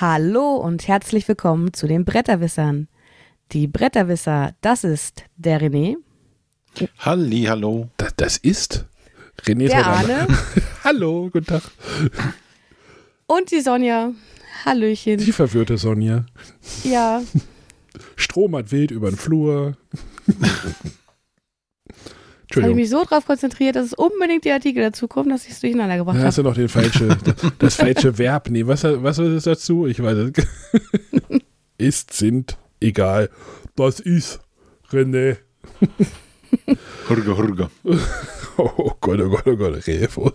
[0.00, 2.88] Hallo und herzlich willkommen zu den Bretterwissern.
[3.52, 5.96] Die Bretterwisser, das ist der René.
[7.00, 7.90] Halli, hallo.
[7.98, 8.86] Das, das ist
[9.42, 9.86] René Der.
[9.86, 10.26] Arne.
[10.84, 11.64] Hallo, guten Tag.
[13.26, 14.12] Und die Sonja.
[14.64, 15.18] Hallöchen.
[15.18, 16.24] Die verwirrte Sonja.
[16.82, 17.20] Ja,
[18.16, 19.76] Stromert wild über den Flur.
[22.56, 25.52] habe ich mich so drauf konzentriert, dass es unbedingt die Artikel dazu kommen, dass ich
[25.52, 26.44] es durcheinander gebracht Da hast habe.
[26.44, 27.16] du noch den falsche,
[27.58, 28.48] das falsche Verb.
[28.50, 29.86] Nee, was, was ist dazu?
[29.86, 30.32] Ich weiß es.
[31.78, 33.30] Ist, sind, egal.
[33.74, 34.40] Das ist
[34.90, 35.38] René.
[37.08, 37.70] Hurge, hurge.
[38.58, 40.32] Oh Gott, oh Gott, oh Gott, Revo.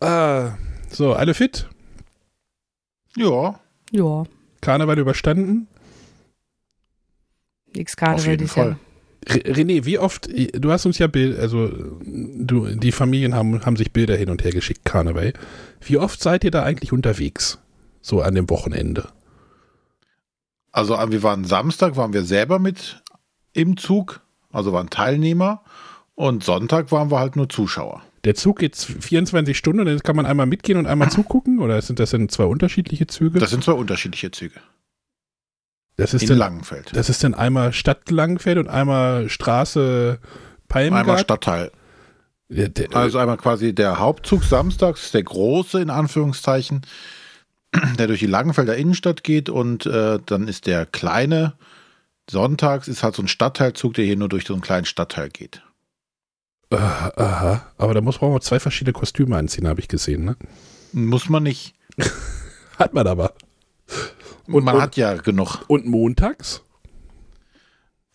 [0.00, 0.56] Ah,
[0.90, 1.66] so, alle fit?
[3.16, 3.58] Ja,
[3.90, 4.22] Ja,
[4.60, 5.66] Karneval überstanden?
[7.74, 8.68] nix jeden Fall.
[8.68, 8.76] Re-
[9.26, 11.70] René, wie oft, du hast uns ja Bild, also
[12.04, 15.32] du, die Familien haben, haben sich Bilder hin und her geschickt, Karneval.
[15.80, 17.58] Wie oft seid ihr da eigentlich unterwegs?
[18.00, 19.08] So an dem Wochenende.
[20.72, 23.02] Also wir waren Samstag, waren wir selber mit
[23.52, 25.62] im Zug, also waren Teilnehmer.
[26.14, 28.02] Und Sonntag waren wir halt nur Zuschauer.
[28.24, 31.58] Der Zug geht 24 Stunden und dann kann man einmal mitgehen und einmal zugucken?
[31.58, 33.38] Oder sind das denn zwei unterschiedliche Züge?
[33.38, 34.60] Das sind zwei unterschiedliche Züge.
[35.96, 36.90] Das ist In dann, Langenfeld.
[36.94, 40.18] das ist dann einmal Stadt Langfeld und einmal Straße
[40.68, 41.20] Einmal Palmgard.
[41.20, 41.70] Stadtteil.
[42.48, 46.82] Der, der, Also einmal quasi der Hauptzug samstags, der große in Anführungszeichen,
[47.98, 49.48] der durch die Langenfelder Innenstadt geht.
[49.48, 51.54] Und äh, dann ist der kleine
[52.30, 55.62] sonntags, ist halt so ein Stadtteilzug, der hier nur durch so einen kleinen Stadtteil geht.
[56.70, 60.24] Ah, aha, aber da muss man auch zwei verschiedene Kostüme anziehen, habe ich gesehen.
[60.24, 60.36] Ne?
[60.92, 61.74] Muss man nicht.
[62.78, 63.34] Hat man aber.
[64.46, 65.64] Und man und- hat ja genug.
[65.68, 66.62] Und montags?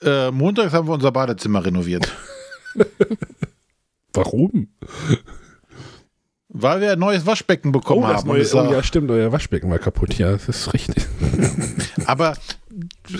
[0.01, 2.11] Äh, montags haben wir unser Badezimmer renoviert.
[4.13, 4.67] Warum?
[6.49, 8.27] Weil wir ein neues Waschbecken bekommen das haben.
[8.27, 10.13] neue, oh ja, stimmt, euer Waschbecken war kaputt.
[10.17, 11.05] Ja, das ist richtig.
[12.05, 12.35] Aber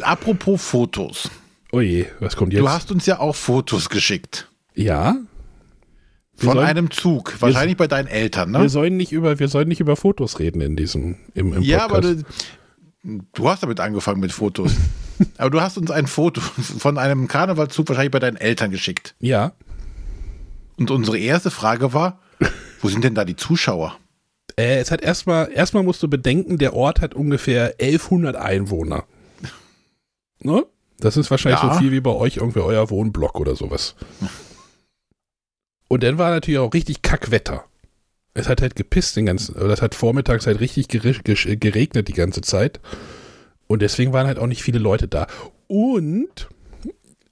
[0.01, 1.29] apropos Fotos.
[1.71, 2.61] Oh je, was kommt jetzt?
[2.61, 4.49] Du hast uns ja auch Fotos geschickt.
[4.73, 5.17] ja?
[6.39, 7.35] Wir Von sollen- einem Zug.
[7.41, 8.69] Wahrscheinlich bei deinen Eltern, Wir ne?
[8.69, 11.95] sollen nicht über, wir sollen nicht über Fotos reden in diesem, im, im Ja, aber
[12.01, 12.19] Podcast.
[12.21, 12.25] du,
[13.33, 14.73] du hast damit angefangen mit Fotos.
[15.37, 19.15] aber du hast uns ein Foto von einem Karnevalzug wahrscheinlich bei deinen Eltern geschickt.
[19.19, 19.53] ja,
[20.77, 22.19] Und unsere erste Frage war,
[22.81, 23.97] wo sind denn da die Zuschauer?
[24.59, 29.05] äh, es hat erstmal, erstmal musst du bedenken, der Ort hat ungefähr 1100 Einwohner.
[30.39, 30.65] Ne?
[30.99, 31.73] Das ist wahrscheinlich Ja.
[31.73, 33.95] so viel wie bei euch irgendwie euer Wohnblock oder sowas.
[35.87, 37.63] Und dann war natürlich auch richtig Kackwetter.
[38.37, 42.13] Es hat halt gepisst den ganzen, oder es hat vormittags halt richtig gesch- geregnet die
[42.13, 42.79] ganze Zeit.
[43.67, 45.27] Und deswegen waren halt auch nicht viele Leute da.
[45.67, 46.47] Und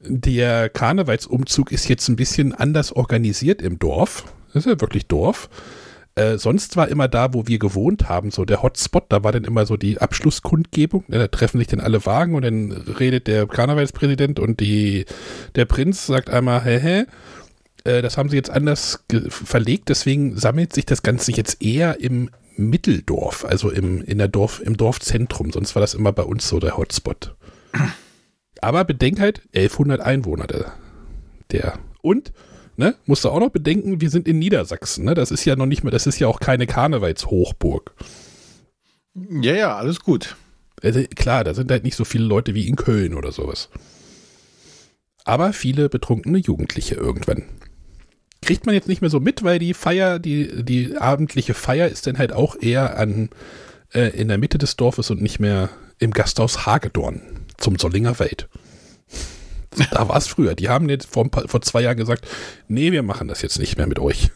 [0.02, 4.26] der Karnevalsumzug ist jetzt ein bisschen anders organisiert im Dorf.
[4.54, 5.50] Das ist ja wirklich Dorf.
[6.16, 9.44] Äh, sonst war immer da, wo wir gewohnt haben, so der Hotspot, da war dann
[9.44, 11.04] immer so die Abschlusskundgebung.
[11.08, 15.06] Ne, da treffen sich dann alle Wagen und dann redet der Karnevalspräsident und die,
[15.56, 17.04] der Prinz sagt einmal, hä, hä.
[17.86, 22.30] Äh, das haben sie jetzt anders verlegt, deswegen sammelt sich das Ganze jetzt eher im
[22.58, 25.52] Mitteldorf, also im, in der Dorf, im Dorfzentrum.
[25.52, 27.36] Sonst war das immer bei uns so der Hotspot.
[28.62, 30.74] Aber bedenk halt, 1100 Einwohner der.
[31.52, 31.80] der.
[32.02, 32.34] Und,
[32.78, 35.14] ne, musst du auch noch bedenken, wir sind in Niedersachsen, ne?
[35.14, 37.94] Das ist ja noch nicht mehr, das ist ja auch keine Karnevalshochburg.
[39.14, 40.36] Ja, ja, alles gut.
[40.82, 43.70] Also, klar, da sind halt nicht so viele Leute wie in Köln oder sowas.
[45.26, 47.44] Aber viele betrunkene Jugendliche irgendwann.
[48.46, 52.06] Kriegt man jetzt nicht mehr so mit, weil die Feier, die, die abendliche Feier ist
[52.06, 53.30] dann halt auch eher an,
[53.92, 57.22] äh, in der Mitte des Dorfes und nicht mehr im Gasthaus Hagedorn
[57.58, 58.48] zum Sollinger Wald.
[59.92, 60.56] Da war es früher.
[60.56, 62.26] Die haben jetzt vor, paar, vor zwei Jahren gesagt,
[62.70, 64.32] nee, wir machen das jetzt nicht mehr mit euch.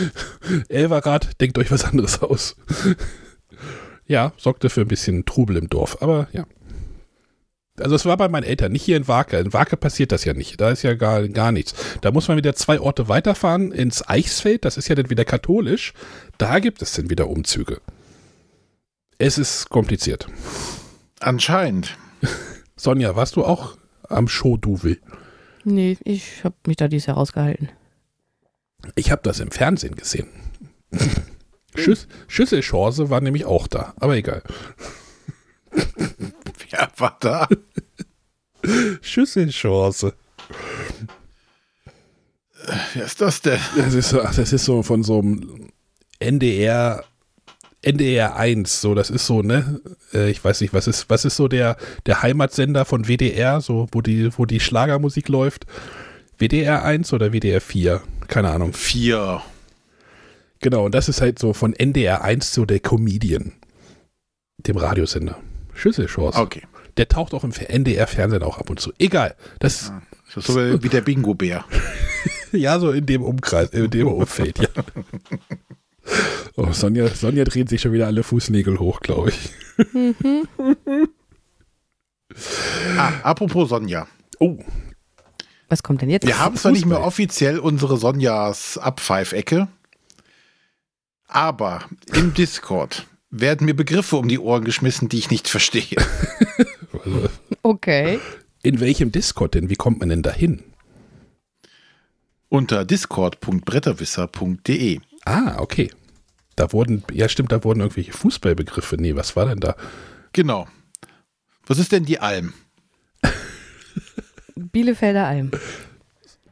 [0.68, 2.56] Elverrad, denkt euch was anderes aus.
[4.06, 6.44] ja, sorgte für ein bisschen Trubel im Dorf, aber ja.
[7.78, 9.32] Also es war bei meinen Eltern, nicht hier in Wake.
[9.32, 10.60] In Wake passiert das ja nicht.
[10.60, 11.74] Da ist ja gar, gar nichts.
[12.02, 14.64] Da muss man wieder zwei Orte weiterfahren ins Eichsfeld.
[14.64, 15.94] Das ist ja dann wieder katholisch.
[16.36, 17.80] Da gibt es dann wieder Umzüge.
[19.16, 20.26] Es ist kompliziert.
[21.20, 21.96] Anscheinend.
[22.76, 23.76] Sonja, warst du auch
[24.08, 24.98] am Show-Duvel?
[25.64, 27.70] nee, ich habe mich da dieses Jahr rausgehalten.
[28.96, 30.26] Ich habe das im Fernsehen gesehen.
[31.74, 34.42] Schüss, Schüsselchance war nämlich auch da, aber egal.
[36.70, 37.48] Wer war da?
[39.00, 40.14] Schüsselchance.
[42.94, 43.58] Wer ist das denn?
[43.76, 45.68] Das ist so, das ist so von so einem
[46.20, 47.04] NDR,
[47.82, 49.80] NDR 1, so, das ist so, ne?
[50.14, 51.76] Äh, Ich weiß nicht, was ist, was ist so der,
[52.06, 55.66] der Heimatsender von WDR, so, wo die, wo die Schlagermusik läuft?
[56.38, 58.00] WDR 1 oder WDR 4?
[58.28, 58.72] Keine Ahnung.
[58.72, 59.42] Vier.
[60.60, 63.52] Genau, und das ist halt so von NDR 1 so der Comedian.
[64.58, 65.36] dem Radiosender.
[65.82, 66.38] Schüsselchance.
[66.38, 66.62] Okay.
[66.96, 68.92] Der taucht auch im NDR-Fernsehen auch ab und zu.
[68.98, 69.34] Egal.
[69.58, 69.92] Das,
[70.34, 71.64] Das ist so wie der Bingo-Bär.
[72.52, 74.68] ja, so in dem Umkreis, in dem Umfeld, ja.
[76.56, 79.50] Oh, Sonja, Sonja dreht sich schon wieder alle Fußnägel hoch, glaube ich.
[82.96, 84.06] Ah, apropos Sonja.
[84.38, 84.58] Oh,
[85.68, 86.26] Was kommt denn jetzt?
[86.26, 89.68] Wir haben zwar nicht mehr offiziell unsere Sonjas Abpfeifecke,
[91.26, 95.96] aber im Discord werden mir Begriffe um die Ohren geschmissen, die ich nicht verstehe.
[97.64, 98.18] Okay.
[98.62, 99.70] in welchem Discord denn?
[99.70, 100.62] Wie kommt man denn dahin?
[102.48, 105.00] Unter discord.bretterwisser.de.
[105.24, 105.90] Ah, okay.
[106.56, 108.96] Da wurden, ja stimmt, da wurden irgendwelche Fußballbegriffe.
[108.96, 109.76] Nee, was war denn da?
[110.32, 110.66] Genau.
[111.66, 112.52] Was ist denn die Alm?
[114.56, 115.50] Bielefelder Alm.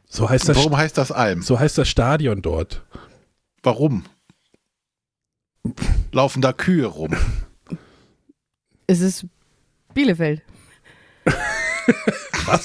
[0.07, 1.41] So heißt das, Warum heißt das Alm?
[1.41, 2.83] so heißt das Stadion dort.
[3.63, 4.05] Warum?
[6.11, 7.15] Laufen da Kühe rum?
[8.87, 9.25] Es ist
[9.93, 10.41] Bielefeld.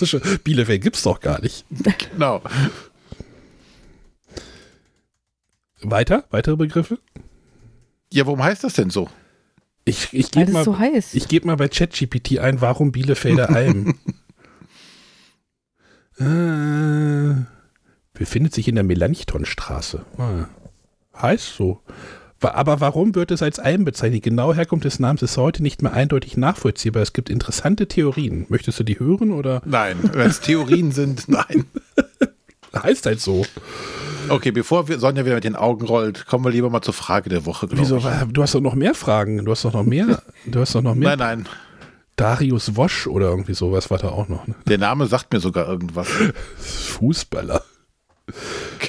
[0.03, 0.21] Schon?
[0.43, 1.65] Bielefeld gibt's doch gar nicht.
[2.11, 2.43] Genau.
[5.81, 6.25] Weiter?
[6.31, 6.99] Weitere Begriffe?
[8.13, 9.09] Ja, warum heißt das denn so?
[9.85, 11.15] Ich, ich Weil gebe es mal, so heiß.
[11.15, 13.95] ich geb mal bei ChatGPT ein, warum Bielefelder Alm?
[16.19, 17.45] äh,
[18.13, 20.05] befindet sich in der Melanchthonstraße.
[20.19, 20.49] Ah,
[21.23, 21.83] heißt so.
[22.55, 24.17] Aber warum wird es als Alm bezeichnet?
[24.25, 27.03] Die genaue Herkunft des Namens ist heute nicht mehr eindeutig nachvollziehbar.
[27.03, 28.47] Es gibt interessante Theorien.
[28.49, 31.65] Möchtest du die hören oder Nein, wenn es Theorien sind, nein.
[32.75, 33.45] heißt halt so?
[34.29, 37.31] Okay, bevor wir Sonja wieder mit den Augen rollt, kommen wir lieber mal zur Frage
[37.31, 37.69] der Woche.
[37.71, 38.01] Wieso?
[38.33, 39.45] Du hast doch noch mehr Fragen.
[39.45, 40.23] Du hast doch noch mehr.
[40.47, 41.17] Du hast doch noch mehr.
[41.17, 41.49] Nein, nein.
[42.17, 44.47] Darius Wosch oder irgendwie sowas war da auch noch.
[44.47, 44.55] Ne?
[44.67, 46.09] Der Name sagt mir sogar irgendwas.
[46.59, 47.63] Fußballer.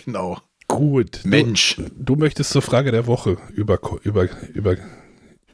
[0.05, 0.37] Genau.
[0.77, 1.21] Gut.
[1.23, 1.75] Mensch.
[1.75, 4.79] Du, du möchtest zur Frage der Woche über, über, über, Ja,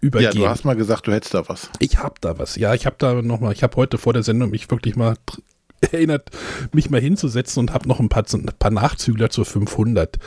[0.02, 0.36] übergehen.
[0.36, 1.70] du hast mal gesagt, du hättest da was.
[1.80, 2.56] ich habe da was.
[2.56, 3.54] Ja, ich habe da noch mal.
[3.54, 5.16] Ich habe heute vor der Sendung mich wirklich mal
[5.82, 6.30] erinnert,
[6.72, 10.18] mich mal hinzusetzen und habe noch ein paar, ein paar Nachzügler zur 500.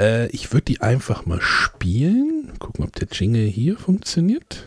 [0.00, 2.52] Äh, ich würde die einfach mal spielen.
[2.58, 4.64] Gucken, ob der Jingle hier funktioniert.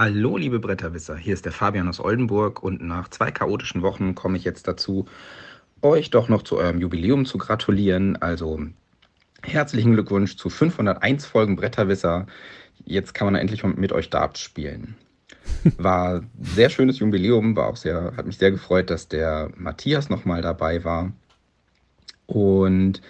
[0.00, 4.38] Hallo, liebe Bretterwisser, hier ist der Fabian aus Oldenburg und nach zwei chaotischen Wochen komme
[4.38, 5.04] ich jetzt dazu,
[5.82, 8.16] euch doch noch zu eurem Jubiläum zu gratulieren.
[8.16, 8.60] Also
[9.42, 12.26] herzlichen Glückwunsch zu 501 Folgen Bretterwisser.
[12.86, 14.96] Jetzt kann man endlich mit euch Darts spielen.
[15.76, 20.40] War sehr schönes Jubiläum, war auch sehr, hat mich sehr gefreut, dass der Matthias nochmal
[20.40, 21.12] dabei war.
[22.26, 23.02] Und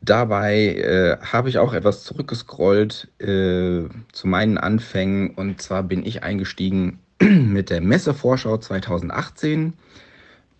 [0.00, 5.30] Dabei äh, habe ich auch etwas zurückgescrollt äh, zu meinen Anfängen.
[5.30, 9.74] Und zwar bin ich eingestiegen mit der Messevorschau 2018.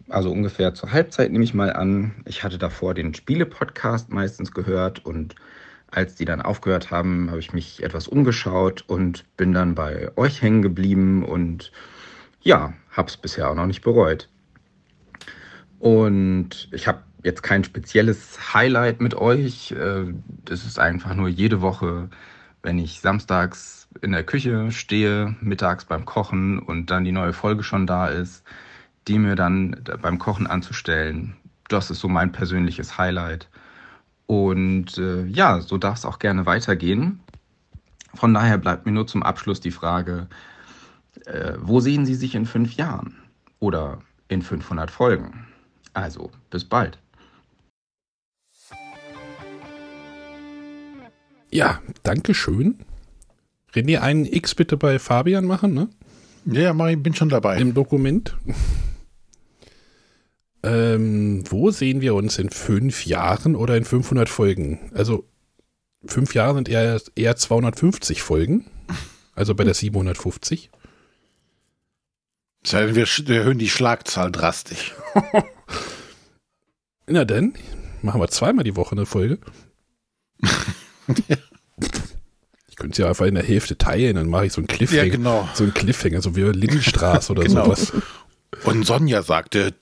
[0.09, 2.15] Also ungefähr zur Halbzeit nehme ich mal an.
[2.25, 5.35] Ich hatte davor den Spiele-Podcast meistens gehört und
[5.91, 10.43] als die dann aufgehört haben, habe ich mich etwas umgeschaut und bin dann bei euch
[10.43, 11.73] hängen geblieben und
[12.43, 14.29] ja, habe es bisher auch noch nicht bereut.
[15.79, 19.73] Und ich habe jetzt kein spezielles Highlight mit euch.
[19.73, 20.15] Äh,
[20.45, 22.09] Das ist einfach nur jede Woche,
[22.63, 27.63] wenn ich samstags in der Küche stehe, mittags beim Kochen und dann die neue Folge
[27.63, 28.45] schon da ist,
[29.07, 31.37] die mir dann beim Kochen anzustellen.
[31.69, 33.49] Das ist so mein persönliches Highlight.
[34.27, 37.21] Und äh, ja, so darf es auch gerne weitergehen.
[38.15, 40.29] Von daher bleibt mir nur zum Abschluss die Frage,
[41.27, 43.17] äh, wo sehen Sie sich in fünf Jahren
[43.61, 45.47] oder in 500 Folgen?
[45.95, 46.99] Also, bis bald.
[51.51, 52.79] Ja, danke schön.
[53.75, 55.89] René, einen X bitte bei Fabian machen, ne?
[56.45, 57.59] Ja, mach ich bin schon dabei.
[57.59, 58.37] Im Dokument.
[60.63, 64.91] ähm, wo sehen wir uns in fünf Jahren oder in 500 Folgen?
[64.95, 65.25] Also,
[66.07, 68.65] fünf Jahre sind eher, eher 250 Folgen.
[69.35, 70.71] Also bei der 750.
[72.63, 74.95] Das heißt, wir, wir erhöhen die Schlagzahl drastisch.
[77.07, 77.55] Na denn,
[78.03, 79.39] machen wir zweimal die Woche eine Folge.
[82.69, 85.05] Ich könnte es ja einfach in der Hälfte teilen, dann mache ich so einen Cliffhanger.
[85.05, 85.49] Ja, genau.
[85.55, 87.65] So einen Cliffhanger, so wie Lindenstraße oder Genau.
[87.65, 87.93] sowas.
[88.65, 89.75] Und Sonja sagte,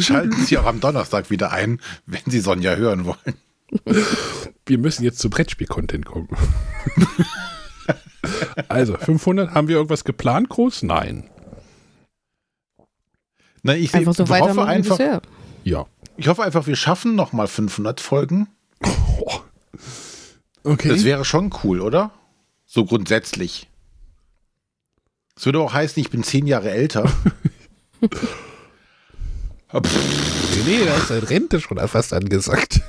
[0.00, 3.34] schalten Sie auch am Donnerstag wieder ein, wenn Sie Sonja hören wollen.
[4.66, 6.28] Wir müssen jetzt zu Brettspiel-Content kommen.
[8.68, 10.82] also, 500, haben wir irgendwas geplant, groß?
[10.82, 11.28] Nein.
[13.62, 14.98] Na, ich, Einfach so hoffe einfach.
[15.64, 15.86] Ja.
[16.16, 18.48] Ich hoffe einfach, wir schaffen noch mal 500 Folgen.
[20.64, 20.90] Okay.
[20.90, 22.12] Das wäre schon cool, oder?
[22.66, 23.68] So grundsätzlich.
[25.34, 27.12] Das würde auch heißen, ich bin zehn Jahre älter.
[28.00, 28.08] Nee,
[30.66, 32.80] nee, da ist seine Rente schon fast angesagt.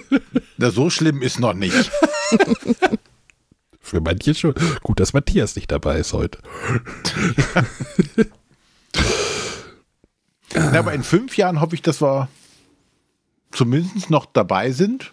[0.58, 1.90] Na, so schlimm ist noch nicht.
[3.80, 4.54] Für manche schon.
[4.82, 6.38] Gut, dass Matthias nicht dabei ist heute.
[10.54, 12.28] Na, aber in fünf Jahren hoffe ich, dass wir
[13.54, 15.12] zumindest noch dabei sind,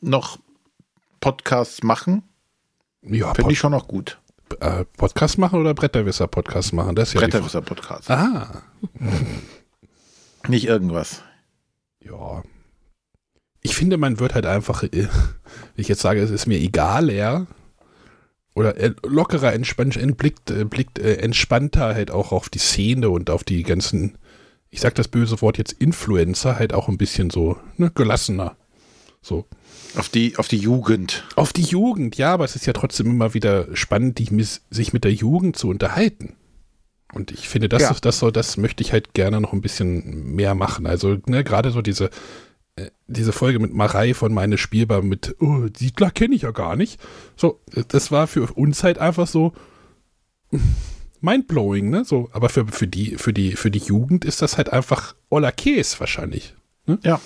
[0.00, 0.38] noch
[1.20, 2.22] Podcasts machen.
[3.02, 4.18] Ja, Finde ich schon noch gut.
[4.60, 6.94] äh, Podcast machen oder Bretterwisser-Podcast machen?
[6.96, 8.04] Das ist ja Bretterwisser-Podcast.
[8.06, 8.22] Frage.
[8.22, 8.62] Ah,
[10.48, 11.22] Nicht irgendwas.
[12.04, 12.42] ja.
[13.62, 15.08] Ich finde, man wird halt einfach, äh, wenn
[15.76, 17.46] ich jetzt sage, es ist mir egal, ja,
[18.54, 23.44] oder äh, lockerer, entspannt, entblickt, äh, blickt entspannter halt auch auf die Szene und auf
[23.44, 24.16] die ganzen,
[24.70, 28.56] ich sag das böse Wort jetzt Influencer, halt auch ein bisschen so, ne, gelassener.
[29.22, 29.46] So.
[29.96, 31.24] Auf die, auf die Jugend.
[31.36, 34.28] Auf die Jugend, ja, aber es ist ja trotzdem immer wieder spannend, die,
[34.70, 36.36] sich mit der Jugend zu unterhalten.
[37.12, 37.90] Und ich finde, das, Ja.
[37.90, 40.86] ist, das, soll, das möchte ich halt gerne noch ein bisschen mehr machen.
[40.86, 42.10] Also, ne, gerade so diese,
[42.76, 46.76] äh, diese Folge mit Marei von Meine Spielbar mit, oh, Siedler kenne ich ja gar
[46.76, 47.00] nicht.
[47.36, 49.52] So, das war für uns halt einfach so
[51.20, 52.04] mindblowing, ne?
[52.04, 55.52] So, aber für, für, die, für, die, für die Jugend ist das halt einfach Ola
[55.52, 56.54] Käse wahrscheinlich.
[57.02, 57.20] Ja.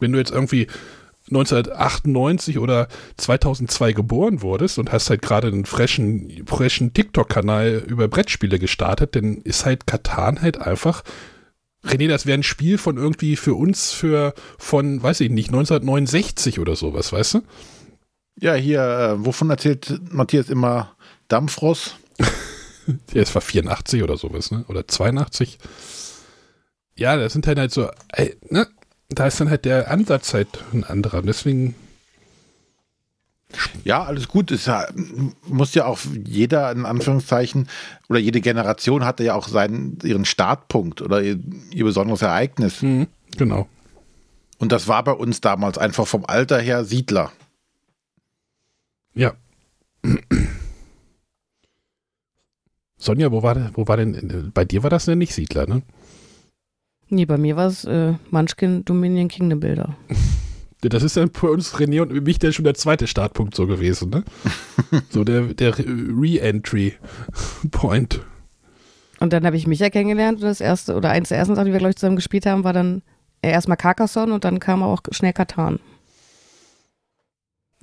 [0.00, 0.68] Wenn du jetzt irgendwie
[1.28, 8.58] 1998 oder 2002 geboren wurdest und hast halt gerade einen freshen, freshen TikTok-Kanal über Brettspiele
[8.58, 11.02] gestartet, dann ist halt Katan halt einfach.
[11.84, 16.60] René, das wäre ein Spiel von irgendwie für uns für von, weiß ich nicht, 1969
[16.60, 17.40] oder sowas, weißt du?
[18.40, 20.96] Ja, hier, äh, wovon erzählt Matthias immer
[21.28, 21.96] Dampfross?
[23.12, 24.64] Ja, es war 84 oder sowas, ne?
[24.68, 25.58] Oder 82.
[26.96, 28.66] Ja, das sind halt halt so, ey, ne?
[29.08, 31.18] Da ist dann halt der Ansatz halt ein anderer.
[31.18, 31.74] Und Deswegen,
[33.84, 34.50] Ja, alles gut.
[34.50, 34.70] Es
[35.46, 37.68] muss ja auch jeder in Anführungszeichen
[38.08, 41.38] oder jede Generation hatte ja auch seinen ihren Startpunkt oder ihr,
[41.72, 42.80] ihr besonderes Ereignis.
[42.80, 43.68] hm, genau.
[44.58, 47.32] Und das war bei uns damals einfach vom Alter her Siedler.
[49.14, 49.34] Ja.
[53.02, 55.82] Sonja, wo war, wo war denn, bei dir war das denn nicht Siedler, ne?
[57.08, 59.96] Nee, bei mir war es äh, Munchkin Dominion Kingdom Builder.
[60.82, 64.10] Das ist dann für uns René und mich dann schon der zweite Startpunkt so gewesen,
[64.10, 64.22] ne?
[65.10, 67.00] so der, der Re-Entry-Point.
[69.18, 71.72] Und dann habe ich Micha kennengelernt und das erste, oder eins der ersten Sachen, die
[71.72, 73.02] wir, glaube ich, zusammen gespielt haben, war dann
[73.42, 75.80] äh, erstmal Carcassonne und dann kam auch schnell Katan.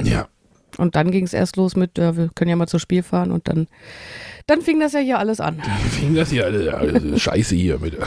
[0.02, 0.30] Ja.
[0.78, 3.32] Und dann ging es erst los mit, ja, wir können ja mal zum Spiel fahren
[3.32, 3.68] und dann,
[4.50, 5.62] dann fing das ja hier alles an.
[5.84, 7.98] Wie fing das hier alle, alle Scheiße hier mit.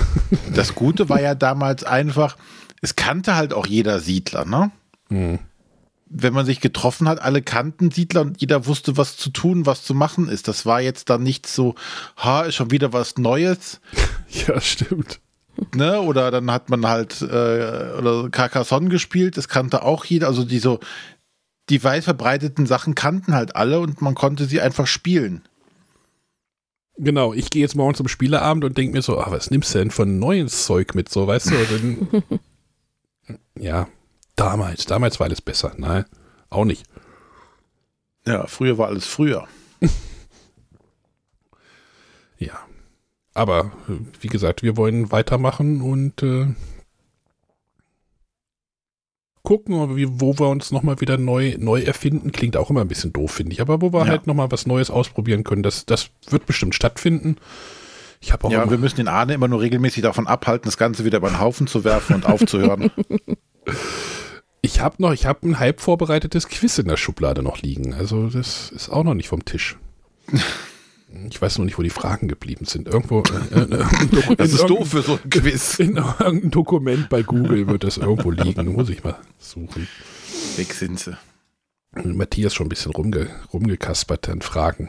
[0.54, 2.36] Das Gute war ja damals einfach,
[2.80, 4.70] es kannte halt auch jeder Siedler, ne?
[5.08, 5.38] Hm.
[6.14, 9.82] Wenn man sich getroffen hat, alle kannten Siedler und jeder wusste, was zu tun, was
[9.82, 10.46] zu machen ist.
[10.46, 11.74] Das war jetzt dann nicht so,
[12.18, 13.80] ha, ist schon wieder was Neues,
[14.46, 15.20] Ja, stimmt.
[15.74, 16.00] ne?
[16.00, 20.26] Oder dann hat man halt äh, oder Carcassonne gespielt, das kannte auch jeder.
[20.26, 20.80] Also die so,
[21.70, 25.42] die weit verbreiteten Sachen kannten halt alle und man konnte sie einfach spielen.
[26.96, 29.78] Genau, ich gehe jetzt morgen zum Spieleabend und denke mir so, ah, was nimmst du
[29.78, 31.54] denn von neues Zeug mit, so, weißt du?
[31.64, 32.40] Dann,
[33.58, 33.88] ja,
[34.36, 35.72] damals, damals war alles besser.
[35.78, 36.04] Nein,
[36.50, 36.84] auch nicht.
[38.26, 39.46] Ja, früher war alles früher.
[42.38, 42.58] Ja.
[43.34, 46.48] Aber, äh, wie gesagt, wir wollen weitermachen und äh,
[49.44, 49.74] gucken,
[50.20, 52.30] wo wir uns nochmal wieder neu, neu erfinden.
[52.32, 53.60] Klingt auch immer ein bisschen doof, finde ich.
[53.60, 54.06] Aber wo wir Ja.
[54.08, 57.36] halt nochmal was Neues ausprobieren können, das, das wird bestimmt stattfinden.
[58.20, 61.04] Ich habe auch Ja, wir müssen den Arne immer nur regelmäßig davon abhalten, das Ganze
[61.04, 62.90] wieder über den Haufen zu werfen und aufzuhören.
[64.62, 67.94] ich habe noch, ich habe ein halb vorbereitetes Quiz in der Schublade noch liegen.
[67.94, 69.76] Also das ist auch noch nicht vom Tisch.
[71.28, 72.88] Ich weiß noch nicht, wo die Fragen geblieben sind.
[72.88, 73.20] Irgendwo.
[73.20, 73.66] Äh, äh,
[74.06, 75.74] Doku- Das in ist doof für so ein Quiz.
[75.78, 78.72] In irgendeinem Dokument bei Google wird das irgendwo liegen.
[78.72, 79.86] Muss ich mal suchen.
[80.56, 81.16] Weg sind sie.
[82.04, 84.88] Matthias schon ein bisschen rumge, rumgekaspert an Fragen.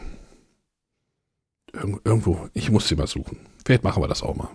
[1.74, 3.40] Irg irgendwo, ich muss sie mal suchen.
[3.66, 4.50] Vielleicht machen wir das auch mal.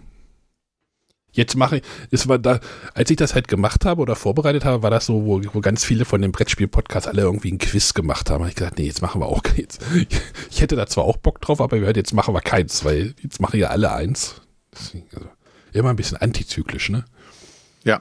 [1.38, 2.58] Jetzt mache ich, es war da,
[2.94, 5.84] als ich das halt gemacht habe oder vorbereitet habe, war das so, wo, wo ganz
[5.84, 8.38] viele von den Brettspiel-Podcasts alle irgendwie ein Quiz gemacht haben.
[8.38, 9.78] Da habe ich gesagt, nee, jetzt machen wir auch keins.
[10.50, 13.60] Ich hätte da zwar auch Bock drauf, aber jetzt machen wir keins, weil jetzt machen
[13.60, 14.40] ja alle eins.
[14.72, 15.28] Deswegen, also,
[15.72, 17.04] immer ein bisschen antizyklisch, ne?
[17.84, 18.00] Ja.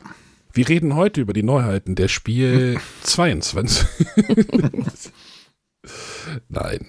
[0.52, 3.86] Wir reden heute über die Neuheiten der Spiel 22.
[6.50, 6.88] Nein.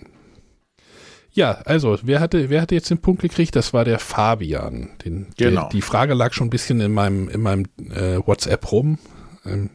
[1.38, 3.54] Ja, also, wer hatte, wer hatte jetzt den Punkt gekriegt?
[3.54, 4.88] Das war der Fabian.
[5.04, 5.60] Den, Genau.
[5.62, 8.98] Der, die Frage lag schon ein bisschen in meinem, in meinem äh, WhatsApp rum.
[9.46, 9.70] Ähm,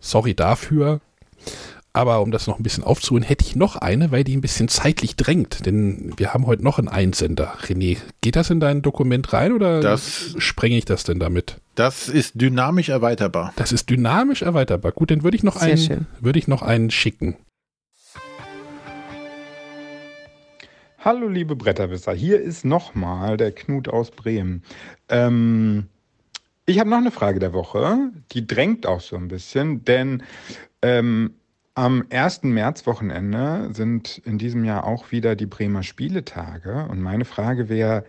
[0.00, 1.00] sorry dafür.
[1.92, 4.66] Aber um das noch ein bisschen aufzuholen, hätte ich noch eine, weil die ein bisschen
[4.68, 5.64] zeitlich drängt.
[5.66, 7.54] Denn wir haben heute noch einen Einsender.
[7.62, 11.58] René, geht das in dein Dokument rein oder Das- sprenge ich das denn damit?
[11.76, 13.52] Das ist dynamisch erweiterbar.
[13.54, 14.90] Das ist dynamisch erweiterbar.
[14.90, 16.06] Gut, dann würde ich noch Sehr einen, schön.
[16.20, 17.36] würde ich noch einen schicken.
[21.06, 24.64] Hallo liebe Bretterwisser, hier ist nochmal der Knut aus Bremen.
[25.08, 25.86] Ähm,
[26.64, 30.24] ich habe noch eine Frage der Woche, die drängt auch so ein bisschen, denn
[30.82, 31.34] ähm,
[31.76, 32.42] am 1.
[32.42, 38.04] Märzwochenende sind in diesem Jahr auch wieder die Bremer Spieletage und meine Frage wäre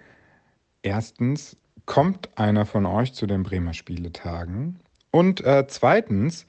[0.81, 4.79] erstens, kommt einer von euch zu den Bremer Spieletagen?
[5.11, 6.47] Und äh, zweitens,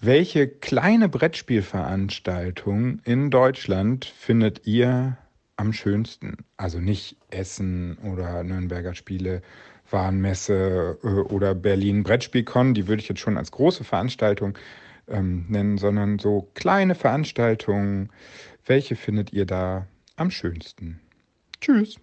[0.00, 5.18] welche kleine Brettspielveranstaltung in Deutschland findet ihr
[5.56, 6.38] am schönsten?
[6.56, 9.42] Also nicht Essen oder Nürnberger Spiele,
[9.90, 14.58] Warenmesse äh, oder Berlin Brettspielcon, die würde ich jetzt schon als große Veranstaltung
[15.08, 18.10] ähm, nennen, sondern so kleine Veranstaltungen.
[18.66, 21.00] Welche findet ihr da am schönsten?
[21.60, 21.98] Tschüss.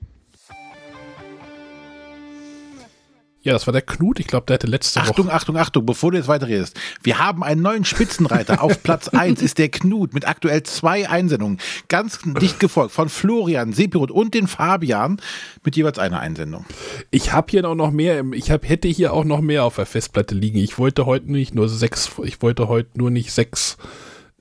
[3.43, 4.19] Ja, das war der Knut.
[4.19, 5.35] Ich glaube, der hatte letzte Achtung, Woche.
[5.35, 6.79] Achtung, Achtung, bevor du jetzt weiterredest.
[7.01, 8.61] Wir haben einen neuen Spitzenreiter.
[8.61, 11.57] Auf Platz 1 ist der Knut mit aktuell zwei Einsendungen.
[11.87, 15.19] Ganz dicht gefolgt von Florian, Sepirot und den Fabian
[15.63, 16.65] mit jeweils einer Einsendung.
[17.09, 18.23] Ich habe hier auch noch mehr.
[18.33, 20.59] Ich hab, hätte hier auch noch mehr auf der Festplatte liegen.
[20.59, 22.11] Ich wollte heute nicht nur sechs.
[22.23, 23.77] Ich wollte heute nur nicht sechs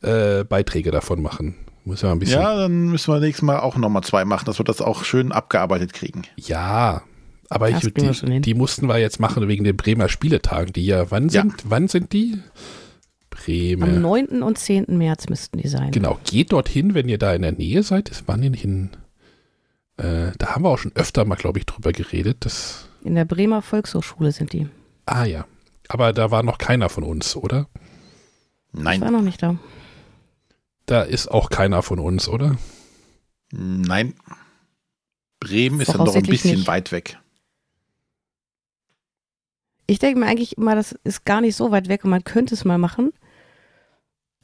[0.02, 1.54] äh, Beiträge davon machen.
[1.86, 2.40] Muss ja ein bisschen.
[2.40, 5.32] Ja, dann müssen wir nächstes Mal auch nochmal zwei machen, dass wir das auch schön
[5.32, 6.22] abgearbeitet kriegen.
[6.36, 7.02] Ja,
[7.50, 8.40] aber ich, die, hin.
[8.42, 11.42] die mussten wir jetzt machen wegen den Bremer Spieletagen, die ja, wann Ja.
[11.42, 12.34] sind, wann sind die?
[12.34, 12.40] Am
[13.28, 14.00] Bremen.
[14.00, 14.42] 9.
[14.42, 14.86] und 10.
[14.88, 15.90] März müssten die sein.
[15.92, 18.10] Genau, geht dorthin, wenn ihr da in der Nähe seid.
[18.10, 18.90] Das waren die nicht in,
[19.98, 22.38] äh, da haben wir auch schon öfter mal, glaube ich, drüber geredet.
[22.40, 24.68] Das, In der Bremer Volkshochschule sind die.
[25.06, 25.44] ah ja,
[25.88, 27.68] aber da war noch keiner von uns, oder?
[28.72, 29.56] Ich war Nein, noch nicht da.
[30.86, 32.56] Da ist auch keiner von uns, oder?
[33.52, 34.14] nein.
[35.40, 36.68] Bremen ist dann doch ein bisschen nicht.
[36.68, 37.18] weit weg.
[39.90, 42.54] Ich denke mir eigentlich immer, das ist gar nicht so weit weg und man könnte
[42.54, 43.12] es mal machen.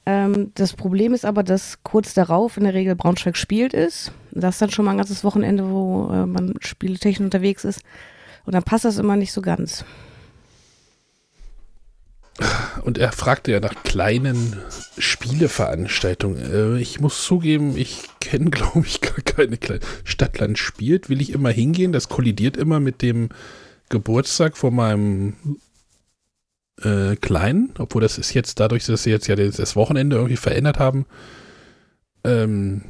[0.04, 4.10] Ähm, das Problem ist aber, dass kurz darauf in der Regel Braunschweig spielt ist.
[4.32, 7.82] Das ist dann schon mal ein ganzes Wochenende, wo äh, man spieletechnisch unterwegs ist.
[8.44, 9.84] Und dann passt das immer nicht so ganz.
[12.82, 14.56] Und er fragte ja nach kleinen
[14.98, 16.76] Spieleveranstaltungen.
[16.76, 19.80] Äh, ich muss zugeben, ich kenne, glaube ich, gar keine kleine.
[20.02, 21.92] Stadtland spielt, will ich immer hingehen.
[21.92, 23.28] Das kollidiert immer mit dem
[23.88, 25.58] Geburtstag von meinem
[26.82, 30.78] äh, Kleinen, obwohl das ist jetzt dadurch, dass sie jetzt ja das, Wochenende irgendwie verändert
[30.78, 31.06] haben.
[32.24, 32.82] Ähm,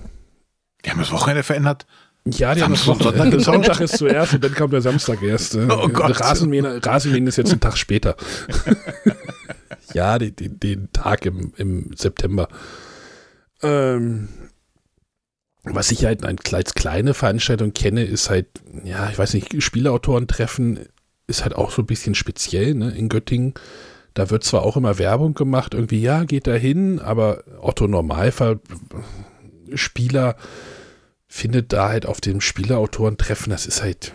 [0.82, 1.86] Wir haben das Wochenende verändert.
[2.24, 3.40] ja, die haben das Samstag Wochenende.
[3.40, 5.54] Sonntag ist zuerst und dann kommt der Samstag erst.
[5.54, 5.66] äh.
[5.70, 6.20] Oh Gott.
[6.20, 8.16] Rasenmähen, Rasenmähen ist jetzt ein Tag später.
[9.92, 12.48] ja, den, den, den Tag im, im September.
[13.62, 14.28] Ähm,
[15.66, 18.46] was ich halt als kleine Veranstaltung kenne, ist halt,
[18.84, 20.80] ja, ich weiß nicht, Spieleautoren treffen
[21.26, 23.54] ist halt auch so ein bisschen speziell, ne, in Göttingen.
[24.14, 28.60] Da wird zwar auch immer Werbung gemacht, irgendwie, ja, geht da hin, aber Otto Normalfall
[29.74, 30.36] Spieler
[31.26, 34.14] findet da halt auf dem Spieleautorentreffen, das ist halt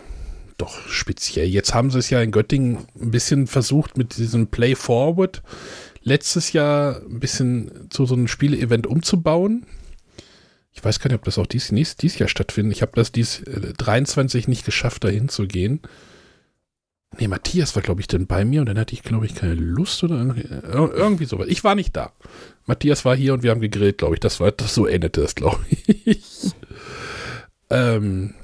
[0.58, 1.46] doch speziell.
[1.46, 5.42] Jetzt haben sie es ja in Göttingen ein bisschen versucht mit diesem Play Forward
[6.02, 9.66] letztes Jahr ein bisschen zu so einem Spieleevent umzubauen.
[10.74, 12.74] Ich weiß gar nicht, ob das auch dies, nächst, dies Jahr stattfindet.
[12.76, 15.80] Ich habe das dies äh, 23 nicht geschafft, da hinzugehen.
[17.18, 19.52] Nee, Matthias war, glaube ich, dann bei mir und dann hatte ich, glaube ich, keine
[19.54, 21.46] Lust oder irgendwie, ir- irgendwie sowas.
[21.48, 22.12] Ich war nicht da.
[22.64, 24.20] Matthias war hier und wir haben gegrillt, glaube ich.
[24.20, 26.24] Das war das so endete es, glaube ich.
[27.70, 28.34] ähm,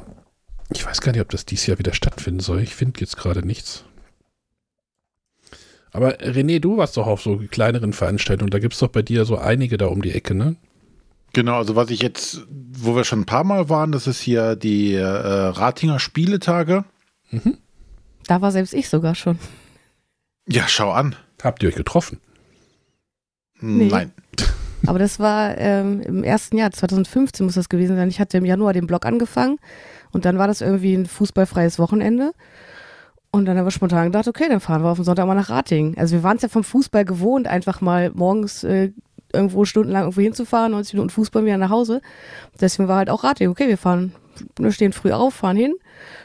[0.70, 2.60] ich weiß gar nicht, ob das dieses Jahr wieder stattfinden soll.
[2.60, 3.84] Ich finde jetzt gerade nichts.
[5.90, 8.50] Aber René, du warst doch auf so kleineren Veranstaltungen.
[8.50, 10.56] Da gibt es doch bei dir so einige da um die Ecke, ne?
[11.32, 14.56] Genau, also was ich jetzt, wo wir schon ein paar Mal waren, das ist hier
[14.56, 16.84] die äh, Ratinger Spieletage.
[18.26, 19.38] Da war selbst ich sogar schon.
[20.48, 21.16] Ja, schau an.
[21.42, 22.20] Habt ihr euch getroffen?
[23.60, 23.88] Nee.
[23.88, 24.12] Nein.
[24.86, 28.08] Aber das war ähm, im ersten Jahr, 2015 muss das gewesen sein.
[28.08, 29.58] Ich hatte im Januar den Blog angefangen
[30.12, 32.32] und dann war das irgendwie ein fußballfreies Wochenende.
[33.30, 35.50] Und dann haben wir spontan gedacht, okay, dann fahren wir auf den Sonntag mal nach
[35.50, 35.98] Ratingen.
[35.98, 38.92] Also wir waren es ja vom Fußball gewohnt, einfach mal morgens äh,
[39.38, 42.00] irgendwo stundenlang irgendwo hinzufahren, 90 Minuten Fußball wieder nach Hause.
[42.60, 44.12] Deswegen war halt auch Ratingen, okay, wir fahren,
[44.58, 45.74] wir stehen früh auf, fahren hin,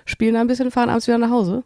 [0.06, 1.64] spielen ein bisschen, fahren abends wieder nach Hause.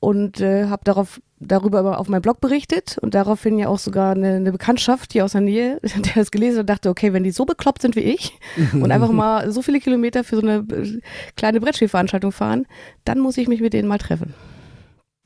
[0.00, 4.36] Und äh, habe darauf darüber auf meinem Blog berichtet und daraufhin ja auch sogar eine,
[4.36, 7.30] eine Bekanntschaft hier aus der Nähe, der das gelesen hat und dachte, okay, wenn die
[7.30, 8.38] so bekloppt sind wie ich
[8.72, 11.00] und einfach mal so viele Kilometer für so eine äh,
[11.36, 12.66] kleine Brettspielveranstaltung fahren,
[13.04, 14.34] dann muss ich mich mit denen mal treffen.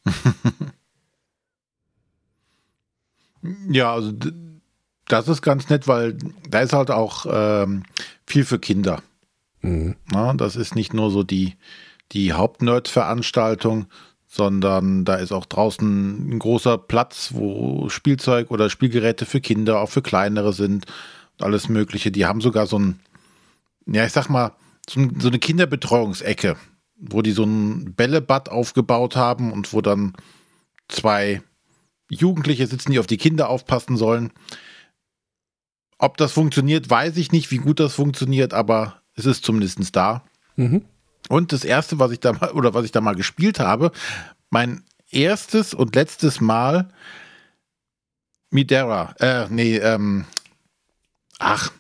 [3.71, 4.13] Ja, also
[5.11, 6.17] Das ist ganz nett, weil
[6.49, 7.83] da ist halt auch ähm,
[8.29, 9.03] viel für Kinder.
[9.61, 9.97] Mhm.
[10.13, 11.57] Na, das ist nicht nur so die,
[12.13, 13.87] die Hauptnerd-Veranstaltung,
[14.29, 19.91] sondern da ist auch draußen ein großer Platz, wo Spielzeug oder Spielgeräte für Kinder, auch
[19.91, 20.87] für kleinere sind,
[21.41, 22.13] alles Mögliche.
[22.13, 23.01] Die haben sogar so ein,
[23.87, 24.53] ja, ich sag mal,
[24.89, 26.55] so, ein, so eine Kinderbetreuungsecke,
[26.97, 30.13] wo die so ein Bällebad aufgebaut haben und wo dann
[30.87, 31.43] zwei
[32.09, 34.31] Jugendliche sitzen, die auf die Kinder aufpassen sollen.
[36.03, 40.25] Ob das funktioniert, weiß ich nicht, wie gut das funktioniert, aber es ist zumindest da.
[40.57, 40.83] Mhm.
[41.29, 43.93] Und das erste, was ich da mal, oder was ich da mal gespielt habe,
[44.49, 46.89] mein erstes und letztes Mal
[48.49, 50.25] Midera, äh, nee, ähm,
[51.39, 51.71] ach,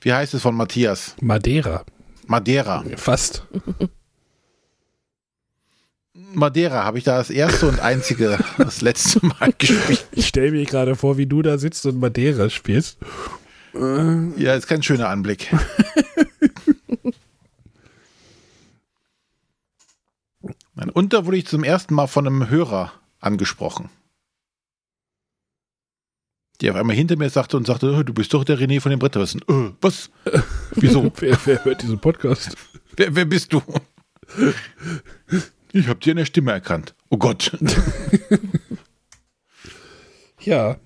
[0.00, 1.14] wie heißt es von Matthias?
[1.20, 1.84] Madeira.
[2.26, 2.84] Madeira.
[2.96, 3.46] Fast.
[6.34, 10.06] Madeira habe ich da das erste und einzige, das letzte Mal gespielt.
[10.12, 12.98] Ich stelle mir gerade vor, wie du da sitzt und Madeira spielst.
[13.72, 15.50] Ja, ist kein schöner Anblick.
[20.94, 23.90] Und da wurde ich zum ersten Mal von einem Hörer angesprochen.
[26.60, 28.90] Der auf einmal hinter mir sagte und sagte, "Oh, du bist doch der René von
[28.90, 29.40] den Bretterwissen.
[29.48, 30.10] Äh, was?
[30.74, 31.10] Wieso?
[31.18, 32.54] wer, wer hört diesen Podcast?
[32.96, 33.62] wer, wer bist du?
[35.72, 36.94] Ich habe dir eine Stimme erkannt.
[37.08, 37.56] Oh Gott.
[40.42, 40.76] Ja.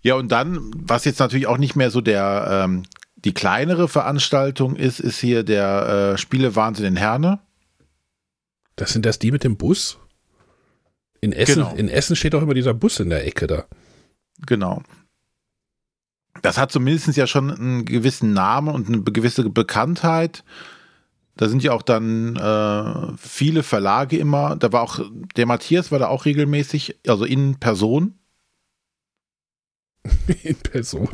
[0.00, 2.84] Ja, und dann, was jetzt natürlich auch nicht mehr so der ähm,
[3.16, 7.40] die kleinere Veranstaltung ist, ist hier der äh, Spielewahnsinn in Herne.
[8.76, 9.98] Das sind das die mit dem Bus?
[11.20, 11.74] In Essen, Genau.
[11.74, 13.64] in Essen steht auch immer dieser Bus in der Ecke da.
[14.46, 14.82] Genau.
[16.42, 20.44] Das hat zumindest ja schon einen gewissen Namen und eine gewisse Bekanntheit.
[21.38, 24.56] Da sind ja auch dann äh, viele Verlage immer.
[24.56, 24.98] Da war auch,
[25.36, 28.18] der Matthias war da auch regelmäßig, also in Person.
[30.42, 31.08] In Person.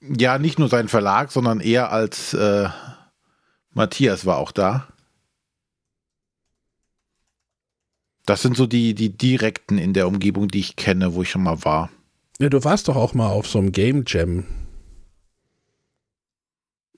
[0.00, 2.68] Ja, nicht nur sein Verlag, sondern er als äh,
[3.72, 4.86] Matthias war auch da.
[8.24, 11.42] Das sind so die, die direkten in der Umgebung, die ich kenne, wo ich schon
[11.42, 11.90] mal war.
[12.38, 14.44] Ja, du warst doch auch mal auf so einem Game Jam.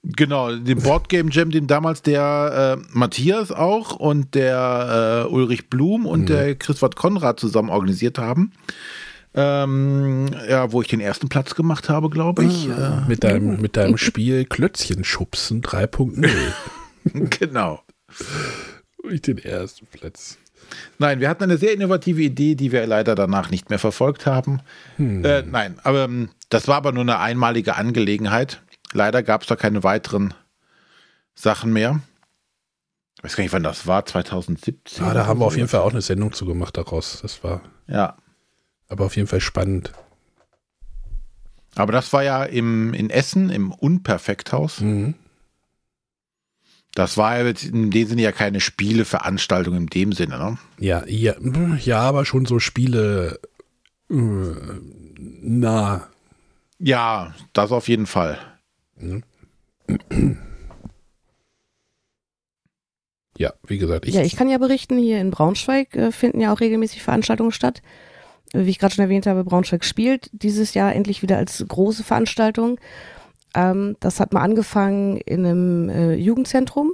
[0.05, 6.05] Genau, den Boardgame Jam, den damals der äh, Matthias auch und der äh, Ulrich Blum
[6.05, 6.27] und Mhm.
[6.27, 8.53] der Christoph Konrad zusammen organisiert haben.
[9.37, 12.69] Ähm, ja, wo ich den ersten Platz gemacht habe, glaube ich.
[13.09, 16.25] Mit deinem, mit deinem Spiel Klötzchenschubsen 3.0.
[16.25, 17.83] Äh, genau.
[19.11, 20.39] ich den ersten Platz.
[20.99, 24.61] Nein, wir hatten eine sehr innovative Idee, die wir leider danach nicht mehr verfolgt haben.
[24.99, 28.63] Äh, nein, aber ähm, das war aber nur eine einmalige Angelegenheit.
[28.95, 30.33] Leider gab es da keine weiteren
[31.35, 32.01] Sachen mehr.
[33.19, 35.05] Ich weiß gar nicht, wann das war, 2017.
[35.05, 35.69] Ah, da haben wir auf jeden.
[35.69, 37.19] Fall auch eine Sendung zu gemacht daraus.
[37.23, 38.17] Das war Ja,
[38.89, 39.93] aber auf jeden Fall spannend.
[41.75, 44.81] aber das war ja im, in Essen im Unperfekthaus.
[44.81, 45.15] Mhm.
[46.95, 50.59] Das war ja in dem Sinne ja keine Spieleveranstaltung in dem Sinne, ne?
[50.79, 51.35] Ja, ja,
[51.81, 53.41] ja, aber schon so Spiele.
[54.09, 54.15] Äh,
[55.17, 56.07] na,
[56.79, 58.39] Ja, das auf jeden Fall.
[63.37, 66.53] Ja, wie gesagt, ich, ja, ich kann ja berichten, hier in Braunschweig äh, finden ja
[66.53, 67.83] auch regelmäßig Veranstaltungen statt.
[68.53, 72.05] Äh, Wie ich gerade schon erwähnt habe, Braunschweig spielt dieses Jahr endlich wieder als große
[72.05, 72.79] Veranstaltung.
[73.55, 76.93] Ähm, das hat mal angefangen in einem äh, Jugendzentrum.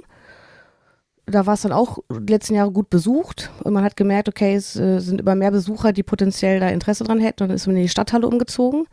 [1.27, 4.55] Da war es dann auch die letzten Jahre gut besucht und man hat gemerkt, okay,
[4.55, 7.75] es sind immer mehr Besucher, die potenziell da Interesse dran hätten und dann ist man
[7.77, 8.87] in die Stadthalle umgezogen.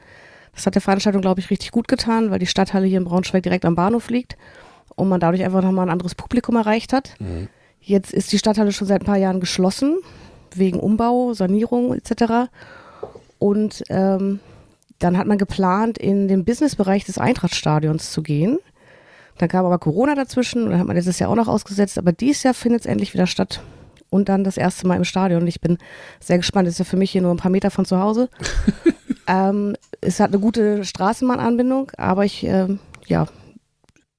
[0.59, 3.45] Das hat der Veranstaltung, glaube ich, richtig gut getan, weil die Stadthalle hier in Braunschweig
[3.45, 4.37] direkt am Bahnhof liegt
[4.97, 7.15] und man dadurch einfach nochmal ein anderes Publikum erreicht hat.
[7.81, 9.99] Jetzt ist die Stadthalle schon seit ein paar Jahren geschlossen,
[10.53, 12.51] wegen Umbau, Sanierung etc.
[13.39, 14.41] Und ähm,
[14.99, 18.59] dann hat man geplant, in den Businessbereich des Eintrachtstadions zu gehen.
[19.39, 22.11] Dann kam aber Corona dazwischen und dann hat man letztes Jahr auch noch ausgesetzt, aber
[22.11, 23.61] dieses Jahr findet es endlich wieder statt.
[24.11, 25.47] Und dann das erste Mal im Stadion.
[25.47, 25.79] Ich bin
[26.19, 26.67] sehr gespannt.
[26.67, 28.29] Das ist ja für mich hier nur ein paar Meter von zu Hause.
[29.29, 33.27] ähm, es hat eine gute Straßenbahnanbindung, aber ich ähm, ja,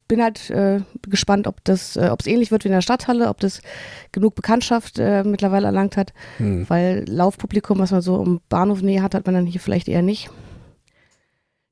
[0.07, 3.29] bin halt äh, gespannt, ob das, äh, ob es ähnlich wird wie in der Stadthalle,
[3.29, 3.61] ob das
[4.11, 6.69] genug Bekanntschaft äh, mittlerweile erlangt hat, Hm.
[6.69, 10.01] weil Laufpublikum, was man so im Bahnhof Nähe hat, hat man dann hier vielleicht eher
[10.01, 10.29] nicht.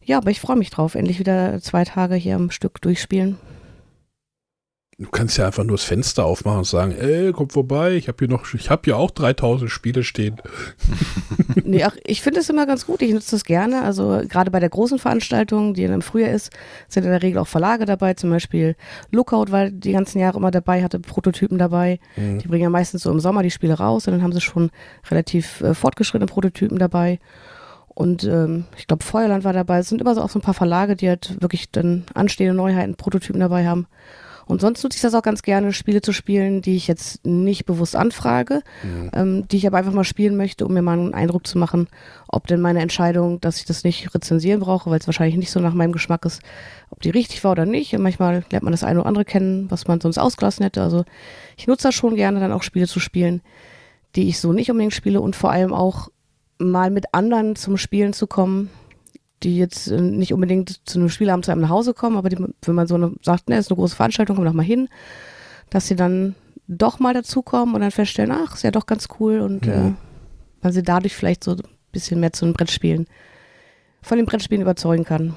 [0.03, 3.37] Ja, aber ich freue mich drauf, endlich wieder zwei Tage hier am Stück durchspielen.
[4.99, 8.17] Du kannst ja einfach nur das Fenster aufmachen und sagen, ey, komm vorbei, ich habe
[8.19, 10.37] hier noch, ich habe hier auch 3000 Spiele stehen.
[11.63, 13.03] nee, ach, ich finde es immer ganz gut.
[13.03, 13.83] Ich nutze das gerne.
[13.83, 16.51] Also gerade bei der großen Veranstaltung, die im Frühjahr ist,
[16.87, 18.15] sind in der Regel auch Verlage dabei.
[18.15, 18.75] Zum Beispiel
[19.11, 21.99] Lookout war die ganzen Jahre immer dabei, hatte Prototypen dabei.
[22.15, 24.71] Die bringen ja meistens so im Sommer die Spiele raus und dann haben sie schon
[25.11, 27.19] relativ äh, fortgeschrittene Prototypen dabei.
[27.87, 29.79] Und ähm, ich glaube, Feuerland war dabei.
[29.79, 32.95] Es sind immer so auch so ein paar Verlage, die halt wirklich dann anstehende Neuheiten,
[32.95, 33.87] Prototypen dabei haben.
[34.47, 37.65] Und sonst nutze ich das auch ganz gerne, Spiele zu spielen, die ich jetzt nicht
[37.65, 39.11] bewusst anfrage, mhm.
[39.13, 41.87] ähm, die ich aber einfach mal spielen möchte, um mir mal einen Eindruck zu machen,
[42.29, 45.59] ob denn meine Entscheidung, dass ich das nicht rezensieren brauche, weil es wahrscheinlich nicht so
[45.59, 46.41] nach meinem Geschmack ist,
[46.89, 47.93] ob die richtig war oder nicht.
[47.93, 50.81] Und manchmal lernt man das eine oder andere kennen, was man sonst ausgelassen hätte.
[50.81, 51.03] Also
[51.57, 53.41] ich nutze das schon gerne, dann auch Spiele zu spielen,
[54.15, 56.09] die ich so nicht unbedingt spiele und vor allem auch
[56.57, 58.69] mal mit anderen zum Spielen zu kommen,
[59.43, 62.37] die jetzt äh, nicht unbedingt zu einem Spielabend zu einem nach Hause kommen, aber die,
[62.37, 64.89] wenn man so eine, sagt, ne, ist eine große Veranstaltung, komm doch mal hin,
[65.69, 66.35] dass sie dann
[66.67, 69.87] doch mal dazukommen und dann feststellen, ach, ist ja doch ganz cool und ja.
[69.87, 69.93] äh,
[70.61, 73.07] man sie dadurch vielleicht so ein bisschen mehr zu den Brettspielen,
[74.01, 75.35] von den Brettspielen überzeugen kann.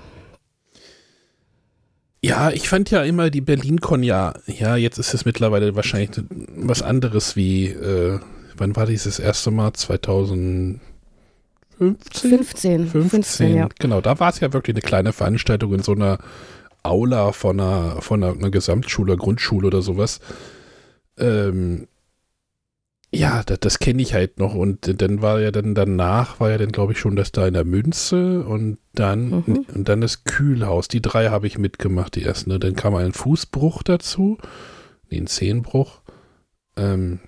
[2.22, 6.22] Ja, ich fand ja immer die BerlinCon ja, ja, jetzt ist es mittlerweile wahrscheinlich
[6.54, 8.18] was anderes wie, äh,
[8.56, 9.72] wann war dieses erste Mal?
[9.72, 10.80] 2000
[11.80, 12.30] 15?
[12.30, 12.86] 15.
[12.88, 13.68] 15, 15 ja.
[13.78, 16.18] Genau, da war es ja wirklich eine kleine Veranstaltung in so einer
[16.82, 20.20] Aula von einer, von einer, einer Gesamtschule, Grundschule oder sowas.
[21.18, 21.88] Ähm,
[23.10, 24.54] ja, das, das kenne ich halt noch.
[24.54, 27.54] Und dann war ja dann danach, war ja dann, glaube ich, schon das da in
[27.54, 29.66] der Münze und dann, mhm.
[29.74, 30.86] und dann das Kühlhaus.
[30.88, 32.50] Die drei habe ich mitgemacht, die ersten.
[32.50, 32.58] Ne?
[32.58, 34.36] Dann kam ein Fußbruch dazu,
[35.10, 36.02] ein Zehenbruch.
[36.76, 37.20] Ähm,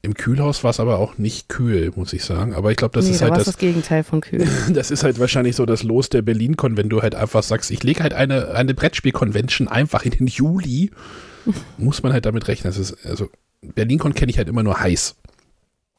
[0.00, 2.54] im Kühlhaus war es aber auch nicht kühl, muss ich sagen.
[2.54, 4.46] Aber ich glaube, das nee, ist da halt das, das Gegenteil von kühl.
[4.72, 7.82] Das ist halt wahrscheinlich so das Los der Berlin-Con, wenn du halt einfach sagst, ich
[7.82, 10.92] lege halt eine, eine Brettspiel-Convention einfach in den Juli,
[11.78, 12.72] muss man halt damit rechnen.
[12.72, 13.28] Das ist, also
[13.60, 15.16] Berlin-Con kenne ich halt immer nur heiß.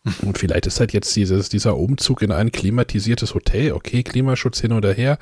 [0.22, 4.72] Und vielleicht ist halt jetzt dieses, dieser Umzug in ein klimatisiertes Hotel, okay, Klimaschutz hin
[4.72, 5.18] oder her,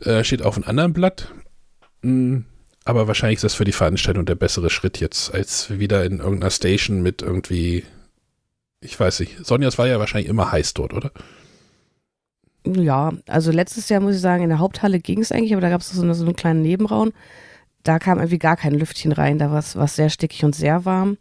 [0.00, 1.28] äh, steht auf einem anderen Blatt.
[2.02, 2.46] Hm,
[2.84, 6.50] aber wahrscheinlich ist das für die Veranstaltung der bessere Schritt jetzt, als wieder in irgendeiner
[6.50, 7.84] Station mit irgendwie,
[8.80, 11.12] ich weiß nicht, Sonjas war ja wahrscheinlich immer heiß dort, oder?
[12.66, 15.70] Ja, also letztes Jahr muss ich sagen, in der Haupthalle ging es eigentlich, aber da
[15.70, 17.12] gab es so, so einen kleinen Nebenraum.
[17.82, 21.18] Da kam irgendwie gar kein Lüftchen rein, da war es sehr stickig und sehr warm.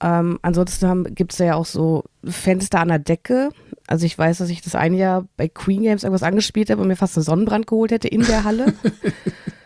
[0.00, 3.50] Ähm, ansonsten gibt es ja auch so Fenster an der Decke.
[3.86, 6.88] Also ich weiß, dass ich das ein Jahr bei Queen Games irgendwas angespielt habe und
[6.88, 8.74] mir fast einen Sonnenbrand geholt hätte in der Halle.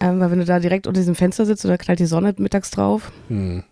[0.00, 2.70] Ähm, weil wenn du da direkt unter diesem Fenster sitzt, oder knallt die Sonne mittags
[2.70, 3.12] drauf.
[3.28, 3.62] Hm.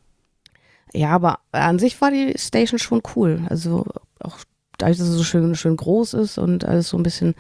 [0.93, 3.43] Ja, aber an sich war die Station schon cool.
[3.49, 3.87] Also
[4.21, 4.39] auch
[4.79, 7.35] dadurch, dass es so schön, schön groß ist und alles so ein bisschen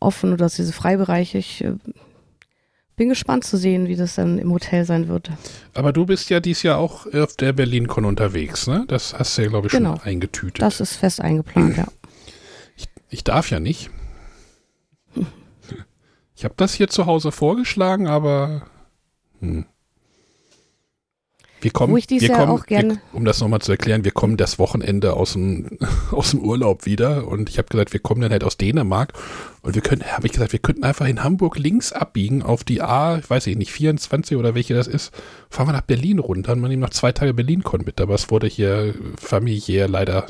[0.00, 1.38] offen und dass diese Freibereiche.
[1.38, 1.74] Ich äh,
[2.96, 5.30] bin gespannt zu sehen, wie das dann im Hotel sein wird.
[5.74, 8.84] Aber du bist ja dieses Jahr auch auf der BerlinCon unterwegs, ne?
[8.88, 9.96] Das hast du ja, glaube ich, genau.
[9.96, 10.60] schon eingetütet.
[10.60, 11.86] Das ist fest eingeplant, ja.
[12.76, 13.90] Ich, ich darf ja nicht.
[16.38, 18.62] Ich habe das hier zu Hause vorgeschlagen, aber
[19.40, 19.66] hm.
[21.60, 25.32] wir kommen, wir kommen wir, um das nochmal zu erklären, wir kommen das Wochenende aus
[25.32, 25.78] dem,
[26.12, 27.26] aus dem Urlaub wieder.
[27.26, 29.14] Und ich habe gesagt, wir kommen dann halt aus Dänemark.
[29.62, 32.82] Und wir können, habe ich gesagt, wir könnten einfach in Hamburg links abbiegen auf die
[32.82, 35.12] A, ich weiß nicht, 24 oder welche das ist,
[35.50, 38.30] fahren wir nach Berlin runter und man nimmt noch zwei Tage Berlin-Con mit, aber es
[38.30, 40.26] wurde hier familiär leider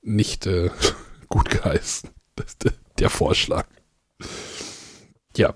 [0.00, 0.70] nicht äh,
[1.28, 2.56] gut geheißen, das,
[2.98, 3.66] der Vorschlag.
[5.40, 5.54] Ja.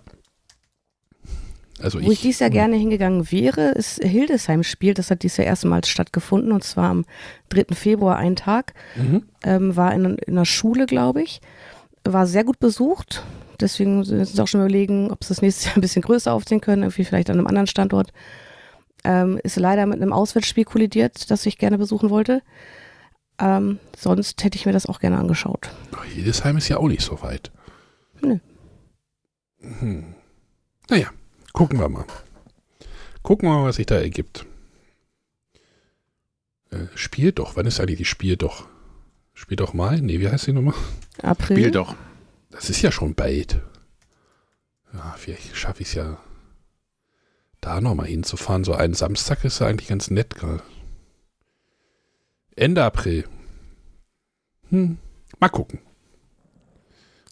[1.81, 4.95] Also Wo ich, ich dies Jahr gerne hingegangen wäre, ist Hildesheim-Spiel.
[4.95, 7.05] Das hat dieses Jahr erstmals stattgefunden und zwar am
[7.51, 7.75] 3.
[7.75, 8.73] Februar, ein Tag.
[8.97, 9.25] Mhm.
[9.43, 11.43] Ähm, war in, in einer Schule, glaube ich.
[12.05, 13.23] War sehr gut besucht.
[13.61, 16.63] Deswegen sind wir auch schon überlegen, ob sie das nächstes Jahr ein bisschen größer aufziehen
[16.63, 18.13] können, irgendwie vielleicht an einem anderen Standort.
[19.05, 22.41] Ähm, ist leider mit einem Auswärtsspiel kollidiert, das ich gerne besuchen wollte.
[23.39, 25.69] Ähm, sonst hätte ich mir das auch gerne angeschaut.
[26.15, 27.51] Hildesheim ist ja auch nicht so weit.
[28.23, 28.39] Nö.
[29.81, 30.15] Hm.
[30.91, 31.11] Naja,
[31.53, 32.05] gucken wir mal.
[33.23, 34.47] Gucken wir mal, was sich da ergibt.
[36.71, 37.57] Äh, Spiel doch.
[37.57, 38.69] Wann ist eigentlich die Spiel doch?
[39.33, 40.01] Spiel doch mal?
[40.01, 40.75] Nee, wie heißt die Nummer?
[41.23, 41.57] April.
[41.57, 41.95] Spiel doch.
[42.51, 43.61] Das ist ja schon bald.
[44.93, 46.19] Ja, vielleicht schaffe ich es ja,
[47.61, 48.63] da nochmal hinzufahren.
[48.63, 50.63] So ein Samstag ist ja eigentlich ganz nett gerade.
[52.55, 53.25] Ende April.
[54.69, 54.99] Hm,
[55.41, 55.81] mal gucken.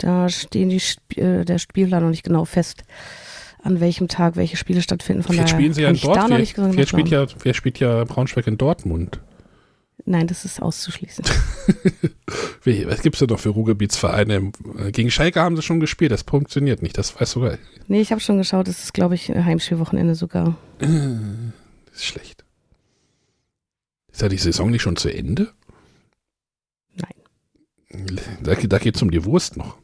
[0.02, 2.82] Da stehen die Sp äh, der Spielplan noch nicht genau fest,
[3.62, 5.22] an welchem Tag welche Spiele stattfinden.
[5.22, 6.76] Von Vielleicht spielen sie ja in Dortmund.
[6.76, 9.20] Wer, spielt ja, wer spielt ja Braunschweig in Dortmund?
[10.04, 11.24] Nein, das ist auszuschließen.
[12.64, 14.50] Was gibt es denn noch für Ruhrgebietsvereine?
[14.90, 17.58] Gegen Schalke haben sie schon gespielt, das funktioniert nicht, das weiß sogar.
[17.86, 20.56] Nee, ich habe schon geschaut, das ist, glaube ich, Heimspielwochenende sogar.
[21.86, 22.42] Das ist schlecht.
[24.10, 25.52] Ist ja die Saison nicht schon zu Ende?
[26.94, 28.16] Nein.
[28.42, 29.76] Da, da geht es um die Wurst noch.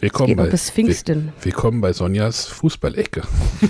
[0.00, 1.32] Willkommen bei, bis Pfingsten.
[1.40, 3.22] Willkommen bei Sonjas Fußballecke.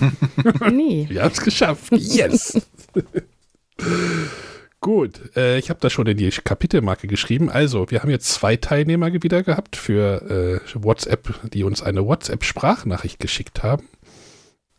[0.72, 1.06] nee.
[1.08, 1.92] Wir haben es geschafft.
[1.92, 2.62] Yes.
[4.80, 7.50] Gut, äh, ich habe da schon in die Kapitelmarke geschrieben.
[7.50, 13.18] Also, wir haben jetzt zwei Teilnehmer wieder gehabt für äh, WhatsApp, die uns eine WhatsApp-Sprachnachricht
[13.18, 13.88] geschickt haben.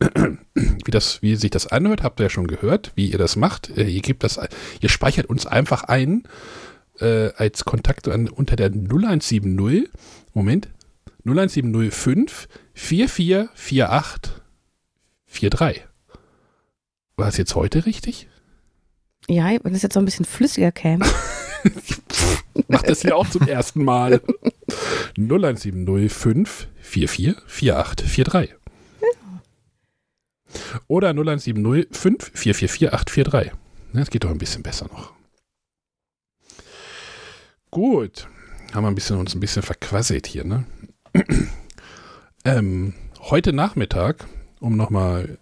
[0.54, 3.70] wie, das, wie sich das anhört, habt ihr ja schon gehört, wie ihr das macht.
[3.76, 4.40] Äh, ihr gebt das,
[4.80, 6.24] ihr speichert uns einfach ein
[7.00, 9.88] äh, als Kontakt an, unter der 0170,
[10.34, 10.68] Moment,
[11.26, 14.42] 01705 4448
[15.26, 15.84] 43.
[17.16, 18.28] War es jetzt heute richtig?
[19.28, 21.04] Ja, wenn es jetzt so ein bisschen flüssiger käme.
[22.68, 24.20] Mach das hier auch zum ersten Mal.
[25.16, 28.56] 01705 44 48 43.
[30.86, 33.52] Oder 0170 5 444 843.
[33.92, 35.12] Das geht doch ein bisschen besser noch.
[37.70, 38.28] Gut.
[38.72, 40.66] Haben wir ein bisschen, uns ein bisschen verquasselt hier, ne?
[42.44, 44.26] ähm, heute Nachmittag,
[44.60, 45.38] um nochmal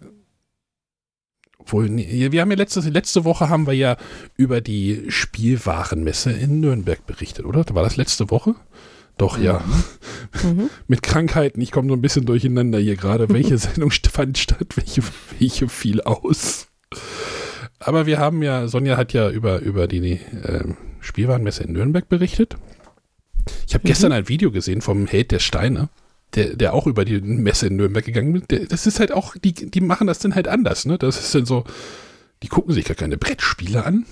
[1.65, 3.97] obwohl, wir haben ja letzte, letzte Woche haben wir ja
[4.37, 7.65] über die Spielwarenmesse in Nürnberg berichtet, oder?
[7.73, 8.53] War das letzte Woche?
[9.17, 9.63] Doch, ja.
[10.43, 10.69] Mhm.
[10.87, 13.29] Mit Krankheiten, ich komme so ein bisschen durcheinander hier gerade.
[13.29, 15.01] Welche Sendung fand statt, welche,
[15.39, 16.67] welche fiel aus?
[17.79, 22.57] Aber wir haben ja, Sonja hat ja über, über die äh, Spielwarenmesse in Nürnberg berichtet.
[23.67, 23.87] Ich habe mhm.
[23.87, 25.89] gestern ein Video gesehen vom Held der Steine
[26.35, 29.53] der, der auch über die Messe in Nürnberg gegangen ist, das ist halt auch, die,
[29.53, 30.97] die machen das dann halt anders, ne?
[30.97, 31.63] Das ist dann so,
[32.43, 34.05] die gucken sich gar keine Brettspiele an.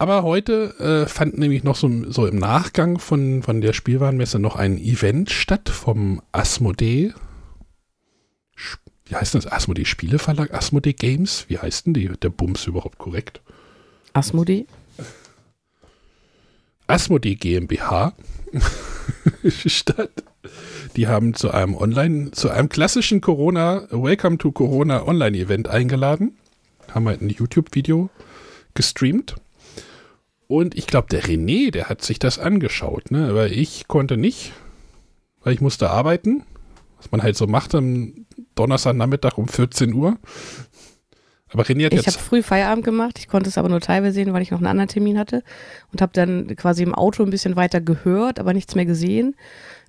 [0.00, 4.54] Aber heute äh, fand nämlich noch so, so im Nachgang von, von der Spielwarenmesse noch
[4.54, 7.12] ein Event statt vom Asmodee.
[9.06, 9.50] Wie heißt das?
[9.50, 10.54] Asmodee Spieleverlag?
[10.54, 11.46] Asmodee Games?
[11.48, 13.40] Wie heißt denn die, der Bums überhaupt korrekt?
[14.12, 14.66] Asmodee?
[16.88, 18.14] Asmodee GmbH
[19.66, 20.10] statt.
[20.96, 26.38] Die haben zu einem Online, zu einem klassischen Corona, Welcome to Corona Online-Event eingeladen.
[26.90, 28.08] Haben halt ein YouTube-Video
[28.72, 29.36] gestreamt.
[30.46, 33.28] Und ich glaube, der René, der hat sich das angeschaut, ne?
[33.28, 34.52] Aber ich konnte nicht,
[35.42, 36.42] weil ich musste arbeiten.
[36.96, 40.16] Was man halt so macht am Donnerstagnachmittag um 14 Uhr.
[41.50, 44.32] Aber René hat ich habe früh Feierabend gemacht, ich konnte es aber nur teilweise sehen,
[44.32, 45.42] weil ich noch einen anderen Termin hatte
[45.92, 49.34] und habe dann quasi im Auto ein bisschen weiter gehört, aber nichts mehr gesehen.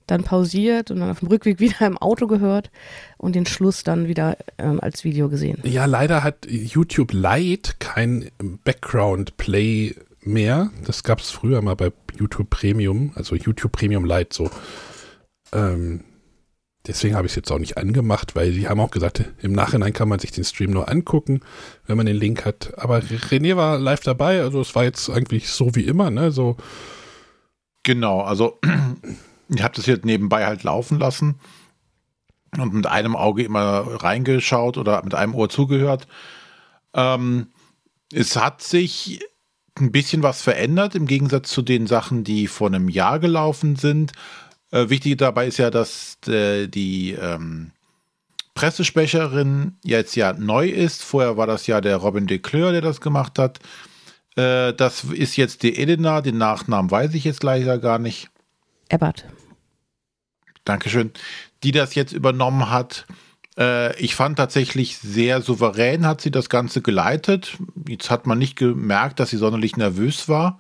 [0.08, 2.72] Dann pausiert und dann auf dem Rückweg wieder im Auto gehört
[3.18, 5.60] und den Schluss dann wieder ähm, als Video gesehen.
[5.64, 8.30] Ja, leider hat YouTube Lite kein
[8.64, 10.72] Background Play mehr.
[10.86, 14.50] Das gab es früher mal bei YouTube Premium, also YouTube Premium Lite so.
[15.54, 16.02] Ähm,
[16.88, 19.94] Deswegen habe ich es jetzt auch nicht angemacht, weil sie haben auch gesagt, im Nachhinein
[19.94, 21.42] kann man sich den Stream nur angucken,
[21.86, 22.74] wenn man den Link hat.
[22.78, 26.32] Aber René war live dabei, also es war jetzt eigentlich so wie immer, ne?
[26.32, 26.56] So.
[27.84, 28.60] Genau, also
[29.50, 31.40] ich habe das jetzt nebenbei halt laufen lassen
[32.58, 36.08] und mit einem Auge immer reingeschaut oder mit einem Ohr zugehört.
[36.94, 37.48] Ähm,
[38.14, 39.20] es hat sich
[39.80, 44.14] ein bisschen was verändert im Gegensatz zu den Sachen, die vor einem Jahr gelaufen sind.
[44.72, 47.72] Äh, wichtig dabei ist ja, dass äh, die ähm,
[48.54, 51.04] Pressesprecherin jetzt ja neu ist.
[51.04, 53.60] Vorher war das ja der Robin Decleur, der das gemacht hat.
[54.36, 58.30] Äh, das ist jetzt die Elena, den Nachnamen weiß ich jetzt leider gar nicht.
[58.90, 59.26] Ebbert.
[60.66, 61.12] Dankeschön.
[61.64, 63.08] Die das jetzt übernommen hat.
[63.58, 67.58] Äh, ich fand tatsächlich sehr souverän hat sie das Ganze geleitet.
[67.88, 70.60] Jetzt hat man nicht gemerkt, dass sie sonderlich nervös war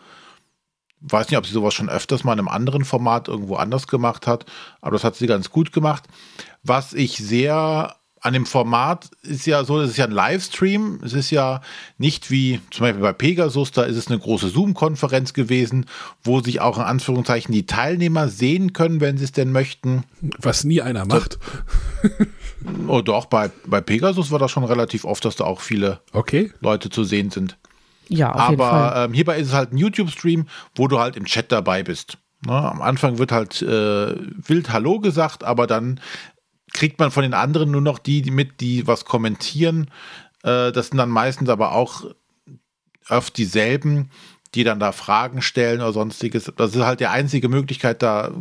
[1.01, 4.27] weiß nicht, ob sie sowas schon öfters mal in einem anderen Format irgendwo anders gemacht
[4.27, 4.45] hat,
[4.81, 6.03] aber das hat sie ganz gut gemacht.
[6.63, 10.99] Was ich sehr an dem Format ist ja so, es ist ja ein Livestream.
[11.03, 11.61] Es ist ja
[11.97, 15.85] nicht wie zum Beispiel bei Pegasus, da ist es eine große Zoom-Konferenz gewesen,
[16.23, 20.03] wo sich auch in Anführungszeichen die Teilnehmer sehen können, wenn sie es denn möchten.
[20.37, 21.39] Was nie einer macht.
[22.87, 26.51] oh doch, bei, bei Pegasus war das schon relativ oft, dass da auch viele okay.
[26.59, 27.57] Leute zu sehen sind.
[28.09, 29.05] Ja, auf Aber.
[29.05, 32.17] Ähm, hierbei ist es halt ein YouTube-Stream, wo du halt im Chat dabei bist.
[32.45, 32.53] Ne?
[32.53, 34.15] Am Anfang wird halt äh,
[34.47, 35.99] wild Hallo gesagt, aber dann
[36.73, 39.89] kriegt man von den anderen nur noch die, die mit, die was kommentieren.
[40.43, 42.05] Äh, das sind dann meistens aber auch
[43.09, 44.11] oft dieselben,
[44.55, 46.51] die dann da Fragen stellen oder sonstiges.
[46.55, 48.31] Das ist halt die einzige Möglichkeit, da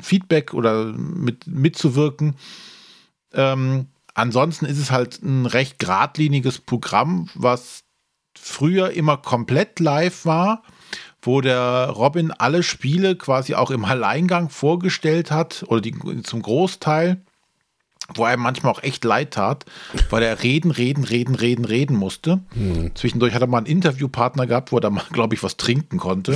[0.00, 2.36] Feedback oder mit, mitzuwirken.
[3.32, 7.84] Ähm, ansonsten ist es halt ein recht geradliniges Programm, was
[8.40, 10.62] früher immer komplett live war,
[11.22, 17.20] wo der Robin alle Spiele quasi auch im Alleingang vorgestellt hat oder die, zum Großteil,
[18.14, 19.66] wo er manchmal auch echt leid tat,
[20.08, 22.40] weil er reden, reden, reden, reden, reden musste.
[22.54, 22.92] Hm.
[22.94, 26.34] Zwischendurch hat er mal einen Interviewpartner gehabt, wo er mal, glaube ich, was trinken konnte.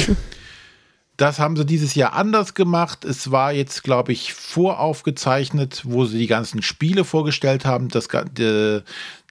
[1.16, 3.04] Das haben sie dieses Jahr anders gemacht.
[3.04, 7.88] Es war jetzt, glaube ich, voraufgezeichnet, wo sie die ganzen Spiele vorgestellt haben.
[7.88, 8.08] Das,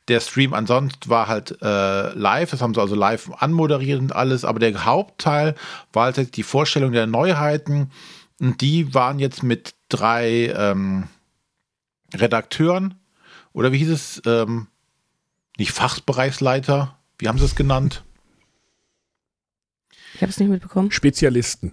[0.10, 4.43] Der Stream ansonsten war halt äh, live, das haben sie also live anmoderiert und alles,
[4.43, 5.56] aber der Hauptteil
[5.93, 7.89] war halt die Vorstellung der Neuheiten
[8.39, 11.08] und die waren jetzt mit drei ähm,
[12.14, 12.95] Redakteuren
[13.54, 14.68] oder wie hieß es, ähm,
[15.58, 18.04] nicht Fachbereichsleiter, wie haben sie es genannt?
[20.16, 20.91] Ich habe es nicht mitbekommen.
[20.91, 21.72] Spezialisten.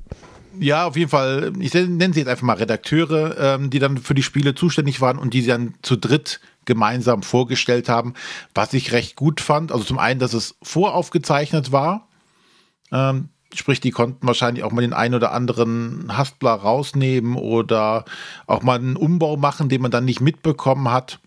[0.61, 1.55] Ja, auf jeden Fall.
[1.59, 5.17] Ich nenne sie jetzt einfach mal Redakteure, ähm, die dann für die Spiele zuständig waren
[5.17, 8.13] und die sie dann zu dritt gemeinsam vorgestellt haben,
[8.55, 9.73] was ich recht gut fand.
[9.73, 12.09] Also zum einen, dass es voraufgezeichnet war.
[12.93, 18.05] Ähm, sprich, die konnten wahrscheinlich auch mal den einen oder anderen Haspler rausnehmen oder
[18.47, 21.21] auch mal einen Umbau machen, den man dann nicht mitbekommen hat.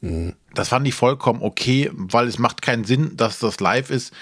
[0.00, 0.32] Mhm.
[0.54, 4.14] Das fand ich vollkommen okay, weil es macht keinen Sinn, dass das live ist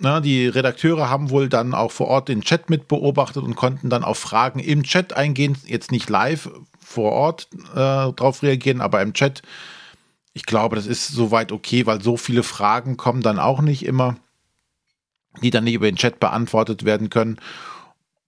[0.00, 3.90] na, die Redakteure haben wohl dann auch vor Ort den Chat mit beobachtet und konnten
[3.90, 9.02] dann auf Fragen im Chat eingehen, jetzt nicht live vor Ort äh, drauf reagieren, aber
[9.02, 9.42] im Chat.
[10.32, 14.16] Ich glaube, das ist soweit okay, weil so viele Fragen kommen dann auch nicht immer,
[15.42, 17.38] die dann nicht über den Chat beantwortet werden können.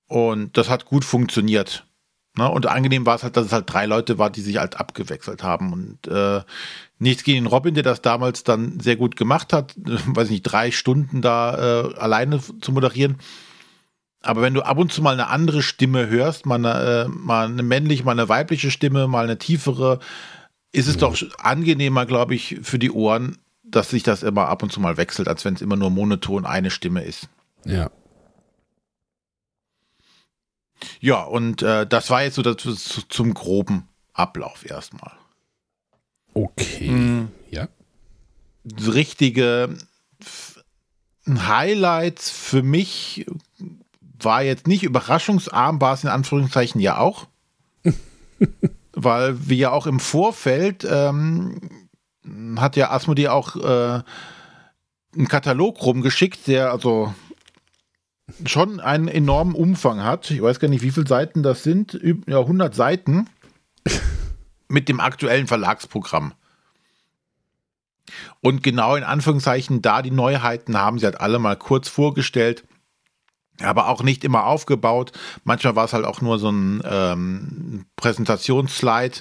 [0.08, 1.86] Und das hat gut funktioniert.
[2.36, 2.48] Ne?
[2.48, 5.42] Und angenehm war es halt, dass es halt drei Leute war, die sich halt abgewechselt
[5.42, 5.72] haben.
[5.72, 6.42] Und äh,
[6.98, 11.20] nichts gegen Robin, der das damals dann sehr gut gemacht hat, weiß nicht, drei Stunden
[11.20, 13.18] da äh, alleine zu moderieren.
[14.22, 17.46] Aber wenn du ab und zu mal eine andere Stimme hörst, mal eine, äh, mal
[17.46, 19.98] eine männliche, mal eine weibliche Stimme, mal eine tiefere,
[20.70, 21.00] ist es mhm.
[21.00, 24.96] doch angenehmer, glaube ich, für die Ohren, dass sich das immer ab und zu mal
[24.96, 27.28] wechselt, als wenn es immer nur monoton eine Stimme ist.
[27.64, 27.90] Ja.
[31.00, 32.56] Ja, und äh, das war jetzt so das,
[33.08, 35.12] zum groben Ablauf erstmal.
[36.34, 36.90] Okay.
[36.90, 37.28] Mhm.
[37.50, 37.68] Ja.
[38.86, 39.76] Richtige
[41.28, 43.26] Highlights für mich
[44.20, 47.26] war jetzt nicht überraschungsarm, war es in Anführungszeichen ja auch.
[48.92, 51.88] Weil wir ja auch im Vorfeld ähm,
[52.56, 54.02] hat ja Asmodee auch äh,
[55.14, 57.14] einen Katalog rumgeschickt, der also
[58.46, 60.30] schon einen enormen Umfang hat.
[60.30, 61.98] Ich weiß gar nicht, wie viele Seiten das sind.
[62.26, 63.28] Ja, 100 Seiten
[64.68, 66.34] mit dem aktuellen Verlagsprogramm.
[68.40, 72.64] Und genau in Anführungszeichen, da die Neuheiten haben sie halt alle mal kurz vorgestellt,
[73.60, 75.12] aber auch nicht immer aufgebaut.
[75.44, 79.20] Manchmal war es halt auch nur so ein ähm, Präsentationsslide,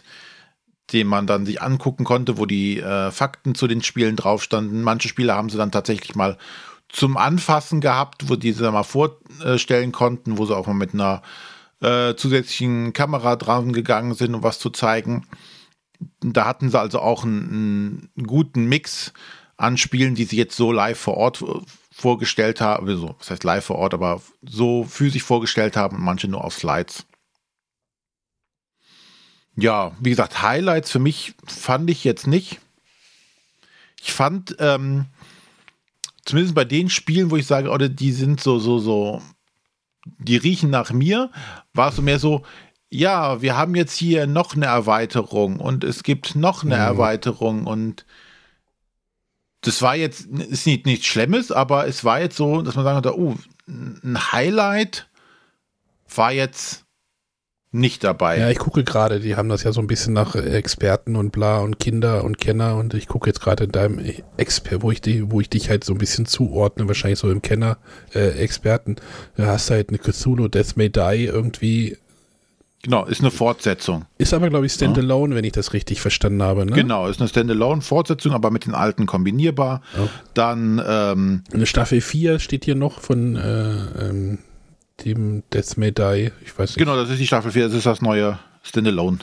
[0.94, 4.82] den man dann sich angucken konnte, wo die äh, Fakten zu den Spielen drauf standen.
[4.82, 6.38] Manche Spiele haben sie dann tatsächlich mal
[6.92, 11.22] zum Anfassen gehabt, wo die sie mal vorstellen konnten, wo sie auch mal mit einer
[11.82, 15.26] äh, zusätzlichen Kamera dran gegangen sind, um was zu zeigen.
[16.22, 19.14] Da hatten sie also auch einen, einen guten Mix
[19.58, 21.44] an Spielen, die sie jetzt so live vor Ort
[21.92, 26.44] vorgestellt haben, also, was heißt live vor Ort, aber so physisch vorgestellt haben manche nur
[26.44, 27.06] auf Slides.
[29.56, 32.60] Ja, wie gesagt, Highlights für mich fand ich jetzt nicht.
[34.02, 35.06] Ich fand, ähm,
[36.26, 39.22] zumindest bei den Spielen, wo ich sage, oder die sind so, so, so,
[40.18, 41.32] die riechen nach mir,
[41.74, 42.44] war es so mehr so,
[42.90, 46.82] ja, wir haben jetzt hier noch eine Erweiterung und es gibt noch eine mhm.
[46.82, 48.06] Erweiterung und
[49.62, 53.02] das war jetzt, ist nicht nichts Schlimmes, aber es war jetzt so, dass man sagen
[53.02, 55.08] konnte, oh, ein Highlight
[56.14, 56.86] war jetzt
[57.74, 58.38] nicht dabei.
[58.38, 61.60] Ja, ich gucke gerade, die haben das ja so ein bisschen nach Experten und bla
[61.60, 64.02] und Kinder und Kenner und ich gucke jetzt gerade in deinem
[64.36, 67.42] Expert, wo ich die, wo ich dich halt so ein bisschen zuordne, wahrscheinlich so im
[67.42, 67.78] Kenner
[68.14, 68.98] äh, Experten.
[69.38, 71.98] Du hast halt eine Cthulhu Death May Die irgendwie.
[72.84, 74.06] Genau, ist eine Fortsetzung.
[74.18, 75.38] Ist aber, glaube ich, Standalone, ja.
[75.38, 76.66] wenn ich das richtig verstanden habe.
[76.66, 76.72] Ne?
[76.72, 79.84] Genau, ist eine Standalone-Fortsetzung, aber mit den alten kombinierbar.
[79.98, 80.08] Oh.
[80.34, 84.40] Dann ähm, eine Staffel 4 steht hier noch von äh, ähm,
[85.06, 86.32] dem Death May Die.
[86.44, 86.78] Ich weiß nicht.
[86.78, 89.20] Genau, das ist die Staffel 4, das ist das neue Standalone.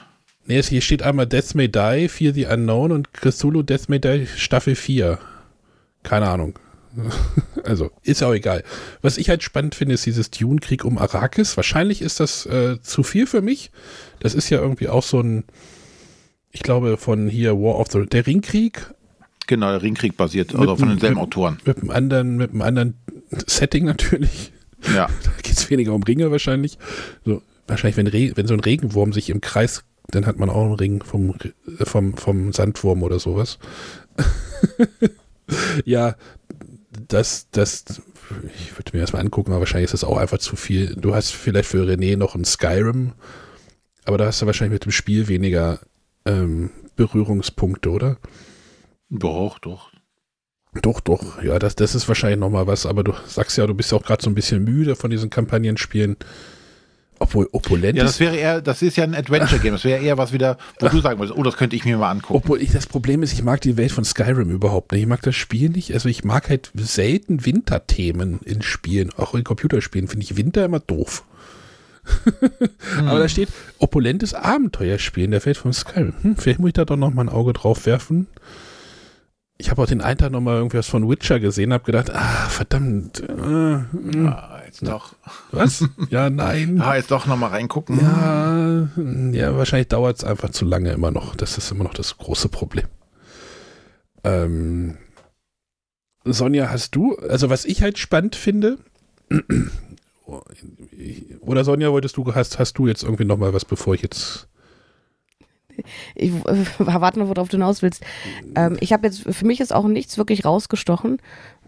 [0.47, 4.27] Nee, hier steht einmal Death May Die, Fear the Unknown und Cthulhu Death May Die
[4.27, 5.19] Staffel 4.
[6.03, 6.59] Keine Ahnung.
[7.65, 8.65] also, ist ja auch egal.
[9.03, 11.57] Was ich halt spannend finde, ist dieses Dune-Krieg um Arrakis.
[11.57, 13.71] Wahrscheinlich ist das äh, zu viel für mich.
[14.21, 15.45] Das ist ja irgendwie auch so ein,
[16.51, 18.95] ich glaube, von hier War of the, der Ringkrieg.
[19.47, 21.59] Genau, der Ringkrieg basiert, also von denselben Autoren.
[21.65, 22.95] Mit einem anderen, mit einem anderen
[23.47, 24.53] Setting natürlich.
[24.95, 25.09] Ja.
[25.25, 26.79] Da geht es weniger um Ringe wahrscheinlich.
[27.25, 30.65] So, wahrscheinlich, wenn, Re wenn so ein Regenwurm sich im Kreis, dann hat man auch
[30.65, 31.35] einen Ring vom,
[31.85, 33.59] vom, vom Sandwurm oder sowas.
[35.85, 36.17] ja,
[37.09, 37.85] das, das,
[38.57, 40.95] ich würde mir erstmal angucken, aber wahrscheinlich ist das auch einfach zu viel.
[40.97, 43.13] Du hast vielleicht für René noch ein Skyrim,
[44.05, 45.81] aber da hast du wahrscheinlich mit dem Spiel weniger
[46.25, 48.19] ähm, Berührungspunkte, oder?
[49.11, 49.93] Doch, doch.
[50.83, 51.43] Doch, doch.
[51.43, 52.87] Ja, das, das ist wahrscheinlich nochmal was.
[52.87, 55.31] Aber du sagst ja, du bist ja auch gerade so ein bisschen müde von diesen
[55.31, 56.17] Kampagnenspielen.
[57.21, 59.73] Obwohl opulent Ja, das wäre eher, das ist ja ein Adventure-Game.
[59.73, 62.11] Das wäre eher was wieder, wo du sagen würdest, oh, das könnte ich mir mal
[62.11, 62.37] angucken.
[62.37, 65.03] Obwohl ich das Problem ist, ich mag die Welt von Skyrim überhaupt nicht.
[65.03, 65.93] Ich mag das Spiel nicht.
[65.95, 69.11] Also ich mag halt selten Winterthemen in Spielen.
[69.17, 71.25] Auch in Computerspielen finde ich Winter immer doof.
[73.07, 73.49] Aber da steht
[73.79, 76.15] opulentes Abenteuerspiel in der Welt von Skyrim.
[76.23, 78.29] Hm, vielleicht muss ich da doch noch mal ein Auge drauf werfen.
[79.61, 82.49] Ich habe auch den einen Tag noch mal irgendwas von Witcher gesehen, habe gedacht, ah,
[82.49, 83.21] verdammt.
[83.21, 85.17] Äh, hm, Ah, jetzt doch.
[85.51, 85.85] was?
[86.11, 86.81] Ja, nein.
[86.81, 87.99] Ah, jetzt doch nochmal reingucken.
[88.01, 88.89] Ja,
[89.33, 91.35] ja, wahrscheinlich dauert es einfach zu lange immer noch.
[91.35, 92.87] Das ist immer noch das große Problem.
[94.23, 94.97] Ähm,
[96.25, 98.79] Sonja, hast du, also was ich halt spannend finde,
[101.41, 104.49] oder Sonja, wolltest du, hast, hast du jetzt irgendwie noch mal was, bevor ich jetzt,
[106.15, 108.05] Ich äh, warte noch, worauf du hinaus willst.
[108.55, 111.19] Ähm, ich habe jetzt, für mich ist auch nichts wirklich rausgestochen.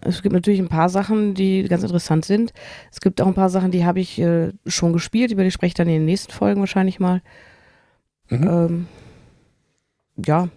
[0.02, 2.52] Es gibt natürlich ein paar Sachen, die ganz interessant sind.
[2.90, 5.68] Es gibt auch ein paar Sachen, die habe ich äh, schon gespielt, über die spreche
[5.68, 7.22] ich dann in den nächsten Folgen wahrscheinlich mal.
[8.30, 8.48] Mhm.
[8.48, 8.86] Ähm,
[10.24, 10.48] ja,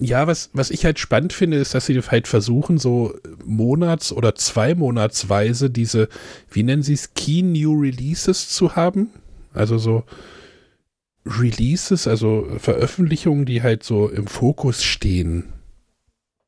[0.00, 4.34] ja, was, was ich halt spannend finde, ist, dass sie halt versuchen, so monats- oder
[4.34, 6.08] zweimonatsweise diese,
[6.50, 9.10] wie nennen sie es, Key New Releases zu haben.
[9.52, 10.04] Also so
[11.26, 15.52] Releases, also Veröffentlichungen, die halt so im Fokus stehen.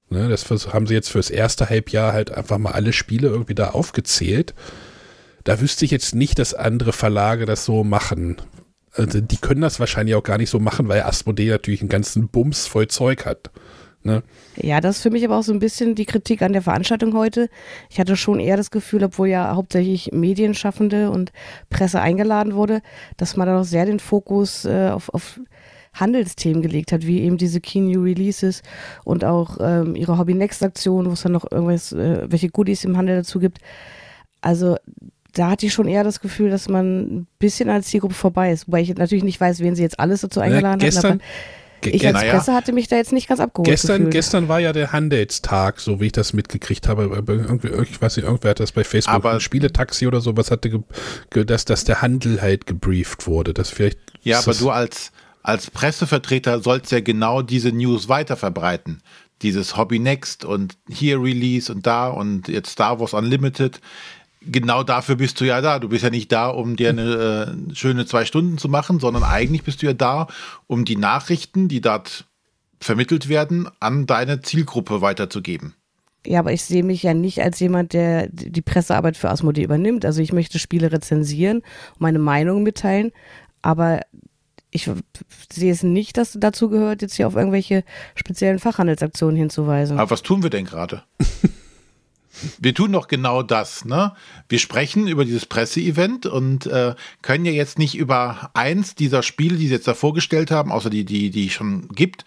[0.09, 3.71] Ne, das haben sie jetzt fürs erste Halbjahr halt einfach mal alle Spiele irgendwie da
[3.71, 4.55] aufgezählt.
[5.45, 8.37] Da wüsste ich jetzt nicht, dass andere Verlage das so machen.
[8.93, 12.29] Also die können das wahrscheinlich auch gar nicht so machen, weil Asmodee natürlich einen ganzen
[12.29, 13.51] Bums voll Zeug hat.
[14.03, 14.23] Ne?
[14.57, 17.15] Ja, das ist für mich aber auch so ein bisschen die Kritik an der Veranstaltung
[17.15, 17.49] heute.
[17.91, 21.33] Ich hatte schon eher das Gefühl, obwohl ja hauptsächlich Medienschaffende und
[21.69, 22.81] Presse eingeladen wurde,
[23.19, 25.41] dass man da noch sehr den Fokus äh, auf, auf
[25.93, 28.63] Handelsthemen gelegt hat, wie eben diese Key New Releases
[29.05, 32.85] und auch ähm, ihre Hobby Next Aktion, wo es dann noch irgendwas, äh, welche Goodies
[32.85, 33.59] im Handel dazu gibt.
[34.41, 34.77] Also
[35.35, 38.67] da hatte ich schon eher das Gefühl, dass man ein bisschen als Zielgruppe vorbei ist,
[38.67, 40.79] wobei ich natürlich nicht weiß, wen sie jetzt alles dazu eingeladen Ja, haben.
[40.79, 41.21] gestern,
[41.87, 42.35] ich als naja.
[42.35, 43.69] Presse hatte mich da jetzt nicht ganz abgeholt.
[43.69, 44.13] Gestern, gefühlt.
[44.13, 47.05] gestern war ja der Handelstag, so wie ich das mitgekriegt habe.
[47.05, 50.83] Ich weiß nicht, irgendwer hat das bei Facebook, Aber- ein Spieletaxi oder sowas hatte,
[51.31, 53.55] dass, dass der Handel halt gebrieft wurde.
[53.55, 53.99] Das vielleicht.
[54.23, 55.13] Ja, aber das, du als,
[55.43, 59.01] als Pressevertreter sollst ja genau diese News weiterverbreiten.
[59.43, 63.81] Dieses Hobby Next und hier Release und da und jetzt Star Wars Unlimited.
[64.43, 65.79] Genau dafür bist du ja da.
[65.79, 69.23] Du bist ja nicht da, um dir eine äh, schöne zwei Stunden zu machen, sondern
[69.23, 70.29] eigentlich bist du ja da,
[70.67, 72.25] um die Nachrichten, die dort
[72.81, 75.75] vermittelt werden, an deine Zielgruppe weiterzugeben.
[76.27, 80.05] Ja, aber ich sehe mich ja nicht als jemand, der die Pressearbeit für Asmodee übernimmt.
[80.05, 81.63] Also ich möchte Spiele rezensieren,
[81.99, 83.13] meine Meinung mitteilen,
[83.63, 84.01] aber
[84.71, 84.91] ich
[85.53, 87.85] sehe es nicht, dass dazu gehört, jetzt hier auf irgendwelche
[88.15, 89.99] speziellen Fachhandelsaktionen hinzuweisen.
[89.99, 91.03] Aber was tun wir denn gerade?
[92.59, 94.15] Wir tun doch genau das, ne?
[94.49, 99.57] Wir sprechen über dieses Presseevent und äh, können ja jetzt nicht über eins dieser Spiele,
[99.57, 102.25] die sie jetzt da vorgestellt haben, außer die, die, die schon gibt,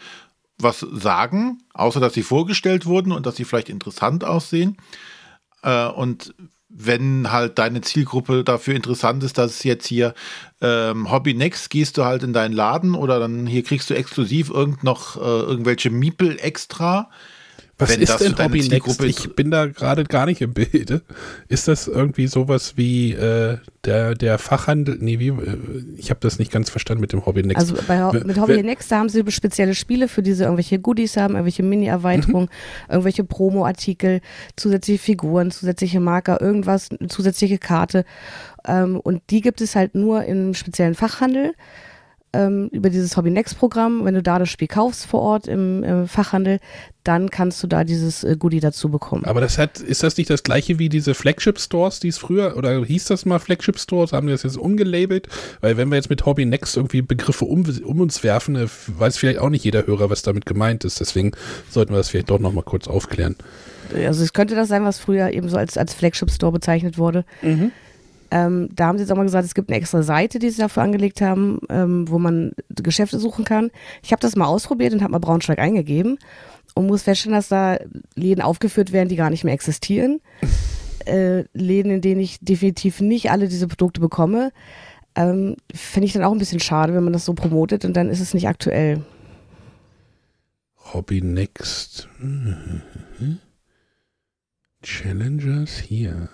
[0.58, 4.78] was sagen, außer dass sie vorgestellt wurden und dass sie vielleicht interessant aussehen.
[5.62, 6.34] Äh, und
[6.76, 10.14] wenn halt deine Zielgruppe dafür interessant ist, dass jetzt hier
[10.60, 14.50] ähm, Hobby Next gehst du halt in deinen Laden oder dann hier kriegst du exklusiv
[14.50, 17.10] irgend noch äh, irgendwelche Miepel extra.
[17.84, 19.04] Was wenn ist das denn Hobby Next?
[19.04, 21.02] Ich bin da gerade gar nicht im Bilde.
[21.48, 24.98] Ist das irgendwie sowas wie äh, der, der Fachhandel?
[25.00, 25.58] Nee, wie, äh,
[25.98, 27.58] ich habe das nicht ganz verstanden mit dem Hobby Next.
[27.58, 31.18] Also bei, mit Hobby Next, da haben sie spezielle Spiele, für die sie irgendwelche Goodies
[31.18, 32.50] haben, irgendwelche Mini-Erweiterungen,
[32.90, 34.22] irgendwelche Promo-Artikel,
[34.56, 38.06] zusätzliche Figuren, zusätzliche Marker, irgendwas, eine zusätzliche Karte.
[38.66, 41.54] Ähm, und die gibt es halt nur im speziellen Fachhandel
[42.34, 44.06] ähm, über dieses Hobby Next Programm.
[44.06, 46.60] Wenn du da das Spiel kaufst vor Ort im, im Fachhandel,
[47.04, 49.26] dann kannst du da dieses äh, Goodie dazu bekommen.
[49.26, 52.58] Aber das hat, ist das nicht das gleiche wie diese Flagship Stores, die es früher,
[52.58, 54.14] oder hieß das mal Flagship Stores?
[54.14, 55.28] Haben wir das jetzt umgelabelt?
[55.62, 59.18] Weil wenn wir jetzt mit Hobby Next irgendwie Begriffe um, um uns werfen, äh, weiß
[59.18, 61.00] vielleicht auch nicht jeder Hörer, was damit gemeint ist.
[61.00, 61.32] Deswegen
[61.70, 63.36] sollten wir das vielleicht doch nochmal kurz aufklären.
[63.94, 67.26] Also es könnte das sein, was früher eben so als, als Flagship Store bezeichnet wurde.
[68.34, 70.60] Ähm, da haben sie jetzt auch mal gesagt, es gibt eine extra Seite, die sie
[70.60, 73.70] dafür angelegt haben, ähm, wo man Geschäfte suchen kann.
[74.02, 76.18] Ich habe das mal ausprobiert und habe mal Braunschweig eingegeben
[76.74, 77.78] und muss feststellen, dass da
[78.16, 80.20] Läden aufgeführt werden, die gar nicht mehr existieren.
[81.06, 84.52] äh, Läden, in denen ich definitiv nicht alle diese Produkte bekomme.
[85.14, 88.10] Ähm, Finde ich dann auch ein bisschen schade, wenn man das so promotet und dann
[88.10, 89.04] ist es nicht aktuell.
[90.92, 92.10] Hobby Next.
[92.18, 92.82] Mhm.
[94.82, 96.30] Challengers hier.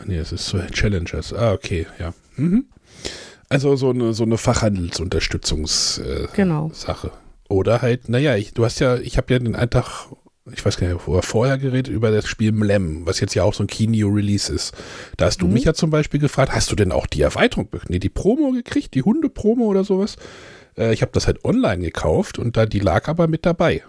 [0.00, 1.32] Ah, nee, das ist so Challengers.
[1.32, 2.12] Ah, okay, ja.
[2.36, 2.64] Mhm.
[3.48, 6.24] Also so eine, so eine Fachhandelsunterstützungssache.
[6.24, 6.70] Äh, Genau.
[6.72, 7.10] Sache.
[7.48, 10.06] Oder halt, naja, ich, du hast ja, ich habe ja den Tag
[10.52, 13.54] ich weiß gar nicht, wo vorher geredet, über das Spiel Mlem, was jetzt ja auch
[13.54, 14.74] so ein Key-New-Release ist.
[15.16, 15.52] Da hast du Mhm.
[15.52, 18.94] mich ja zum Beispiel gefragt, hast du denn auch die Erweiterung, nee, die Promo gekriegt,
[18.94, 20.16] die Hunde-Promo oder sowas?
[20.76, 23.84] Äh, ich habe das halt online gekauft und da, die lag aber mit dabei.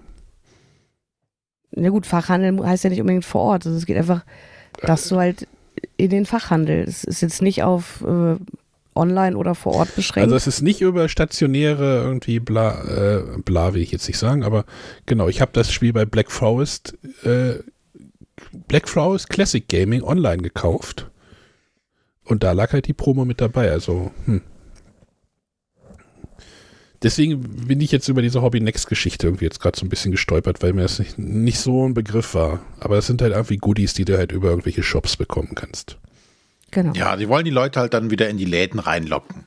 [1.71, 3.65] Na gut, Fachhandel heißt ja nicht unbedingt vor Ort.
[3.65, 4.23] Also es geht einfach,
[4.81, 5.47] dass du halt
[5.97, 6.83] in den Fachhandel.
[6.87, 8.35] Es ist jetzt nicht auf äh,
[8.95, 10.25] online oder vor Ort beschränkt.
[10.25, 14.43] Also es ist nicht über stationäre irgendwie bla, äh, bla will ich jetzt nicht sagen,
[14.43, 14.65] aber
[15.05, 17.55] genau, ich habe das Spiel bei Black Forest, äh,
[18.67, 21.09] Black Forest Classic Gaming online gekauft
[22.25, 24.41] und da lag halt die Promo mit dabei, also hm.
[27.03, 30.11] Deswegen bin ich jetzt über diese Hobby Next Geschichte irgendwie jetzt gerade so ein bisschen
[30.11, 32.59] gestolpert, weil mir das nicht, nicht so ein Begriff war.
[32.79, 35.97] Aber es sind halt irgendwie Goodies, die du halt über irgendwelche Shops bekommen kannst.
[36.69, 36.93] genau.
[36.93, 39.45] Ja, die wollen die Leute halt dann wieder in die Läden reinlocken.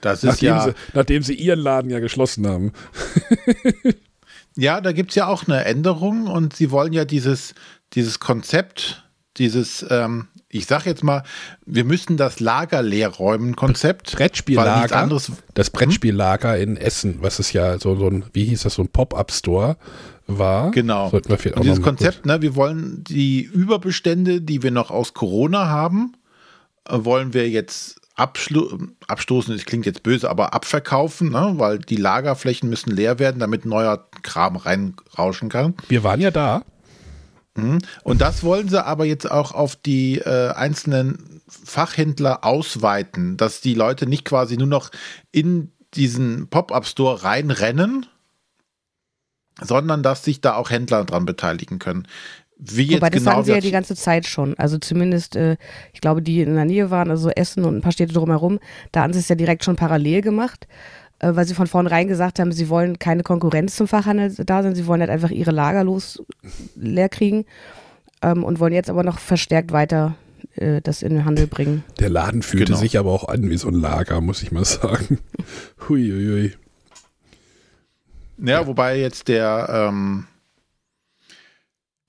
[0.00, 2.72] Das ist Nachdem, ja, sie, nachdem sie ihren Laden ja geschlossen haben.
[4.56, 7.54] ja, da gibt es ja auch eine Änderung und sie wollen ja dieses,
[7.94, 9.04] dieses Konzept,
[9.36, 11.22] dieses, ähm, ich sag jetzt mal,
[11.64, 14.16] wir müssen das Lager leer räumen Konzept.
[14.16, 18.74] Brettspiellager, anderes, das Brettspiellager in Essen, was ist ja so, so ein, wie hieß das,
[18.74, 19.76] so ein Pop-Up-Store
[20.26, 20.70] war.
[20.72, 21.10] Genau.
[21.10, 21.28] Und
[21.62, 26.14] dieses Konzept, ne, wir wollen die Überbestände, die wir noch aus Corona haben,
[26.88, 32.68] äh, wollen wir jetzt abstoßen, das klingt jetzt böse, aber abverkaufen, ne, weil die Lagerflächen
[32.68, 35.74] müssen leer werden, damit neuer Kram reinrauschen kann.
[35.88, 36.62] Wir waren ja da.
[38.04, 43.74] Und das wollen sie aber jetzt auch auf die äh, einzelnen Fachhändler ausweiten, dass die
[43.74, 44.90] Leute nicht quasi nur noch
[45.32, 48.06] in diesen Pop-up-Store reinrennen,
[49.60, 52.06] sondern dass sich da auch Händler dran beteiligen können.
[52.58, 54.56] Wie jetzt Wobei das genau sie ja die ganze Zeit schon.
[54.58, 55.56] Also zumindest, äh,
[55.92, 58.60] ich glaube, die in der Nähe waren, also Essen und ein paar Städte drumherum,
[58.92, 60.66] da haben sie es ja direkt schon parallel gemacht,
[61.20, 64.86] weil sie von vornherein gesagt haben, sie wollen keine Konkurrenz zum Fachhandel da sein, sie
[64.86, 66.22] wollen halt einfach ihre Lager los
[66.74, 67.44] leer kriegen
[68.22, 70.14] ähm, und wollen jetzt aber noch verstärkt weiter
[70.56, 71.84] äh, das in den Handel bringen.
[71.98, 72.78] Der Laden fühlte Genau.
[72.78, 75.18] sich aber auch an wie so ein Lager, muss ich mal sagen.
[75.88, 76.52] Hui, hui, hui.
[78.38, 80.26] Ja, wobei jetzt der ähm,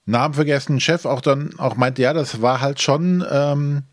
[0.05, 3.83] Namen vergessenen Chef auch dann auch meinte, ja, das war halt schon ähm,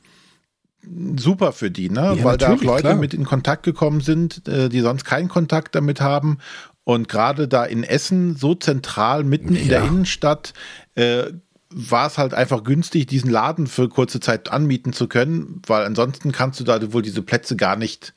[1.17, 2.15] super für die, ne?
[2.19, 2.97] Ja, Weil da auch Leute klar.
[2.97, 6.39] mit in Kontakt gekommen sind, äh, die sonst keinen Kontakt damit haben.
[6.85, 9.87] Und gerade da in Essen, so zentral, mitten in der Ja.
[9.87, 10.53] Innenstadt,
[10.95, 11.25] äh,
[11.71, 16.31] war es halt einfach günstig, diesen Laden für kurze Zeit anmieten zu können, weil ansonsten
[16.31, 18.15] kannst du da wohl diese Plätze gar nicht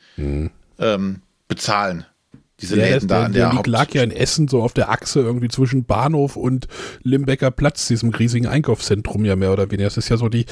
[0.80, 2.06] ähm, bezahlen.
[2.60, 2.82] Diese Mhm.
[2.82, 4.90] Ja, Läden da der, an der der Haupt lag ja in Essen so auf der
[4.90, 6.68] Achse irgendwie zwischen Bahnhof und
[7.04, 9.88] Limbecker Platz, diesem riesigen Einkaufszentrum ja mehr oder weniger.
[9.88, 10.46] Das ist ja so die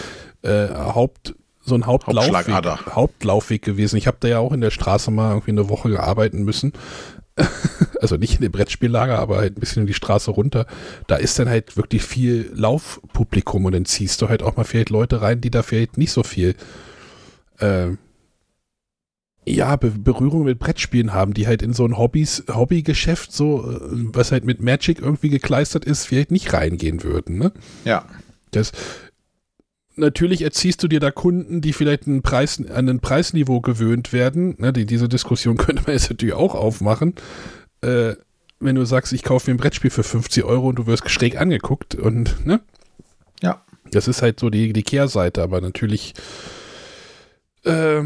[0.44, 1.36] äh, Haupt,
[1.66, 2.48] so ein Hauptlaufweg.
[2.96, 3.98] Hauptlaufweg gewesen.
[3.98, 6.74] Ich habe da ja auch in der Straße mal irgendwie eine Woche arbeiten müssen.
[8.02, 10.68] also nicht in dem Brettspiellager, aber halt ein bisschen in die Straße runter.
[11.08, 14.90] Da ist dann halt wirklich viel Laufpublikum und dann ziehst du halt auch mal vielleicht
[14.90, 16.56] Leute rein, die da vielleicht nicht so viel
[17.60, 17.98] ähm,
[19.46, 23.80] ja, Be Berührung mit Brettspielen haben, die halt in so ein Hobbys, Hobbygeschäft, so, äh,
[24.14, 27.52] was halt mit Magic irgendwie gekleistert ist, vielleicht nicht reingehen würden, ne?
[27.84, 28.06] Ja.
[28.52, 28.72] Das,
[29.96, 34.56] natürlich erziehst du dir da Kunden, die vielleicht einen Preis, an ein Preisniveau gewöhnt werden.
[34.58, 37.16] Ne, die, diese Diskussion könnte man jetzt natürlich auch aufmachen.
[37.82, 38.16] Äh,
[38.60, 41.40] wenn du sagst, ich kaufe mir ein Brettspiel für 50 Euro und du wirst schräg
[41.40, 42.62] angeguckt und, ne?
[43.42, 43.62] Ja.
[43.92, 46.14] Das ist halt so die, die Kehrseite, aber natürlich
[47.64, 48.02] äh,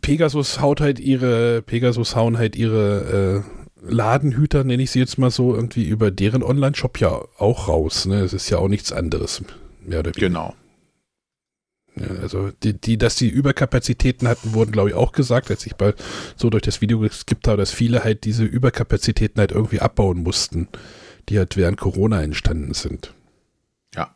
[0.00, 5.30] Pegasus haut halt ihre, Pegasus hauen halt ihre äh, Ladenhüter, nenne ich sie jetzt mal
[5.30, 8.06] so, irgendwie über deren Online-Shop ja auch raus.
[8.06, 8.20] Ne?
[8.20, 9.42] Es ist ja auch nichts anderes,
[9.84, 10.28] mehr oder weniger.
[10.28, 10.54] Genau.
[12.22, 15.94] Also die, die, dass die Überkapazitäten hatten, wurden glaube ich auch gesagt, als ich bei
[16.36, 20.68] so durch das Video geskippt habe, dass viele halt diese Überkapazitäten halt irgendwie abbauen mussten,
[21.28, 23.12] die halt während Corona entstanden sind.
[23.94, 24.14] Ja.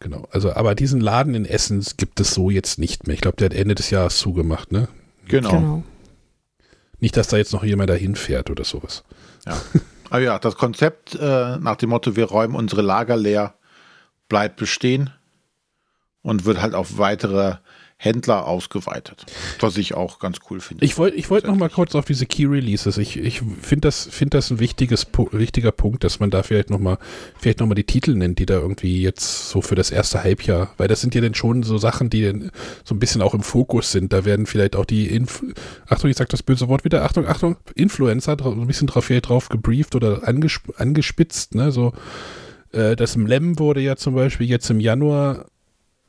[0.00, 0.28] Genau.
[0.30, 3.14] Also, aber diesen Laden in Essen gibt es so jetzt nicht mehr.
[3.14, 4.88] Ich glaube, der hat Ende des Jahres zugemacht, ne?
[5.26, 5.50] Genau.
[5.50, 5.82] Genau.
[7.00, 9.04] Nicht, dass da jetzt noch jemand dahin fährt oder sowas.
[9.46, 9.60] Ja.
[10.10, 13.54] Aber ja, das Konzept äh, nach dem Motto, wir räumen unsere Lager leer,
[14.28, 15.10] bleibt bestehen
[16.22, 17.56] und wird halt auf weitere
[18.00, 19.26] Händler ausgeweitet.
[19.58, 20.84] Was ich auch ganz cool finde.
[20.84, 22.96] Ich wollte ich wollt noch mal kurz auf diese Key Releases.
[22.96, 26.78] Ich, ich finde das, find das ein wichtiges, wichtiger Punkt, dass man da vielleicht noch
[26.78, 26.98] mal,
[27.36, 30.72] vielleicht noch mal die Titel nennt, die da irgendwie jetzt so für das erste Halbjahr,
[30.76, 32.50] weil das sind ja dann schon so Sachen, die
[32.84, 34.12] so ein bisschen auch im Fokus sind.
[34.12, 35.42] Da werden vielleicht auch die, Inf
[35.88, 39.28] Achtung, ich sag das böse Wort wieder, Achtung, Achtung, Influencer so ein bisschen drauf, vielleicht
[39.28, 41.92] drauf gebrieft oder angesp angespitzt, ne, so.
[42.70, 45.46] Äh, das Mlem wurde ja zum Beispiel jetzt im Januar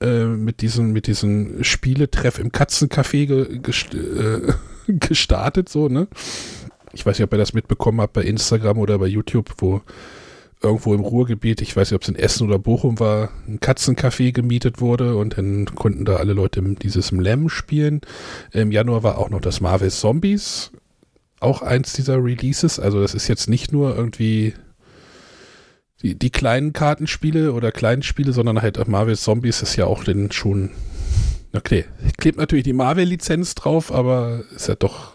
[0.01, 4.53] äh, mit diesem mit diesem Spieletreff im Katzencafé ge, gest, äh,
[4.87, 6.07] gestartet, so, ne?
[6.93, 9.81] Ich weiß nicht, ob ihr das mitbekommen habt bei Instagram oder bei YouTube, wo
[10.61, 14.31] irgendwo im Ruhrgebiet, ich weiß nicht, ob es in Essen oder Bochum war, ein Katzencafé
[14.31, 18.01] gemietet wurde und dann konnten da alle Leute dieses Lem spielen.
[18.51, 20.71] Im Januar war auch noch das Marvel Zombies,
[21.39, 22.79] auch eins dieser Releases.
[22.79, 24.53] Also das ist jetzt nicht nur irgendwie
[26.01, 30.31] die, die kleinen Kartenspiele oder kleinen Spiele, sondern halt Marvel Zombies ist ja auch denn
[30.31, 30.71] schon,
[31.53, 31.85] okay,
[32.17, 35.13] klebt natürlich die Marvel-Lizenz drauf, aber ist ja doch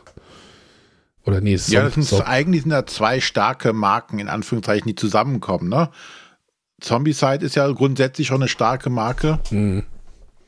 [1.26, 4.94] oder nee, es ja, das sind eigentlich sind da zwei starke Marken, in Anführungszeichen, die
[4.94, 5.90] zusammenkommen, ne?
[6.80, 9.84] Zombicide ist ja grundsätzlich schon eine starke Marke mhm.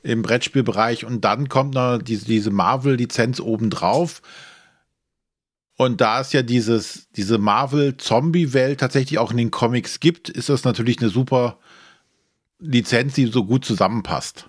[0.02, 4.20] im Brettspielbereich und dann kommt noch diese, diese Marvel-Lizenz obendrauf.
[5.76, 10.64] Und da es ja dieses, diese Marvel-Zombie-Welt tatsächlich auch in den Comics gibt, ist das
[10.64, 11.58] natürlich eine super
[12.58, 14.46] Lizenz, die so gut zusammenpasst.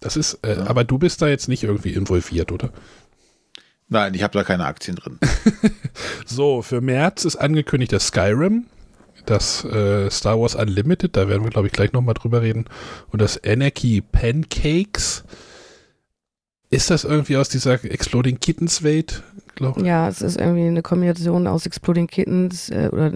[0.00, 0.66] Das ist, äh, ja.
[0.66, 2.72] aber du bist da jetzt nicht irgendwie involviert, oder?
[3.88, 5.18] Nein, ich habe da keine Aktien drin.
[6.26, 8.66] so, für März ist angekündigt das Skyrim,
[9.26, 12.66] das äh, Star Wars Unlimited, da werden wir, glaube ich, gleich nochmal drüber reden.
[13.10, 15.24] Und das Anarchy Pancakes.
[16.70, 19.22] Ist das irgendwie aus dieser Exploding Kittens Welt?
[19.58, 19.82] Glaub?
[19.82, 23.12] Ja, es ist irgendwie eine Kombination aus Exploding Kittens äh, oder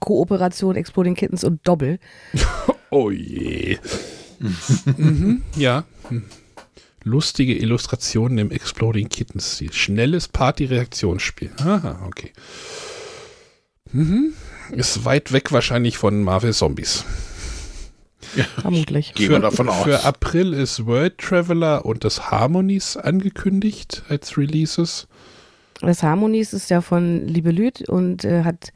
[0.00, 2.00] Kooperation Exploding Kittens und Doppel.
[2.90, 3.78] oh je.
[4.96, 5.84] mhm, ja.
[7.04, 9.72] Lustige Illustrationen im Exploding Kittens-Stil.
[9.72, 11.52] Schnelles Party-Reaktionsspiel.
[11.60, 12.32] Aha, okay.
[13.92, 14.32] Mhm.
[14.72, 17.04] Ist weit weg wahrscheinlich von Marvel Zombies.
[18.34, 19.14] Ja, Vermutlich.
[19.14, 19.84] Gehen wir davon aus.
[19.84, 25.06] Für April ist World Traveler und das Harmonies angekündigt als Releases.
[25.80, 28.72] Das Harmonies ist ja von Libelüt und äh, hat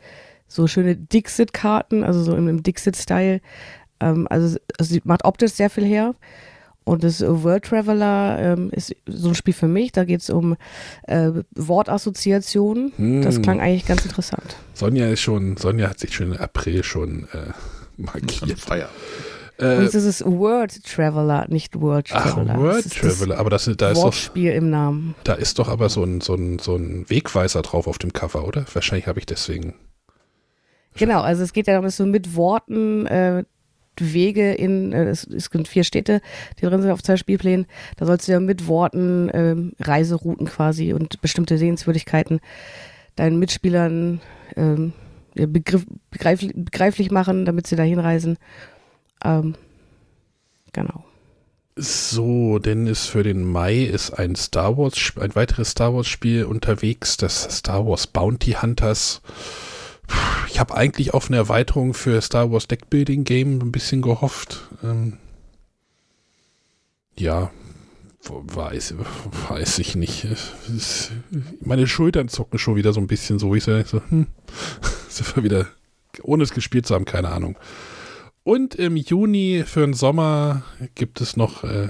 [0.49, 3.41] so schöne Dixit-Karten, also so im, im Dixit-Style.
[4.01, 6.15] Ähm, also, also sie macht optisch sehr viel her.
[6.85, 9.93] Und das World Traveler ähm, ist so ein Spiel für mich.
[9.93, 10.57] Da geht es um
[11.05, 12.93] äh, Wortassoziationen.
[12.97, 13.23] Hm.
[13.23, 14.57] Das klang eigentlich ganz interessant.
[14.75, 17.53] Sonja ist schon, Sonja hat sich schon im April schon äh,
[17.97, 18.61] markiert.
[18.61, 18.91] Feier.
[19.59, 22.55] Äh, Und es ist Word Traveler, nicht World Traveler.
[22.57, 25.15] Ach, Word Traveler, aber das, da ist doch, im Namen.
[25.25, 28.47] Da ist doch aber so ein, so, ein, so ein Wegweiser drauf auf dem Cover,
[28.47, 28.65] oder?
[28.73, 29.75] Wahrscheinlich habe ich deswegen.
[30.97, 33.45] Genau, also es geht ja darum, dass du mit Worten äh,
[33.99, 36.21] Wege in, äh, es, es sind vier Städte,
[36.59, 37.67] die drin sind auf zwei Spielplänen.
[37.97, 42.41] Da sollst du ja mit Worten ähm, Reiserouten quasi und bestimmte Sehenswürdigkeiten
[43.17, 44.21] deinen Mitspielern
[44.57, 44.93] ähm,
[45.35, 48.39] begriff, begreiflich, begreiflich machen, damit sie da hinreisen.
[49.25, 49.55] Ähm,
[50.73, 51.05] genau.
[51.77, 56.45] So, denn ist für den Mai ist ein Star Wars, ein weiteres Star Wars Spiel
[56.45, 59.23] unterwegs, das Star Wars Bounty Hunters
[60.49, 64.69] ich habe eigentlich auf eine Erweiterung für Star Wars Deckbuilding Game ein bisschen gehofft.
[64.83, 65.19] Ähm,
[67.17, 67.51] ja,
[68.29, 68.95] weiß,
[69.49, 70.27] weiß ich nicht.
[71.61, 73.55] meine Schultern zucken schon wieder so ein bisschen so.
[73.55, 73.75] Ich so,
[74.09, 74.27] hm,
[75.09, 75.67] sind wir wieder,
[76.23, 77.59] ohne es gespielt zu haben, keine Ahnung.
[78.45, 80.65] Und im Juni für den Sommer
[80.95, 81.89] gibt es noch äh,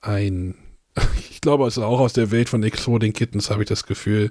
[0.00, 0.54] ein,
[1.30, 4.30] ich glaube, es ist auch aus der Welt von Exploding Kittens, habe ich das Gefühl,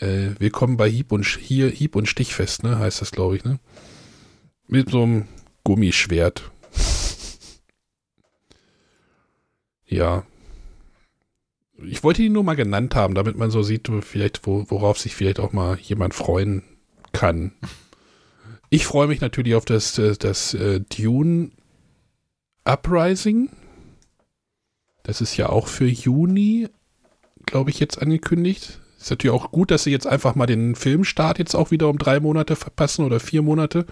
[0.00, 2.80] äh, willkommen bei Hieb und hier Hieb und Stichfest, ne?
[2.80, 3.60] Heißt das, glaube ich, ne?
[4.66, 5.28] Mit so einem
[5.62, 6.50] Gummischwert.
[9.86, 10.24] ja.
[11.78, 15.14] Ich wollte ihn nur mal genannt haben, damit man so sieht, vielleicht, wo, worauf sich
[15.14, 16.64] vielleicht auch mal jemand freuen
[17.12, 17.52] kann.
[18.70, 21.50] Ich freue mich natürlich auf das, das, das uh, Dune
[22.64, 23.50] Uprising.
[25.04, 26.68] Das ist ja auch für Juni,
[27.46, 28.80] glaube ich, jetzt angekündigt.
[28.98, 31.98] Ist natürlich auch gut, dass sie jetzt einfach mal den Filmstart jetzt auch wieder um
[31.98, 33.86] drei Monate verpassen oder vier Monate.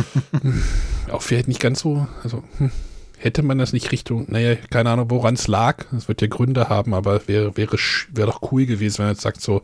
[1.12, 2.72] auch vielleicht nicht ganz so, also hm,
[3.18, 5.84] hätte man das nicht Richtung, naja, keine Ahnung, woran es lag.
[5.96, 7.78] Es wird ja Gründe haben, aber wäre, wäre,
[8.12, 9.62] wäre doch cool gewesen, wenn man jetzt sagt, so,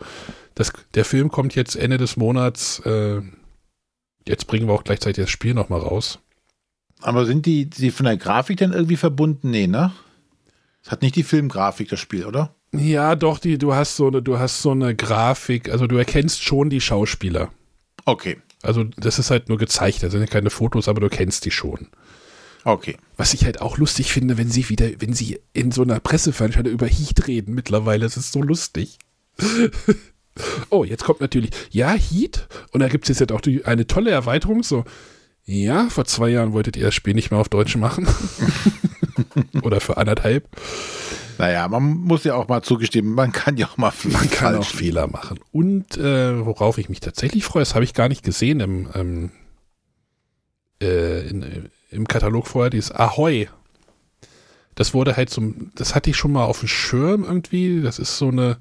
[0.55, 3.21] das, der Film kommt jetzt Ende des Monats, äh,
[4.27, 6.19] jetzt bringen wir auch gleichzeitig das Spiel nochmal raus.
[7.01, 9.51] Aber sind die, die von der Grafik denn irgendwie verbunden?
[9.51, 9.93] Nee, ne?
[10.85, 12.55] Es hat nicht die Filmgrafik, das Spiel, oder?
[12.75, 16.43] Ja, doch, die, du hast so eine, du hast so eine Grafik, also du erkennst
[16.43, 17.51] schon die Schauspieler.
[18.05, 18.39] Okay.
[18.63, 21.51] Also das ist halt nur gezeichnet, das sind ja keine Fotos, aber du kennst die
[21.51, 21.89] schon.
[22.65, 22.97] Okay.
[23.17, 26.73] Was ich halt auch lustig finde, wenn sie wieder, wenn sie in so einer Presseveranstaltung
[26.73, 28.99] über Heat reden mittlerweile, das ist so lustig.
[30.71, 34.11] oh, jetzt kommt natürlich, ja, Heat, und da gibt es jetzt auch die, eine tolle
[34.11, 34.85] Erweiterung, so,
[35.45, 38.07] ja, vor zwei Jahren wolltet ihr das Spiel nicht mehr auf Deutsch machen.
[39.63, 40.49] Oder für anderthalb.
[41.39, 44.65] Naja, man muss ja auch mal zugestehen, man kann ja auch mal man kann auch
[44.65, 45.41] Fehler machen.
[45.51, 49.31] Und äh, worauf ich mich tatsächlich freue, das habe ich gar nicht gesehen im, ähm,
[50.81, 53.49] äh, in, im Katalog vorher, dieses Ahoi.
[54.75, 55.43] Das wurde halt so,
[55.75, 57.83] das hatte ich schon mal auf dem Schirm irgendwie.
[57.83, 58.59] Das ist so eine,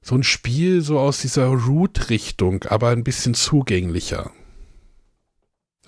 [0.00, 4.32] so ein Spiel so aus dieser Root-Richtung, aber ein bisschen zugänglicher.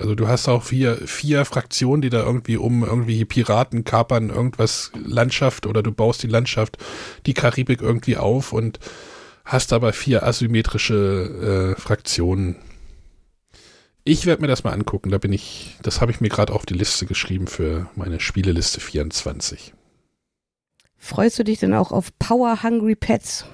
[0.01, 4.93] Also du hast auch vier, vier Fraktionen, die da irgendwie um irgendwie Piraten kapern, irgendwas
[4.95, 6.79] Landschaft oder du baust die Landschaft,
[7.27, 8.81] die Karibik irgendwie auf und
[9.45, 12.57] hast aber vier asymmetrische äh, Fraktionen.
[14.05, 16.65] Ich werde mir das mal angucken, da bin ich, das habe ich mir gerade auf
[16.65, 19.75] die Liste geschrieben für meine Spieleliste 24.
[20.97, 23.45] Freust du dich denn auch auf Power Hungry Pets?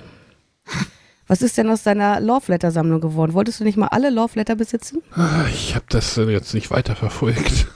[1.29, 3.33] Was ist denn aus deiner Love Letter Sammlung geworden?
[3.33, 5.03] Wolltest du nicht mal alle Love Letter besitzen?
[5.49, 7.67] Ich habe das äh, jetzt nicht weiterverfolgt.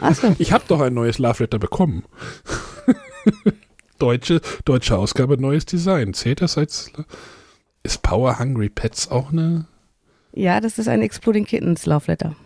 [0.00, 0.34] Achso.
[0.38, 2.04] Ich habe doch ein neues Love Letter bekommen.
[3.98, 6.14] deutsche, deutsche Ausgabe, neues Design.
[6.14, 6.92] Zählt das als.
[7.82, 9.66] Ist Power Hungry Pets auch eine.
[10.32, 12.36] Ja, das ist ein Exploding Kittens Love Letter.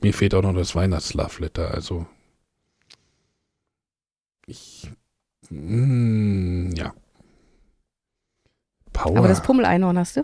[0.00, 2.06] Mir fehlt auch noch das Weihnachts-Love Letter, also.
[4.46, 4.90] Ich.
[5.52, 6.94] Mm, ja.
[8.92, 9.18] Power.
[9.18, 10.22] Aber das Pummel-Einhorn hast du?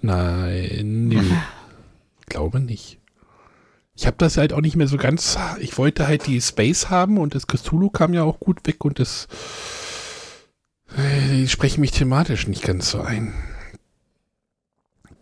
[0.00, 1.22] Nein, nö.
[2.26, 2.98] Glaube nicht.
[3.94, 5.38] Ich habe das halt auch nicht mehr so ganz.
[5.60, 8.98] Ich wollte halt die Space haben und das Cthulhu kam ja auch gut weg und
[8.98, 9.28] das.
[10.96, 13.34] äh, Die sprechen mich thematisch nicht ganz so ein.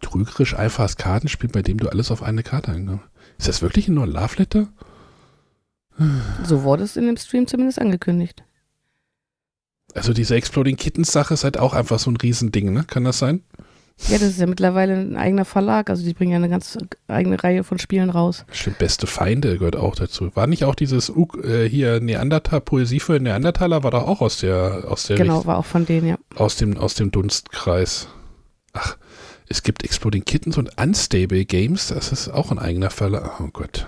[0.00, 3.02] Trügerisch einfaches Kartenspiel, bei dem du alles auf eine Karte angenommen
[3.38, 4.68] Ist das wirklich ein Love Letter?
[6.44, 8.42] So wurde es in dem Stream zumindest angekündigt.
[9.94, 12.84] Also diese Exploding Kittens Sache ist halt auch einfach so ein Riesending, ne?
[12.84, 13.42] Kann das sein?
[14.08, 15.90] Ja, das ist ja mittlerweile ein eigener Verlag.
[15.90, 18.44] Also die bringen ja eine ganz eigene Reihe von Spielen raus.
[18.50, 20.34] Stimmt, beste Feinde gehört auch dazu.
[20.34, 24.38] War nicht auch dieses Uk äh, hier Neandertal Poesie für Neandertaler war doch auch aus
[24.38, 26.18] der aus der Genau, war auch von denen, ja.
[26.36, 28.08] aus dem aus dem Dunstkreis.
[28.72, 28.96] Ach,
[29.48, 33.40] es gibt Exploding Kittens und Unstable Games, das ist auch ein eigener Verlag.
[33.40, 33.86] Oh Gott.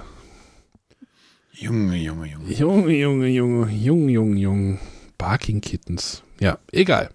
[1.52, 2.52] Junge, Junge, Junge.
[2.52, 4.78] Junge, Junge, Junge, Junge, Junge, Junge.
[5.22, 6.24] Barking Kittens.
[6.40, 7.10] Ja, egal.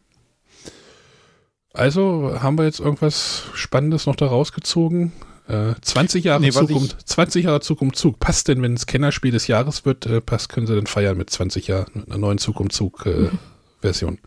[1.73, 5.11] Also haben wir jetzt irgendwas Spannendes noch da rausgezogen.
[5.49, 8.17] Äh, 20 Jahre Nee, was Zukunft, 20 Jahre Zukunft Zug.
[8.19, 11.29] Passt denn, wenn es Kennerspiel des Jahres wird, äh, passt, können sie dann feiern mit
[11.29, 13.27] 20 Jahren, mit einer neuen Zukunft Zug äh,
[13.81, 14.19] Version.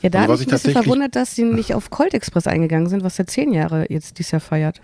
[0.00, 2.88] Ja, da Also bin ich ein bisschen verwundert, dass sie nicht auf Colt Express eingegangen
[2.88, 4.80] sind, was ja zehn Jahre jetzt dieses Jahr feiert.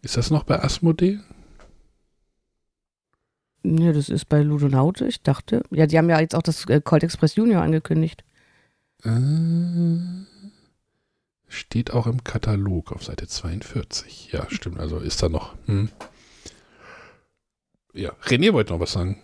[0.00, 1.18] Ist das noch bei Asmodee?
[3.68, 5.62] Nee, das ist bei Ludonaute, ich dachte.
[5.70, 8.24] Ja, die haben ja jetzt auch das äh, Colt Express Junior angekündigt.
[9.04, 9.98] Äh,
[11.48, 14.32] steht auch im Katalog auf Seite 42.
[14.32, 14.80] Ja, stimmt.
[14.80, 15.54] Also ist da noch.
[15.66, 15.90] Hm.
[17.92, 19.20] Ja, René wollte noch was sagen.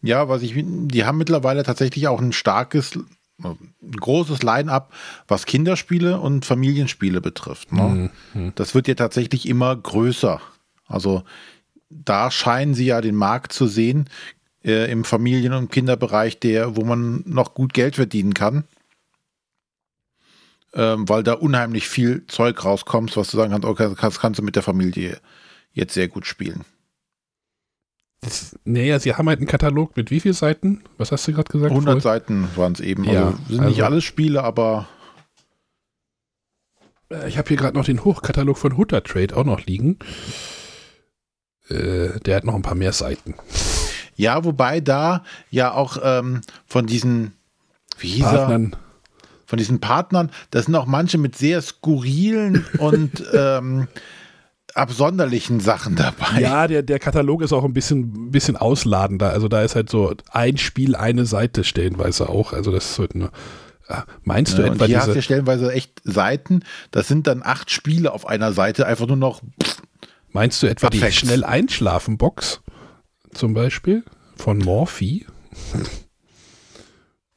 [0.00, 2.98] Ja, was ich, die haben mittlerweile tatsächlich auch ein starkes,
[3.42, 4.92] ein großes Line-up,
[5.26, 7.72] was Kinderspiele und Familienspiele betrifft.
[7.72, 7.82] Ne?
[7.82, 8.52] Hm, hm.
[8.54, 10.40] Das wird ja tatsächlich immer größer.
[10.86, 11.24] Also
[12.04, 14.08] da scheinen sie ja den Markt zu sehen
[14.64, 18.64] äh, im Familien- und Kinderbereich, der, wo man noch gut Geld verdienen kann.
[20.74, 24.42] Ähm, weil da unheimlich viel Zeug rauskommt, was du sagen kannst, okay, das kannst du
[24.42, 25.20] mit der Familie
[25.72, 26.64] jetzt sehr gut spielen.
[28.22, 30.82] Das, naja, sie haben halt einen Katalog mit wie vielen Seiten?
[30.96, 31.72] Was hast du gerade gesagt?
[31.72, 32.00] 100 Flo?
[32.00, 33.02] Seiten waren es eben.
[33.06, 34.88] Also Ja, sind nicht also- alles Spiele, aber
[37.10, 39.98] Äh, Ich habe hier gerade noch den Hochkatalog von Hutter Trade auch noch liegen.
[41.68, 43.34] Äh, der hat noch ein paar mehr Seiten.
[44.16, 47.32] ja, wobei da ja auch ähm, von diesen,
[47.98, 48.32] wie hieß er?
[48.32, 48.76] Partnern.
[49.46, 53.88] von diesen Partnern, da sind auch manche mit sehr skurrilen und ähm,
[54.74, 56.40] absonderlichen Sachen dabei.
[56.40, 59.30] Ja, der, der Katalog ist auch ein bisschen, bisschen ausladender.
[59.30, 62.52] Also da ist halt so ein Spiel, eine Seite stellenweise auch.
[62.52, 63.30] Also das ist halt eine.
[63.88, 65.18] Ah, Meinst du Ja, und etwa hier hast du diese.
[65.18, 66.60] ja stellenweise echt Seiten,
[66.90, 69.42] das sind dann acht Spiele auf einer Seite, einfach nur noch,
[70.32, 71.18] Meinst du etwa die Perfekt.
[71.20, 72.60] schnell einschlafen Box
[73.32, 74.02] zum Beispiel
[74.36, 75.26] von Morphy?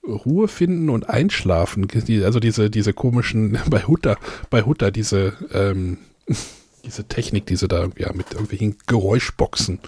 [0.07, 1.87] Ruhe finden und einschlafen.
[1.87, 4.17] Die- Also diese, diese komischen, bei Hutter,
[4.49, 5.97] bei Hutter diese, ähm,
[6.85, 9.79] diese Technik, die sie da irgendwie haben, mit irgendwelchen Geräuschboxen.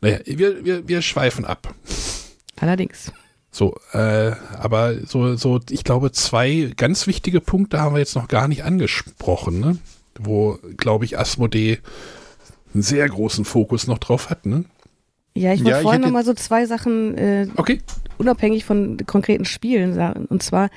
[0.00, 1.72] Naja, wir, wir, wir schweifen ab.
[2.60, 3.12] Allerdings.
[3.50, 8.26] So, äh, aber so, so, ich glaube, zwei ganz wichtige Punkte haben wir jetzt noch
[8.26, 9.78] gar nicht angesprochen, ne?
[10.18, 11.78] Wo, glaube ich, Asmodee
[12.74, 14.64] einen sehr großen Fokus noch drauf hat, ne?
[15.36, 17.80] Ja, ich Ja, wollte ich vorhin hätte- noch mal so zwei Sachen äh, Okay.
[18.18, 20.26] unabhängig von konkreten Spielen sagen.
[20.26, 20.68] Und zwar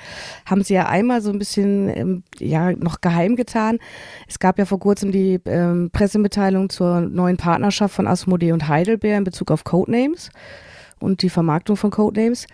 [0.48, 3.78] haben sie ja einmal so ein bisschen ähm, ja noch geheim getan.
[4.28, 9.20] Es gab ja vor kurzem die ähm, Pressemitteilung zur neuen Partnerschaft von Asmodee und Heidelberg
[9.20, 10.32] in Bezug auf Codenames
[11.00, 12.48] und die Vermarktung von Codenames.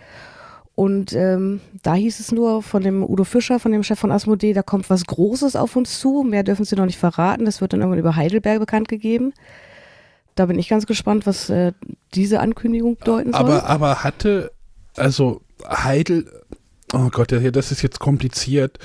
[0.76, 4.52] Und ähm, da hieß es nur von dem Udo Fischer, von dem Chef von Asmodee,
[4.54, 6.24] da kommt was Großes auf uns zu.
[6.24, 7.44] Mehr dürfen sie noch nicht verraten.
[7.44, 9.32] Das wird dann irgendwann über Heidelberg bekannt gegeben.
[10.34, 11.72] Da bin ich ganz gespannt, was äh,
[12.14, 13.40] diese Ankündigung bedeuten soll.
[13.40, 14.50] Aber, aber hatte,
[14.96, 16.26] also Heidel,
[16.92, 18.80] oh Gott, das ist jetzt kompliziert.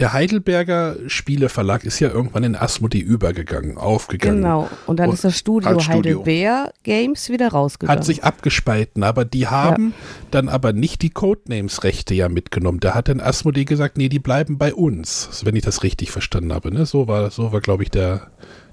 [0.00, 4.38] Der Heidelberger Spieleverlag ist ja irgendwann in Asmodee übergegangen, aufgegangen.
[4.38, 4.70] Genau.
[4.86, 6.20] Und dann Und ist das Studio Studio.
[6.20, 7.98] Heidelberg Games wieder rausgegangen.
[7.98, 9.92] Hat sich abgespalten, aber die haben
[10.30, 12.80] dann aber nicht die Codenames-Rechte ja mitgenommen.
[12.80, 16.54] Da hat dann Asmodee gesagt, nee, die bleiben bei uns, wenn ich das richtig verstanden
[16.54, 16.72] habe.
[16.72, 16.86] Ne?
[16.86, 18.30] So war, so war, glaube ich, der,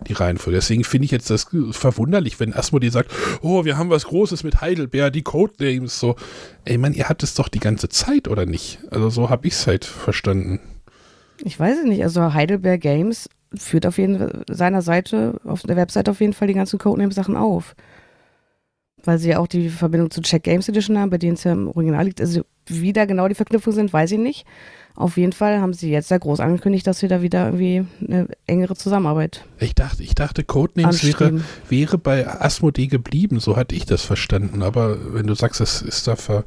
[0.07, 0.59] die Reihenfolge.
[0.59, 3.11] Deswegen finde ich jetzt das verwunderlich, wenn Asmodee sagt,
[3.41, 6.15] oh, wir haben was Großes mit Heidelberg, die Codenames, so.
[6.63, 8.79] Ey, Mann, ihr habt es doch die ganze Zeit, oder nicht?
[8.91, 10.61] Also so habe ich es halt verstanden.
[11.43, 12.03] Ich weiß es nicht.
[12.03, 16.53] Also Heidelberg Games führt auf jeden seiner Seite, auf der Website auf jeden Fall die
[16.53, 17.75] ganzen Codename-Sachen auf.
[19.03, 21.53] Weil sie ja auch die Verbindung zu Check Games Edition haben, bei denen es ja
[21.53, 22.19] im Original liegt.
[22.19, 24.45] Also wie da genau die Verknüpfungen sind, weiß ich nicht.
[24.95, 28.27] Auf jeden Fall haben sie jetzt sehr groß angekündigt, dass sie da wieder irgendwie eine
[28.47, 33.85] engere Zusammenarbeit Ich dachte, ich dachte, Codenames wäre, wäre bei Asmodee geblieben, so hatte ich
[33.85, 34.63] das verstanden.
[34.63, 36.43] Aber wenn du sagst, das ist da ver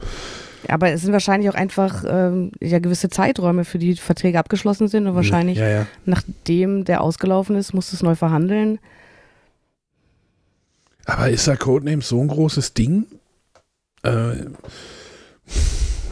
[0.69, 5.07] Aber es sind wahrscheinlich auch einfach ähm, ja, gewisse Zeiträume, für die Verträge abgeschlossen sind
[5.07, 5.87] und wahrscheinlich, Ja, ja.
[6.05, 8.79] nachdem der ausgelaufen ist, muss es neu verhandeln.
[11.07, 13.07] Aber ist da Codenames so ein großes Ding?
[14.03, 14.33] Äh,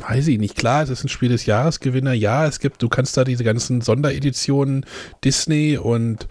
[0.09, 0.57] weiß ich nicht.
[0.57, 2.13] Klar, es ist ein Spiel des Jahresgewinner.
[2.15, 4.87] Ja, es gibt, du kannst da diese ganzen Sondereditionen
[5.25, 6.27] Disney und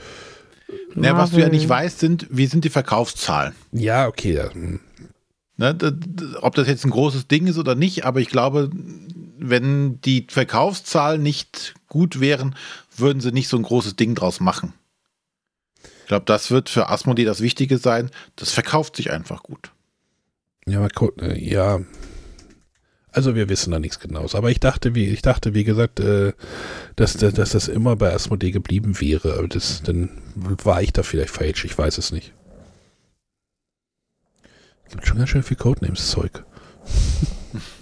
[0.95, 3.53] Ne, was du ja nicht weißt, sind, wie sind die Verkaufszahlen?
[3.71, 4.41] ja, okay.
[5.59, 5.75] Ne,
[6.41, 8.69] ob das jetzt ein großes Ding ist oder nicht, aber ich glaube,
[9.39, 12.55] wenn die Verkaufszahlen nicht gut wären,
[12.95, 14.73] würden sie nicht so ein großes Ding draus machen.
[16.01, 18.11] Ich glaube, das wird für Asmodee das Wichtige sein.
[18.35, 19.71] Das verkauft sich einfach gut.
[20.67, 21.81] Ja, aber Co- äh, ja.
[23.11, 24.35] Also wir wissen da nichts genaues.
[24.35, 26.33] Aber ich dachte, wie, ich dachte, wie gesagt, äh,
[26.95, 29.33] dass, dass, dass das immer bei Asmodee geblieben wäre.
[29.37, 31.65] Aber das, dann war ich da vielleicht falsch.
[31.65, 32.33] Ich weiß es nicht.
[34.89, 36.43] Gibt schon ganz schön viel Codenames-Zeug.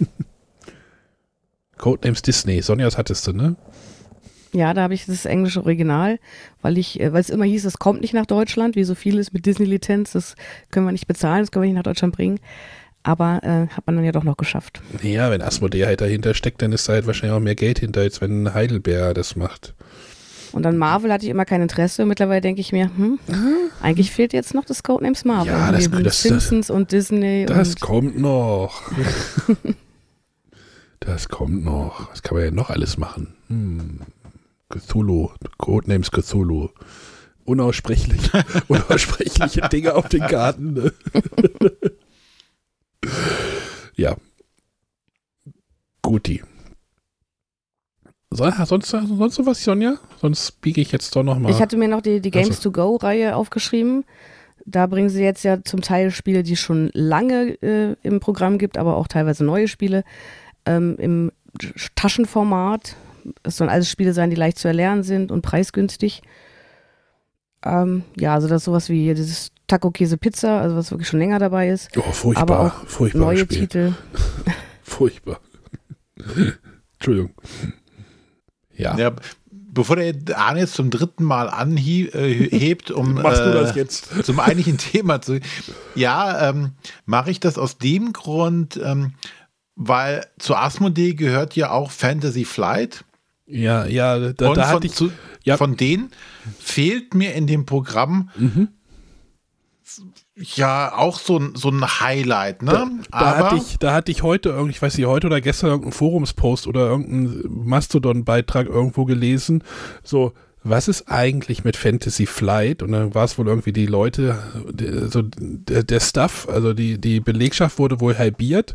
[1.78, 2.62] Codenames Disney.
[2.62, 3.56] Sonja, das hattest du, ne?
[4.52, 6.18] Ja, da habe ich das englische Original,
[6.62, 9.32] weil ich, äh, weil es immer hieß, es kommt nicht nach Deutschland, wie so vieles
[9.32, 10.34] mit Disney-Lizenz, das
[10.70, 12.40] können wir nicht bezahlen, das können wir nicht nach Deutschland bringen.
[13.02, 14.80] Aber äh, hat man dann ja doch noch geschafft.
[15.02, 18.00] Ja, wenn Asmodee halt dahinter steckt, dann ist da halt wahrscheinlich auch mehr Geld hinter,
[18.00, 19.74] als wenn Heidelberg das macht.
[20.56, 22.06] Und dann Marvel hatte ich immer kein Interesse.
[22.06, 23.18] Mittlerweile denke ich mir, hm,
[23.82, 25.52] eigentlich fehlt jetzt noch das Codenames Marvel.
[25.52, 28.80] Ja, das- Neben das- Simpsons und Disney Das und kommt noch.
[31.00, 32.10] das kommt noch.
[32.10, 33.34] Was kann man ja noch alles machen?
[33.48, 34.00] Hm.
[34.70, 35.28] Cthulhu,
[35.58, 36.70] Codenames Cthulhu.
[37.44, 38.30] Unaussprechlich,
[38.68, 40.72] unaussprechliche Dinge auf den Karten.
[40.72, 40.92] Ne?
[43.94, 44.16] ja.
[46.00, 46.42] Guti.
[48.36, 49.94] So, sonst, sonst was, Sonja?
[50.20, 51.50] Sonst biege ich jetzt doch noch mal.
[51.50, 54.04] Ich hatte mir noch die, die Games Ach to Go-Reihe aufgeschrieben.
[54.66, 58.58] Da bringen sie jetzt ja zum Teil Spiele, die es schon lange äh, im Programm
[58.58, 60.04] gibt, aber auch teilweise neue Spiele
[60.66, 61.32] ähm, im
[61.94, 62.96] Taschenformat.
[63.42, 66.20] Es sollen alles Spiele sein, die leicht zu erlernen sind und preisgünstig.
[67.64, 71.08] Ähm, ja, also das ist sowas wie hier dieses Taco Käse Pizza, also was wirklich
[71.08, 71.96] schon länger dabei ist.
[71.96, 72.42] oh, furchtbar.
[72.42, 73.60] aber auch furchtbar Neue Spiel.
[73.60, 73.94] Titel.
[74.82, 75.40] Furchtbar.
[76.98, 77.30] Entschuldigung.
[78.76, 78.96] Ja.
[78.96, 79.12] Ja,
[79.50, 84.08] bevor der Arne jetzt zum dritten Mal anhebt, um Machst du äh, das jetzt?
[84.24, 85.40] zum eigentlichen Thema zu.
[85.94, 86.72] Ja, ähm,
[87.04, 89.14] mache ich das aus dem Grund, ähm,
[89.74, 93.04] weil zu Asmodee gehört ja auch Fantasy Flight.
[93.46, 94.94] Ja, ja, da, und da von, hatte ich.
[94.94, 95.12] zu,
[95.44, 95.56] ja.
[95.56, 96.10] von denen
[96.58, 98.68] fehlt mir in dem Programm Mhm.
[100.36, 102.62] Ja auch so, ein- so ein Highlight.
[102.62, 102.72] Ne?
[103.10, 105.92] Da, da, hatte ich, da hatte ich heute, ich weiß nicht, heute oder gestern irgendeinen
[105.92, 109.64] Forumspost oder irgendeinen Mastodon-Beitrag irgendwo gelesen,
[110.02, 110.32] so,
[110.62, 112.82] was ist eigentlich mit Fantasy Flight?
[112.82, 114.38] Und dann war es wohl irgendwie die Leute,
[114.72, 118.74] die- so der, der Stuff, also die, die Belegschaft wurde wohl halbiert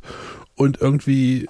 [0.55, 1.47] und irgendwie,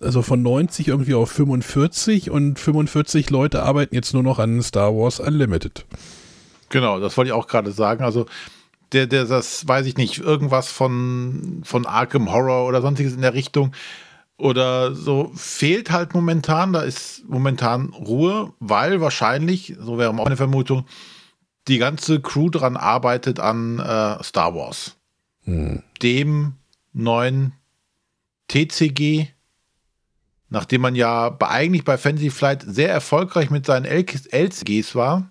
[0.00, 4.94] also von 90 irgendwie auf 45 und 45 Leute arbeiten jetzt nur noch an Star
[4.94, 5.84] Wars Unlimited.
[6.68, 8.02] Genau, das wollte ich auch gerade sagen.
[8.04, 8.26] Also,
[8.92, 13.34] der, der, das weiß ich nicht, irgendwas von, von Arkham Horror oder sonstiges in der
[13.34, 13.72] Richtung
[14.38, 16.72] oder so fehlt halt momentan.
[16.72, 20.86] Da ist momentan Ruhe, weil wahrscheinlich, so wäre auch eine Vermutung,
[21.68, 24.96] die ganze Crew dran arbeitet an äh, Star Wars,
[25.44, 25.82] Hm.
[26.02, 26.54] dem
[26.92, 27.52] neuen
[28.48, 29.28] TCG.
[30.48, 35.28] Nachdem man ja bei, eigentlich bei Fantasy Flight sehr erfolgreich mit seinen LCGs war,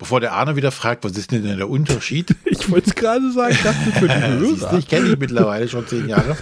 [0.00, 2.34] Bevor der Arne wieder fragt, was ist denn der Unterschied?
[2.46, 4.78] Ich wollte es gerade sagen, ich dachte für die Hörer.
[4.78, 6.38] ich kenne dich mittlerweile schon zehn Jahre.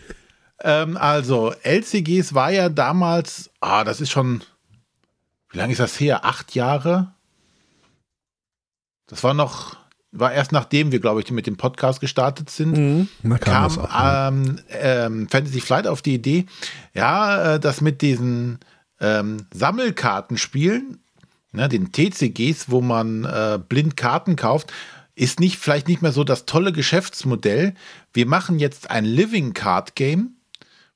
[0.62, 4.42] ähm, also, LCGs war ja damals, ah, das ist schon,
[5.50, 6.24] wie lange ist das her?
[6.24, 7.12] Acht Jahre?
[9.06, 9.76] Das war noch,
[10.10, 12.76] war erst nachdem wir, glaube ich, mit dem Podcast gestartet sind.
[12.76, 13.08] Mhm.
[13.22, 16.46] Da kam, kam ähm, ähm, Fantasy Flight auf die Idee,
[16.94, 18.60] ja, äh, das mit diesen
[18.98, 21.03] ähm, Sammelkartenspielen,
[21.54, 24.72] ne, den TCGs, wo man äh, blind Karten kauft,
[25.14, 27.74] ist nicht vielleicht nicht mehr so das tolle Geschäftsmodell.
[28.12, 30.36] Wir machen jetzt ein Living Card Game,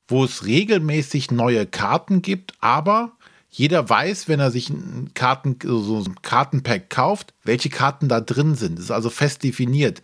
[0.09, 3.12] wo es regelmäßig neue Karten gibt, aber
[3.50, 8.54] jeder weiß, wenn er sich ein, Karten, so ein Kartenpack kauft, welche Karten da drin
[8.54, 8.76] sind.
[8.78, 10.02] Das ist also fest definiert.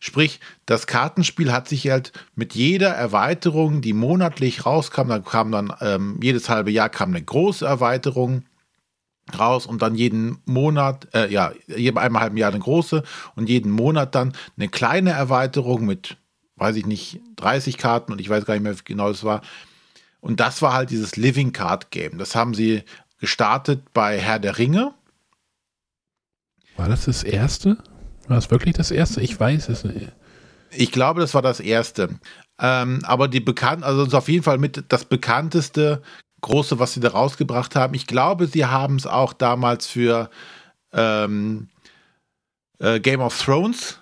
[0.00, 5.72] Sprich, das Kartenspiel hat sich halt mit jeder Erweiterung, die monatlich rauskam, da kam dann
[5.80, 8.44] ähm, jedes halbe Jahr kam eine große Erweiterung
[9.36, 11.52] raus und dann jeden Monat, äh, ja,
[11.96, 13.02] einmal halben Jahr eine große
[13.34, 16.16] und jeden Monat dann eine kleine Erweiterung mit,
[16.56, 19.42] weiß ich nicht, 30 Karten und ich weiß gar nicht mehr, wie genau es war.
[20.20, 22.18] Und das war halt dieses Living Card Game.
[22.18, 22.82] Das haben sie
[23.18, 24.92] gestartet bei Herr der Ringe.
[26.76, 27.78] War das das erste?
[28.28, 29.20] War das wirklich das erste?
[29.20, 30.12] Ich weiß es nicht.
[30.70, 32.18] Ich glaube, das war das erste.
[32.60, 36.02] Ähm, aber die bekannt, also auf jeden Fall mit das bekannteste
[36.40, 37.94] große, was sie da rausgebracht haben.
[37.94, 40.30] Ich glaube, sie haben es auch damals für
[40.92, 41.68] ähm,
[42.78, 44.00] äh, Game of Thrones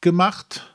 [0.00, 0.70] gemacht.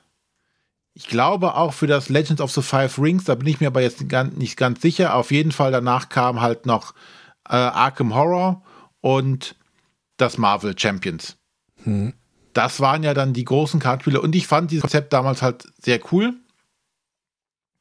[0.93, 3.81] Ich glaube auch für das Legends of the Five Rings, da bin ich mir aber
[3.81, 5.15] jetzt nicht ganz sicher.
[5.15, 6.93] Auf jeden Fall danach kam halt noch
[7.47, 8.63] äh, Arkham Horror
[9.01, 9.55] und
[10.17, 11.37] das Marvel Champions.
[11.83, 12.13] Hm.
[12.53, 15.99] Das waren ja dann die großen Kartenspiele und ich fand dieses Konzept damals halt sehr
[16.11, 16.33] cool,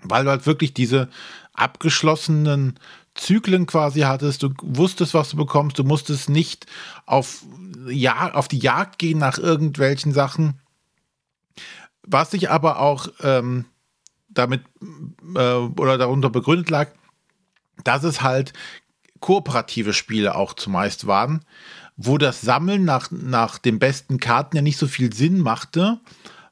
[0.02, 1.08] weil du halt wirklich diese
[1.54, 2.78] abgeschlossenen
[3.18, 6.66] Zyklen quasi hattest, du wusstest, was du bekommst, du musstest nicht
[7.06, 7.44] auf,
[7.88, 10.60] ja, auf die Jagd gehen nach irgendwelchen Sachen.
[12.02, 13.66] Was sich aber auch ähm,
[14.28, 14.62] damit
[15.34, 16.90] äh, oder darunter begründet lag,
[17.84, 18.52] dass es halt
[19.20, 21.44] kooperative Spiele auch zumeist waren,
[21.96, 25.98] wo das Sammeln nach, nach den besten Karten ja nicht so viel Sinn machte,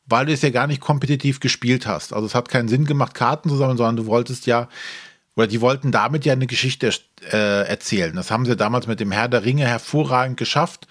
[0.07, 2.13] weil du es ja gar nicht kompetitiv gespielt hast.
[2.13, 4.69] Also es hat keinen Sinn gemacht, Karten zu sammeln, sondern du wolltest ja
[5.37, 6.91] oder die wollten damit ja eine Geschichte
[7.31, 8.17] äh, erzählen.
[8.17, 10.89] Das haben sie damals mit dem Herr der Ringe hervorragend geschafft,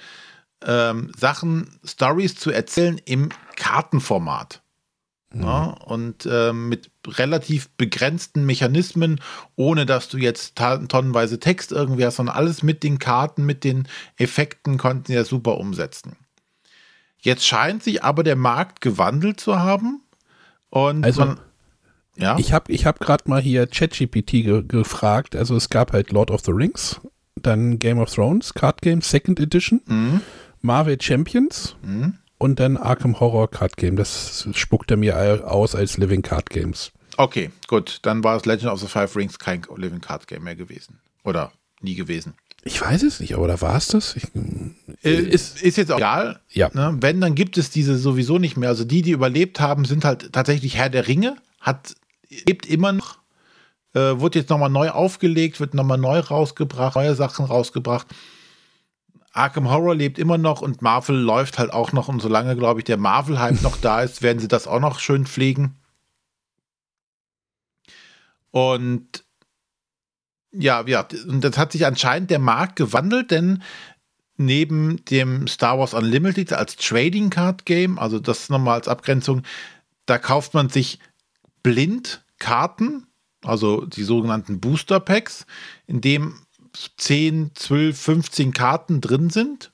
[0.63, 4.61] ähm, Sachen, Stories zu erzählen im Kartenformat.
[5.33, 5.43] Mhm.
[5.43, 9.19] Ja, und äh, mit relativ begrenzten Mechanismen,
[9.55, 13.87] ohne dass du jetzt tonnenweise Text irgendwie hast, sondern alles mit den Karten, mit den
[14.17, 16.15] Effekten konnten sie ja super umsetzen.
[17.19, 20.03] Jetzt scheint sich aber der Markt gewandelt zu haben.
[20.69, 21.39] Und also, man,
[22.17, 22.37] ja.
[22.39, 25.35] Ich habe ich hab gerade mal hier ChatGPT ge gefragt.
[25.35, 26.99] Also es gab halt Lord of the Rings,
[27.35, 30.21] dann Game of Thrones, Card Game Second Edition, mhm.
[30.61, 32.15] Marvel Champions mhm.
[32.37, 33.95] und dann Arkham Horror Card Game.
[33.95, 36.91] Das spuckt er mir aus als Living Card Games.
[37.17, 37.99] Okay, gut.
[38.01, 40.99] Dann war es Legend of the Five Rings kein Living Card Game mehr gewesen.
[41.23, 41.51] Oder
[41.81, 42.33] nie gewesen.
[42.67, 44.15] Ich weiß es nicht, aber da war es das.
[44.15, 44.23] Ich,
[45.03, 46.39] äh, ist, ist jetzt auch egal.
[46.49, 46.71] Ja.
[46.73, 46.97] Ne?
[46.99, 48.69] Wenn, dann gibt es diese sowieso nicht mehr.
[48.69, 51.37] Also die, die überlebt haben, sind halt tatsächlich Herr der Ringe.
[51.61, 51.95] Hat
[52.45, 53.19] lebt immer noch,
[53.93, 58.07] äh, wird jetzt nochmal neu aufgelegt, wird nochmal neu rausgebracht, neue Sachen rausgebracht.
[59.31, 62.07] Arkham Horror lebt immer noch und Marvel läuft halt auch noch.
[62.07, 65.25] Und solange, glaube ich, der Marvel-Hype noch da ist, werden sie das auch noch schön
[65.25, 65.75] pflegen.
[68.51, 69.25] Und
[70.51, 73.61] ja, ja, und das hat sich anscheinend der Markt gewandelt, denn
[74.37, 79.43] neben dem Star Wars Unlimited als Trading Card Game, also das nochmal als Abgrenzung,
[80.05, 80.99] da kauft man sich
[81.63, 83.07] blind Karten,
[83.43, 85.45] also die sogenannten Booster Packs,
[85.87, 86.35] in dem
[86.97, 89.71] 10, 12, 15 Karten drin sind.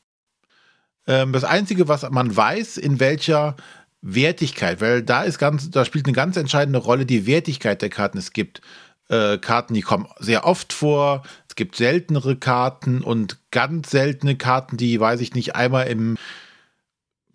[1.07, 3.55] Ähm, das Einzige, was man weiß, in welcher
[4.01, 8.17] Wertigkeit, weil da ist ganz, da spielt eine ganz entscheidende Rolle die Wertigkeit der Karten.
[8.17, 8.62] Es gibt
[9.09, 11.24] äh, Karten, die kommen sehr oft vor.
[11.47, 16.17] Es gibt seltenere Karten und ganz seltene Karten, die, weiß ich nicht, einmal im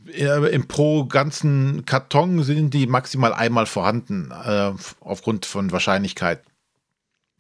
[0.09, 6.43] im pro ganzen Karton sind die maximal einmal vorhanden, äh, aufgrund von Wahrscheinlichkeit.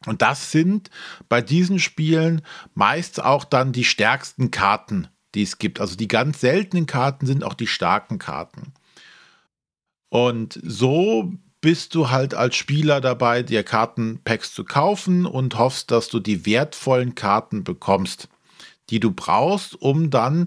[0.06, 0.90] Und das sind
[1.28, 2.42] bei diesen Spielen
[2.74, 5.80] meist auch dann die stärksten Karten, die es gibt.
[5.80, 8.72] Also die ganz seltenen Karten sind auch die starken Karten.
[10.08, 16.08] Und so bist du halt als Spieler dabei, dir Kartenpacks zu kaufen und hoffst, dass
[16.08, 18.28] du die wertvollen Karten bekommst,
[18.90, 20.46] die du brauchst, um dann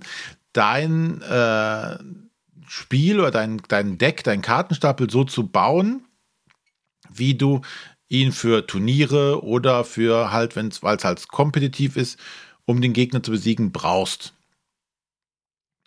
[0.60, 1.98] dein äh,
[2.68, 6.06] Spiel oder dein, dein Deck, dein Kartenstapel so zu bauen,
[7.10, 7.62] wie du
[8.10, 12.20] ihn für Turniere oder für halt, wenn es, weil es halt kompetitiv ist,
[12.66, 14.34] um den Gegner zu besiegen, brauchst.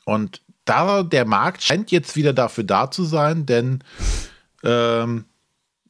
[0.06, 3.84] Und da der Markt scheint jetzt wieder dafür da zu sein, denn
[4.64, 5.26] ähm,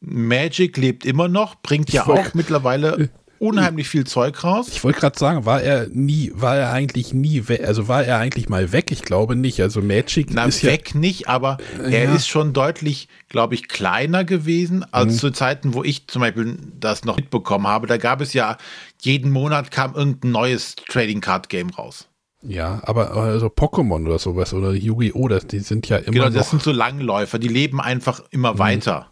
[0.00, 3.10] Magic lebt immer noch, bringt ja auch mittlerweile
[3.43, 4.69] unheimlich viel Zeug raus.
[4.73, 8.19] Ich wollte gerade sagen, war er nie, war er eigentlich nie weg, also war er
[8.19, 8.90] eigentlich mal weg?
[8.93, 9.60] Ich glaube nicht.
[9.60, 12.14] Also Magic Na, ist weg nicht, aber er Ja.
[12.14, 15.19] ist schon deutlich, glaube ich, kleiner gewesen als Mhm.
[15.19, 17.86] zu Zeiten, wo ich zum Beispiel das noch mitbekommen habe.
[17.86, 18.56] Da gab es ja,
[19.01, 22.09] jeden Monat kam irgendein neues Trading Card Game raus.
[22.44, 26.24] ja, ja, aber also Pokémon oder sowas oder Yu-Gi-Oh, das- die sind ja immer Genau,
[26.27, 26.51] das noch.
[26.51, 28.27] sind so Langläufer, die leben einfach Mhm.
[28.31, 29.06] immer weiter.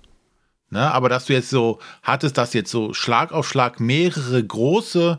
[0.71, 0.93] Ne?
[0.93, 5.19] Aber dass du jetzt so hattest, dass jetzt so Schlag auf Schlag mehrere große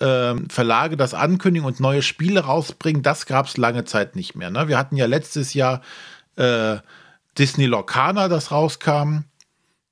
[0.00, 4.50] ähm, Verlage das ankündigen und neue Spiele rausbringen, das gab es lange Zeit nicht mehr.
[4.50, 4.66] Ne?
[4.66, 5.82] Wir hatten ja letztes Jahr
[6.36, 6.78] äh,
[7.38, 9.24] Disney Locana, das rauskam.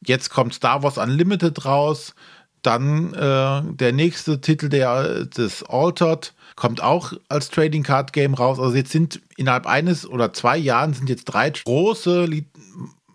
[0.05, 2.15] Jetzt kommt Star Wars Unlimited raus.
[2.63, 8.61] Dann äh, der nächste Titel, der des Altered, kommt auch als Trading Card Game raus.
[8.61, 12.29] Also jetzt sind innerhalb eines oder zwei Jahren sind jetzt drei große,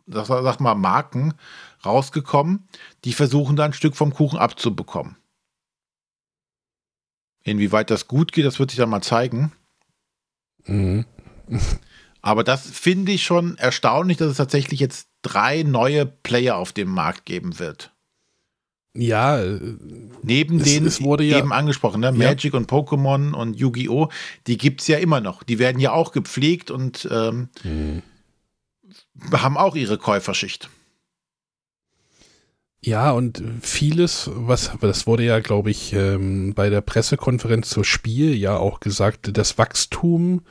[0.07, 1.33] sag, sag mal, Marken
[1.85, 2.67] rausgekommen,
[3.05, 5.17] die versuchen da ein Stück vom Kuchen abzubekommen.
[7.43, 9.53] Inwieweit das gut geht, das wird sich dann mal zeigen.
[10.65, 11.05] Mhm.
[12.21, 16.89] Aber das finde ich schon erstaunlich, dass es tatsächlich jetzt drei neue Player auf dem
[16.89, 17.93] Markt geben wird.
[18.93, 19.59] Ja, äh,
[20.23, 22.11] Neben Es- den es wurde ja- eben angesprochen, ne?
[22.11, 24.09] Magic und Pokémon und Yu-Gi-Oh!,
[24.47, 25.43] die gibt es ja immer noch.
[25.43, 28.01] Die werden ja auch gepflegt und ähm, Mhm.
[29.31, 30.69] Haben auch ihre Käuferschicht.
[32.79, 38.35] Ja, und vieles, was, das wurde ja, glaube ich, ähm, bei der Pressekonferenz zur Spiel
[38.35, 40.41] ja auch gesagt, das Wachstum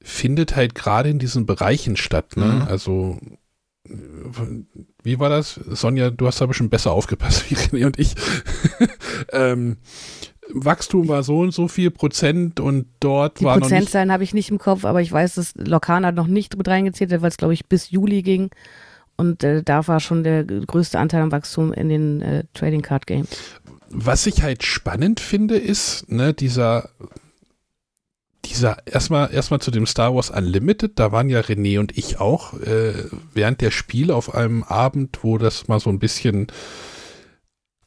[0.00, 2.36] findet halt gerade in diesen Bereichen statt.
[2.36, 2.46] Ne?
[2.46, 2.62] Mhm.
[2.62, 3.20] Also,
[5.02, 5.54] wie war das?
[5.54, 8.14] Sonja, du hast aber schon besser aufgepasst wie René und ich.
[9.32, 9.76] ähm,
[10.48, 13.62] Wachstum war so und so viel Prozent und dort Die war noch.
[13.62, 17.12] Prozentzahlen habe ich nicht im Kopf, aber ich weiß, dass Lokana noch nicht mit reingezählt
[17.12, 18.50] hat, weil es, glaube ich, bis Juli ging.
[19.16, 23.06] Und äh, da war schon der größte Anteil am Wachstum in den äh, Trading Card
[23.06, 23.28] Games.
[23.88, 26.88] Was ich halt spannend finde, ist, ne, dieser,
[28.46, 32.54] dieser, erstmal, erstmal zu dem Star Wars Unlimited, da waren ja René und ich auch
[32.60, 32.94] äh,
[33.34, 36.48] während der Spiele auf einem Abend, wo das mal so ein bisschen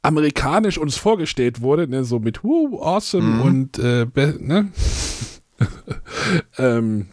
[0.06, 3.42] amerikanisch uns vorgestellt wurde, ne, so mit Woo, awesome Mhm.
[3.42, 4.06] und äh,
[4.40, 4.70] ne?
[6.58, 7.08] ähm,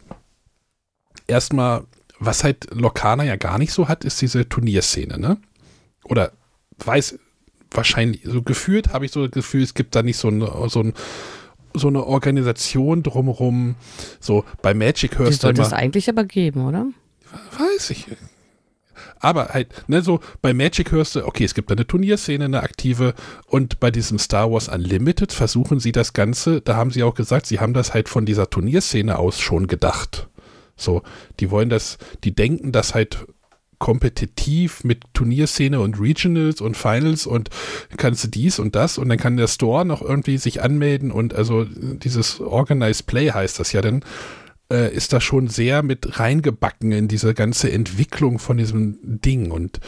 [1.27, 1.83] erstmal,
[2.19, 5.37] was halt Lokana ja gar nicht so hat, ist diese Turnierszene, ne?
[6.05, 6.31] Oder
[6.83, 7.19] weiß
[7.71, 10.81] wahrscheinlich, so gefühlt habe ich so das Gefühl, es gibt da nicht so, eine, so,
[10.81, 10.93] ein,
[11.73, 13.75] so eine Organisation drumherum.
[14.19, 16.87] So bei Magic Die hörst du sollte immer, es eigentlich aber geben, oder?
[17.57, 18.07] weiß ich.
[19.19, 23.13] Aber halt, ne, so bei Magic hörst du, okay, es gibt eine Turnierszene, eine aktive
[23.47, 27.45] und bei diesem Star Wars Unlimited versuchen sie das Ganze, da haben sie auch gesagt,
[27.45, 30.29] sie haben das halt von dieser Turnierszene aus schon gedacht.
[30.75, 31.03] So,
[31.39, 33.25] die wollen das, die denken das halt
[33.83, 37.49] kompetitiv mit Turnierszene und Regionals und Finals und
[37.97, 41.33] kannst du dies und das und dann kann der Store noch irgendwie sich anmelden und
[41.33, 44.05] also dieses Organized Play heißt das ja dann,
[44.73, 49.79] äh, ist da schon sehr mit reingebacken in diese ganze Entwicklung von diesem Ding und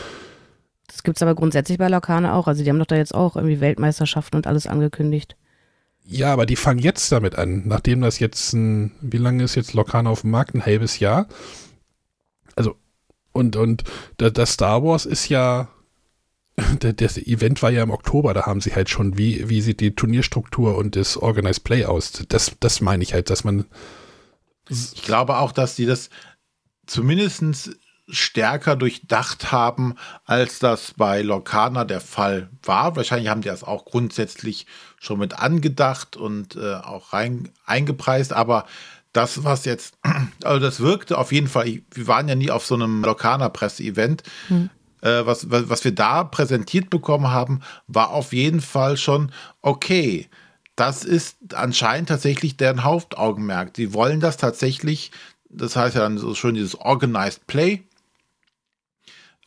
[0.88, 2.48] Das gibt es aber grundsätzlich bei Lokana auch.
[2.48, 5.36] Also die haben doch da jetzt auch irgendwie Weltmeisterschaften und alles angekündigt.
[6.08, 9.74] ja, aber die fangen jetzt damit an, nachdem das jetzt ein, wie lange ist jetzt
[9.74, 10.54] Lokana auf dem Markt?
[10.56, 11.28] Ein halbes Jahr.
[12.56, 12.76] Also,
[13.32, 13.84] und, und
[14.18, 15.68] da- das Star Wars ist ja,
[16.82, 19.80] der- das Event war ja im Oktober, da haben sie halt schon, wie, wie sieht
[19.82, 22.14] die Turnierstruktur und das Organized Play aus?
[22.30, 23.66] Das, das meine ich halt, dass man,
[24.70, 26.10] Ich glaube auch, dass die das
[26.86, 27.78] zumindest
[28.08, 32.96] stärker durchdacht haben, als das bei Lorcana der Fall war.
[32.96, 34.68] Wahrscheinlich haben die das auch grundsätzlich
[35.00, 38.66] schon mit angedacht und äh, auch rein eingepreist, aber
[39.12, 39.98] das, was jetzt,
[40.44, 44.24] also das wirkte auf jeden Fall, wir waren ja nie auf so einem Lorcana-Presse-Event,
[45.02, 49.32] äh, was, was, was wir da präsentiert bekommen haben, war auf jeden Fall schon
[49.62, 50.30] okay.
[50.76, 53.74] Das ist anscheinend tatsächlich deren Hauptaugenmerk.
[53.74, 55.12] Die wollen das tatsächlich,
[55.50, 57.84] das heißt ja dann so schön dieses Organized Play,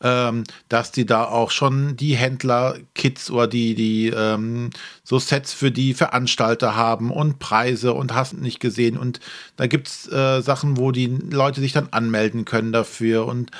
[0.01, 4.69] ähm, dass die da auch schon die Händler-Kits oder die, die ähm,
[5.03, 8.97] so Sets für die Veranstalter haben und Preise und hast nicht gesehen.
[8.97, 9.19] Und
[9.55, 13.25] da gibt es äh, Sachen, wo die Leute sich dann anmelden können dafür.
[13.25, 13.51] Und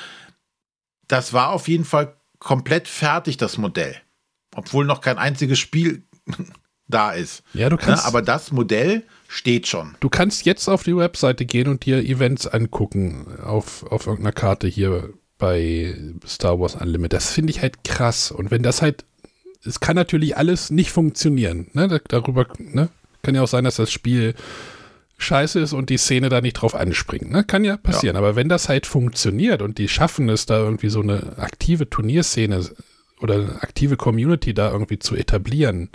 [1.08, 3.96] das war auf jeden Fall komplett fertig, das Modell.
[4.54, 6.02] Obwohl noch kein einziges Spiel
[6.90, 7.42] da ist.
[7.54, 7.82] ja, du Ne?
[7.82, 9.94] kannst, Aber das Modell steht schon.
[10.00, 14.66] Du kannst jetzt auf die Webseite gehen und dir Events angucken auf, auf irgendeiner Karte
[14.66, 15.94] hier bei
[16.26, 17.14] Star Wars Unlimited.
[17.14, 18.30] Das finde ich halt krass.
[18.30, 19.04] Und wenn das halt,
[19.64, 21.68] es kann natürlich alles nicht funktionieren.
[21.72, 21.88] Ne?
[21.88, 22.88] Da- Darüber, ne?
[23.22, 24.34] Kann ja auch sein, dass das Spiel
[25.18, 27.30] scheiße ist und die Szene da nicht drauf anspringt.
[27.30, 27.44] Ne?
[27.44, 28.16] Kann ja passieren.
[28.16, 32.64] Aber wenn das halt funktioniert und die schaffen es, da irgendwie so eine aktive Turnierszene
[33.20, 35.90] oder eine aktive Community da irgendwie zu etablieren,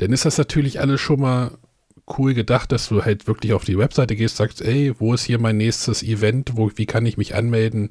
[0.00, 1.58] dann ist das natürlich alles schon mal
[2.18, 5.38] cool gedacht, dass du halt wirklich auf die Webseite gehst, sagst, ey, wo ist hier
[5.38, 7.90] mein nächstes Event, wo, wie kann ich mich anmelden?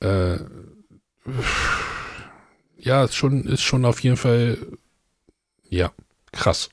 [0.00, 0.36] Äh,
[2.76, 4.58] ja, ist schon, ist schon auf jeden Fall,
[5.68, 5.90] ja,
[6.32, 6.68] krass.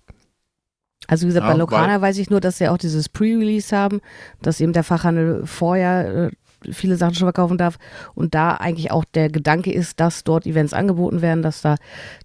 [1.07, 4.01] Also wie gesagt, Ja, bei Lokana weiß ich nur, dass sie auch dieses Pre-Release haben,
[4.41, 6.31] dass eben der Fachhandel vorher äh,
[6.71, 7.77] viele Sachen schon verkaufen darf
[8.13, 11.75] und da eigentlich auch der Gedanke ist, dass dort Events angeboten werden, dass da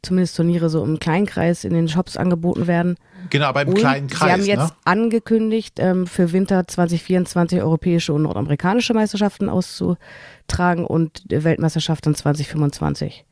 [0.03, 2.97] zumindest Turniere so im Kleinkreis in den Shops angeboten werden.
[3.31, 4.21] Genau, beim Und kleinen Kreis.
[4.21, 4.77] sie haben jetzt ne?
[4.85, 13.25] angekündigt, ähm, für Winter 2024 europäische und nordamerikanische Meisterschaften auszutragen und Weltmeisterschaften 2025.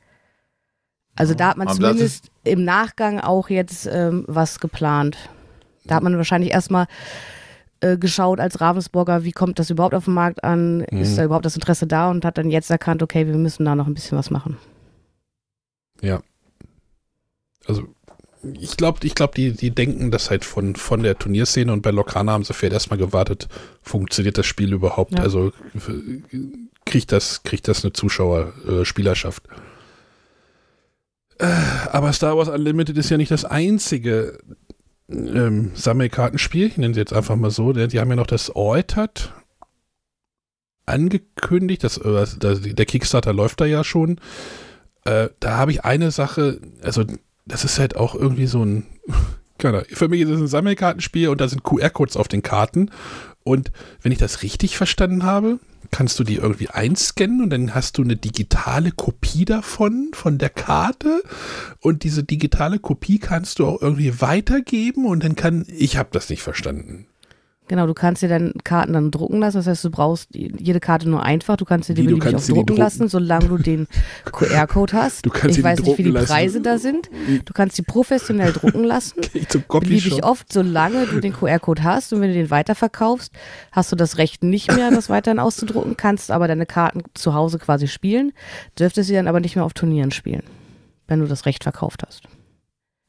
[1.16, 5.16] Also da hat man zumindest im Nachgang auch jetzt ähm, was geplant.
[5.84, 6.86] Da hat man wahrscheinlich erstmal
[7.80, 10.78] äh, geschaut als Ravensburger, wie kommt das überhaupt auf den Markt an?
[10.78, 10.98] Mhm.
[10.98, 12.10] Ist da überhaupt das Interesse da?
[12.10, 14.56] Und hat dann jetzt erkannt, okay, wir müssen da noch ein bisschen was machen.
[17.66, 17.84] Also
[18.60, 21.90] ich glaube, ich glaub, die, die denken das halt von, von der Turnierszene und bei
[21.90, 23.48] Lokana haben sie vielleicht erstmal gewartet,
[23.82, 25.14] funktioniert das Spiel überhaupt?
[25.14, 25.22] Ja.
[25.22, 25.52] Also
[26.84, 28.78] kriegt das, kriegt das eine Zuschauerspielerschaft?
[28.78, 29.42] Äh, Spielerschaft?
[31.38, 34.38] äh, aber Star Wars Unlimited ist ja nicht das einzige
[35.08, 37.72] ähm, Sammelkartenspiel, ich nenne es jetzt einfach mal so.
[37.72, 39.32] Die die haben ja noch das Altered
[40.86, 44.20] angekündigt, das, äh, das, der Kickstarter läuft da ja schon.
[45.04, 47.04] Äh, da habe ich eine Sache, also
[47.46, 48.86] das ist halt auch irgendwie so ein,
[49.58, 52.90] keine für mich ist es ein Sammelkartenspiel und da sind QR-Codes auf den Karten.
[53.44, 55.58] Und wenn ich das richtig verstanden habe,
[55.90, 60.50] kannst du die irgendwie einscannen und dann hast du eine digitale Kopie davon, von der
[60.50, 61.22] Karte.
[61.80, 66.28] Und diese digitale Kopie kannst du auch irgendwie weitergeben und dann kann, ich habe das
[66.30, 67.06] nicht verstanden.
[67.66, 69.56] Genau, du kannst dir dann Karten dann drucken lassen.
[69.56, 71.56] Das heißt, du brauchst jede Karte nur einfach.
[71.56, 72.76] Du kannst dir die Wie, beliebig auch drucken drucken?
[72.76, 73.86] lassen, solange du den
[74.30, 75.24] QR-Code hast.
[75.24, 76.26] Du kannst ich weiß nicht, wie die drucken lassen.
[76.26, 77.08] Preise da sind.
[77.46, 79.22] Du kannst die professionell drucken lassen.
[79.68, 83.32] Beliebig oft, solange du den QR-Code hast und wenn du den weiterverkaufst,
[83.72, 87.58] hast du das Recht nicht mehr, das weiterhin auszudrucken, kannst aber deine Karten zu Hause
[87.58, 88.32] quasi spielen,
[88.78, 90.42] dürftest sie dann aber nicht mehr auf Turnieren spielen,
[91.06, 92.24] wenn du das Recht verkauft hast.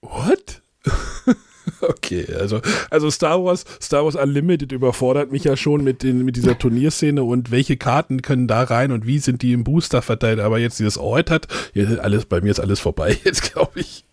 [0.01, 0.61] What?
[1.81, 6.35] okay, also, also Star Wars, Star Wars Unlimited überfordert mich ja schon mit, den, mit
[6.35, 10.39] dieser Turnierszene und welche Karten können da rein und wie sind die im Booster verteilt.
[10.39, 10.97] Aber jetzt dieses
[11.73, 14.05] jetzt ist alles, bei mir ist alles vorbei, jetzt glaube ich.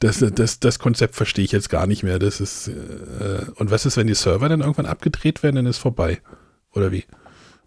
[0.00, 2.18] Das, das, das Konzept verstehe ich jetzt gar nicht mehr.
[2.18, 5.78] Das ist, äh, und was ist, wenn die Server dann irgendwann abgedreht werden, dann ist
[5.78, 6.20] vorbei?
[6.72, 7.04] Oder wie?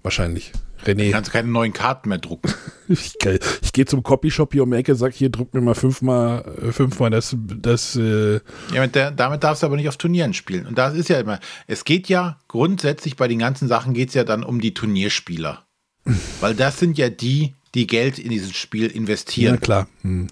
[0.04, 0.52] Wahrscheinlich.
[0.84, 2.54] Du René, kannst keine neuen Karten mehr drucken.
[2.88, 3.16] ich,
[3.62, 6.72] ich gehe zum Copyshop hier um die Ecke, sag hier, druck mir mal fünfmal, äh,
[6.72, 8.40] fünfmal das, das äh,
[8.74, 10.66] Ja, mit der, damit darfst du aber nicht auf Turnieren spielen.
[10.66, 14.16] Und das ist ja immer, es geht ja grundsätzlich bei den ganzen Sachen geht es
[14.16, 15.66] ja dann um die Turnierspieler.
[16.40, 19.60] Weil das sind ja die, die Geld in dieses Spiel Ja, investieren.
[19.60, 19.88] klar.
[20.02, 20.28] Hm.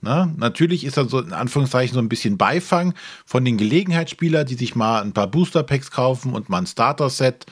[0.00, 0.34] Ne?
[0.36, 2.94] Natürlich ist da so in Anführungszeichen so ein bisschen Beifang
[3.24, 7.08] von den Gelegenheitsspielern, die sich mal ein paar Booster Packs kaufen und mal ein Starter
[7.08, 7.46] Set.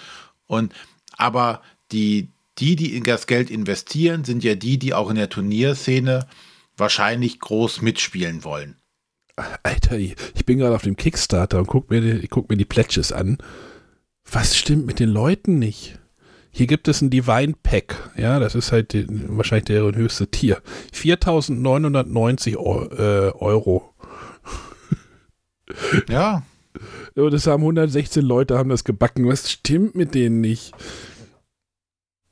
[0.47, 0.74] Und
[1.16, 1.62] aber
[1.93, 6.26] die, die, die in das Geld investieren, sind ja die, die auch in der Turnierszene
[6.76, 8.76] wahrscheinlich groß mitspielen wollen.
[9.62, 10.14] Alter, ich
[10.44, 13.38] bin gerade auf dem Kickstarter und guck mir, die, guck mir die Pledges an.
[14.30, 15.98] Was stimmt mit den Leuten nicht?
[16.50, 18.10] Hier gibt es ein Divine Pack.
[18.16, 20.60] Ja, das ist halt die, wahrscheinlich deren höchste Tier.
[20.94, 23.94] 4.990 Eu- äh, Euro.
[26.10, 26.42] Ja,
[27.14, 29.26] Das haben 116 Leute, haben das gebacken.
[29.28, 30.72] Was stimmt mit denen nicht?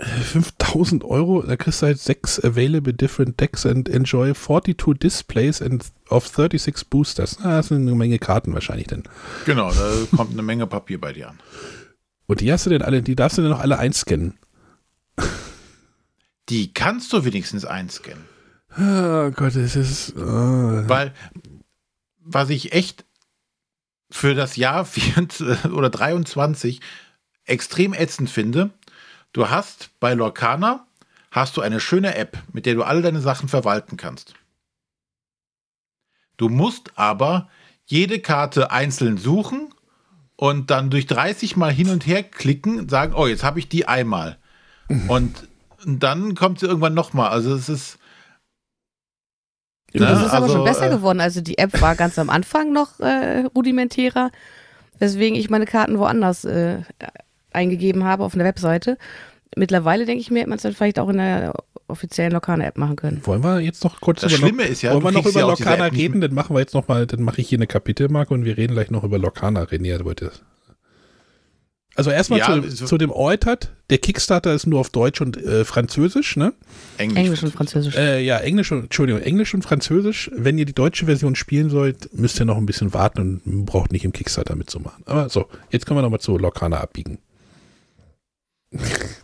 [0.01, 5.61] Äh, 5000 Euro, da kriegst du halt sechs available different decks and enjoy 42 displays
[5.61, 7.39] and of 36 boosters.
[7.43, 9.03] Ah, das sind eine Menge Karten wahrscheinlich dann.
[9.45, 11.39] genau, da kommt eine Menge Papier bei dir an.
[12.27, 14.39] Und die hast du denn alle, die darfst du denn noch alle einscannen.
[16.49, 18.25] Die kannst du wenigstens einscannen.
[18.77, 20.15] Oh Gott, das ist.
[20.17, 20.21] Oh.
[20.89, 21.13] Weil,
[22.21, 23.05] was ich echt
[24.11, 26.81] für das Jahr 24 oder 23
[27.45, 28.71] extrem ätzend finde,
[29.33, 30.87] du hast bei Lorcana
[31.31, 34.35] hast du eine schöne App, mit der du alle deine Sachen verwalten kannst.
[36.37, 37.49] Du musst aber
[37.85, 39.73] jede Karte einzeln suchen
[40.37, 43.69] und dann durch 30 Mal hin und her klicken und sagen, oh, jetzt habe ich
[43.69, 44.39] die einmal.
[45.09, 45.47] Und
[45.85, 47.31] dann kommt sie irgendwann nochmal.
[47.31, 48.01] Also es ist,
[49.93, 50.07] Ne?
[50.07, 51.21] Das ist aber also, schon besser äh, geworden.
[51.21, 54.31] Also die App war ganz am Anfang noch äh, rudimentärer,
[54.99, 56.83] weswegen ich meine Karten woanders äh,
[57.53, 58.99] eingegeben habe auf einer Webseite.
[59.57, 61.53] Mittlerweile denke ich mir, hätte man es dann vielleicht auch in der
[61.89, 63.21] offiziellen Lokane-App machen können.
[63.25, 65.47] Wollen wir jetzt noch kurz Das über Schlimme ist ja, wollen wir noch über ja
[65.47, 66.21] Lokana reden?
[66.21, 68.75] Dann machen wir jetzt noch mal, dann mache ich hier eine Kapitelmarke und wir reden
[68.75, 69.63] gleich noch über Lokana.
[69.65, 70.45] René, wolltest.
[71.97, 73.73] Also erstmal Ja, zu, dem- so- zu dem Eutert.
[73.91, 76.53] Der Kickstarter ist nur auf Deutsch und äh, Französisch, ne?
[76.99, 77.19] Englisch.
[77.19, 77.97] Englisch und Französisch.
[77.97, 80.31] Äh, ja, Englisch und, Entschuldigung, Englisch und Französisch.
[80.33, 83.91] Wenn ihr die deutsche Version spielen sollt, müsst ihr noch ein bisschen warten und braucht
[83.91, 85.03] nicht im Kickstarter mitzumachen.
[85.07, 87.19] Aber so, jetzt können wir nochmal zu Lokana abbiegen.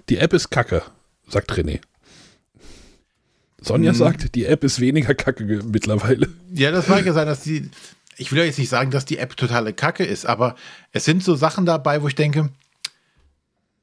[0.09, 0.83] Die App ist kacke,
[1.29, 1.81] sagt René.
[3.61, 3.99] Sonja Hm.
[3.99, 6.29] sagt, die App ist weniger kacke mittlerweile.
[6.53, 7.71] Ja, das mag ja sein, dass die.
[8.19, 10.57] Ich will ja jetzt nicht sagen, dass die App totale Kacke ist, aber
[10.93, 12.49] es sind so Sachen dabei, wo ich denke,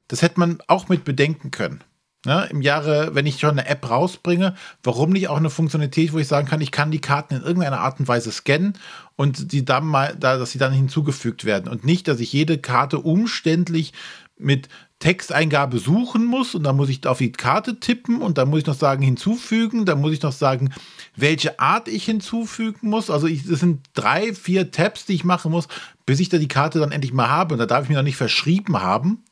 [0.08, 1.84] das hätte man auch mit bedenken können.
[2.26, 2.48] Ne?
[2.50, 6.28] Im Jahre, wenn ich schon eine App rausbringe, warum nicht auch eine Funktionalität, wo ich
[6.28, 8.74] sagen kann, ich kann die Karten in irgendeiner Art und Weise scannen
[9.18, 12.58] und die dann mal, da, dass sie dann hinzugefügt werden und nicht, dass ich jede
[12.58, 13.94] Karte umständlich
[14.38, 14.68] mit
[15.00, 18.66] Texteingabe suchen muss und dann muss ich auf die Karte tippen und dann muss ich
[18.66, 20.74] noch sagen hinzufügen, dann muss ich noch sagen,
[21.16, 23.10] welche Art ich hinzufügen muss.
[23.10, 25.68] Also ich, das sind drei, vier Tabs, die ich machen muss,
[26.06, 28.04] bis ich da die Karte dann endlich mal habe und da darf ich mir noch
[28.04, 29.24] nicht verschrieben haben,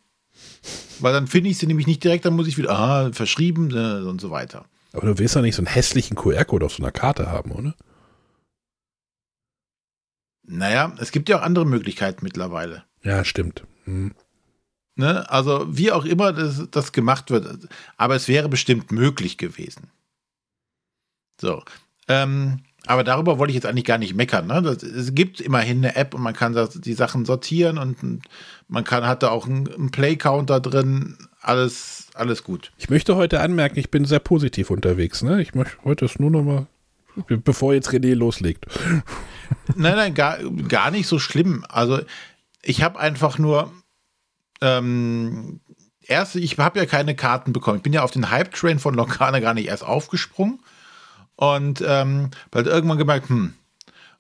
[1.00, 4.08] weil dann finde ich sie nämlich nicht direkt, dann muss ich wieder, aha, verschrieben äh,
[4.08, 4.66] und so weiter.
[4.94, 7.76] Aber du willst ja nicht so einen hässlichen QR-Code auf so einer Karte haben, oder?
[10.44, 12.84] Naja, es gibt ja auch andere Möglichkeiten mittlerweile.
[13.04, 13.64] Ja, stimmt.
[13.86, 14.14] Hm.
[15.02, 15.28] Ne?
[15.32, 17.68] Also wie auch immer das, das gemacht wird,
[17.98, 19.90] aber es wäre bestimmt möglich gewesen.
[21.40, 21.64] So.
[22.08, 24.46] Ähm, aber darüber wollte ich jetzt eigentlich gar nicht meckern.
[24.46, 24.62] Ne?
[24.62, 28.22] Das, es gibt immerhin eine App und man kann das, die Sachen sortieren und
[28.68, 31.18] man kann, hat da auch einen, einen Play-Counter drin.
[31.42, 32.72] Alles, alles gut.
[32.78, 35.24] Ich möchte heute anmerken, ich bin sehr positiv unterwegs.
[35.24, 35.42] Ne?
[35.42, 36.68] Ich möchte heute es nur noch mal,
[37.28, 38.68] bevor jetzt René loslegt.
[39.76, 40.38] Nein, nein, gar,
[40.68, 41.66] gar nicht so schlimm.
[41.70, 42.02] Also
[42.62, 43.72] ich habe einfach nur
[44.62, 45.60] ähm,
[46.02, 47.78] erst, ich habe ja keine Karten bekommen.
[47.78, 50.60] Ich bin ja auf den Hype-Train von Lokana gar nicht erst aufgesprungen
[51.36, 53.54] und ähm, halt irgendwann gemerkt, hm,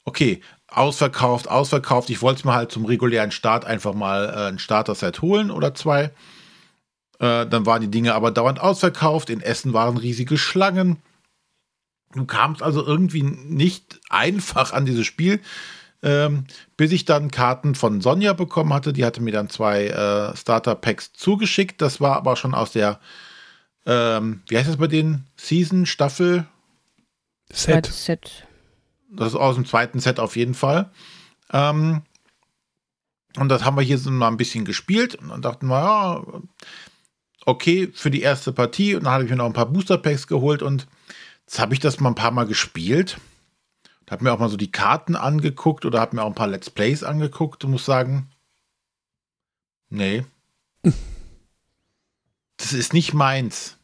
[0.05, 2.09] okay, ausverkauft, ausverkauft.
[2.09, 6.11] Ich wollte mir halt zum regulären Start einfach mal äh, ein Starter-Set holen oder zwei.
[7.19, 9.29] Äh, dann waren die Dinge aber dauernd ausverkauft.
[9.29, 10.97] In Essen waren riesige Schlangen.
[12.13, 15.39] Du kamst also irgendwie nicht einfach an dieses Spiel,
[16.03, 16.45] ähm,
[16.77, 18.93] bis ich dann Karten von Sonja bekommen hatte.
[18.93, 21.81] Die hatte mir dann zwei äh, Starter-Packs zugeschickt.
[21.81, 22.99] Das war aber schon aus der,
[23.85, 26.45] ähm, wie heißt das bei den Season, Staffel?
[27.51, 27.85] Set.
[27.85, 28.47] Zweites Set.
[29.11, 30.89] Das ist aus dem zweiten Set auf jeden Fall.
[31.51, 32.01] Ähm,
[33.37, 35.15] und das haben wir hier so mal ein bisschen gespielt.
[35.15, 36.23] Und dann dachten wir, ja,
[37.45, 38.95] okay, für die erste Partie.
[38.95, 40.87] Und dann habe ich mir noch ein paar Booster Packs geholt und
[41.45, 43.17] jetzt habe ich das mal ein paar Mal gespielt.
[44.11, 46.69] Habe mir auch mal so die Karten angeguckt oder habe mir auch ein paar Let's
[46.69, 48.29] Plays angeguckt und muss sagen,
[49.89, 50.25] nee.
[52.57, 53.77] das ist nicht meins.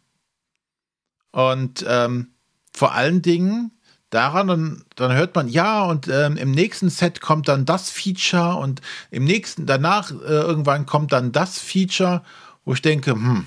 [1.31, 2.33] Und ähm,
[2.73, 3.71] vor allen Dingen
[4.09, 8.57] daran, dann, dann hört man, ja, und ähm, im nächsten Set kommt dann das Feature
[8.57, 8.81] und
[9.11, 12.21] im nächsten, danach äh, irgendwann kommt dann das Feature,
[12.65, 13.45] wo ich denke, hm,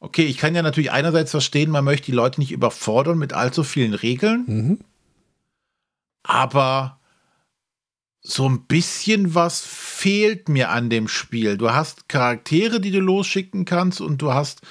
[0.00, 3.62] okay, ich kann ja natürlich einerseits verstehen, man möchte die Leute nicht überfordern mit allzu
[3.62, 4.78] vielen Regeln, Mhm.
[6.22, 7.00] Aber
[8.22, 11.58] so ein bisschen was fehlt mir an dem Spiel.
[11.58, 14.62] Du hast Charaktere, die du losschicken kannst und du hast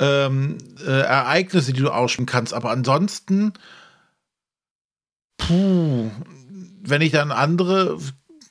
[0.00, 3.52] ähm, äh, Ereignisse, die du ausspielen kannst, aber ansonsten,
[5.38, 6.10] puh,
[6.82, 7.98] wenn ich dann andere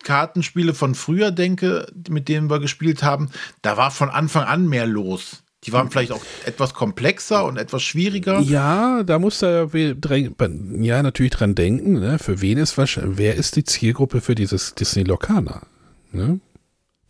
[0.03, 3.29] Kartenspiele von früher denke, mit denen wir gespielt haben,
[3.61, 5.43] da war von Anfang an mehr los.
[5.65, 8.39] Die waren vielleicht auch etwas komplexer und etwas schwieriger.
[8.39, 12.17] Ja, da muss er ja natürlich dran denken, ne?
[12.17, 15.63] für wen ist wahrscheinlich, wer ist die Zielgruppe für dieses Disney Locana?
[16.11, 16.39] Ne?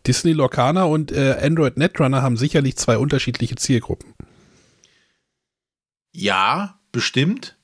[0.06, 4.14] Disney Locana und äh, Android Netrunner haben sicherlich zwei unterschiedliche Zielgruppen.
[6.12, 7.56] Ja, bestimmt.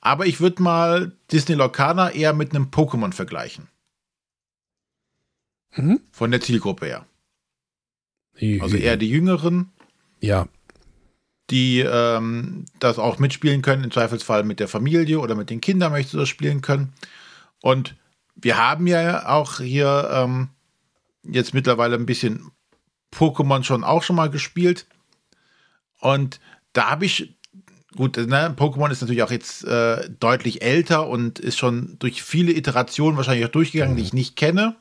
[0.00, 3.68] Aber ich würde mal Disney Locana eher mit einem Pokémon vergleichen.
[5.76, 6.00] Mhm.
[6.10, 7.06] Von der Zielgruppe her.
[8.60, 9.72] Also eher die Jüngeren,
[10.20, 10.48] ja,
[11.50, 15.92] die ähm, das auch mitspielen können, im Zweifelsfall mit der Familie oder mit den Kindern
[15.92, 16.92] möchtest du das spielen können.
[17.62, 17.94] Und
[18.34, 20.48] wir haben ja auch hier ähm,
[21.22, 22.50] jetzt mittlerweile ein bisschen
[23.12, 24.86] Pokémon schon auch schon mal gespielt.
[26.00, 26.40] Und
[26.72, 27.36] da habe ich,
[27.96, 32.52] gut, ne, Pokémon ist natürlich auch jetzt äh, deutlich älter und ist schon durch viele
[32.52, 34.76] Iterationen wahrscheinlich auch durchgegangen, die ich nicht kenne.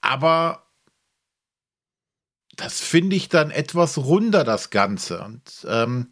[0.00, 0.61] Aber
[2.56, 5.22] das finde ich dann etwas runder, das Ganze.
[5.22, 6.08] Und ähm,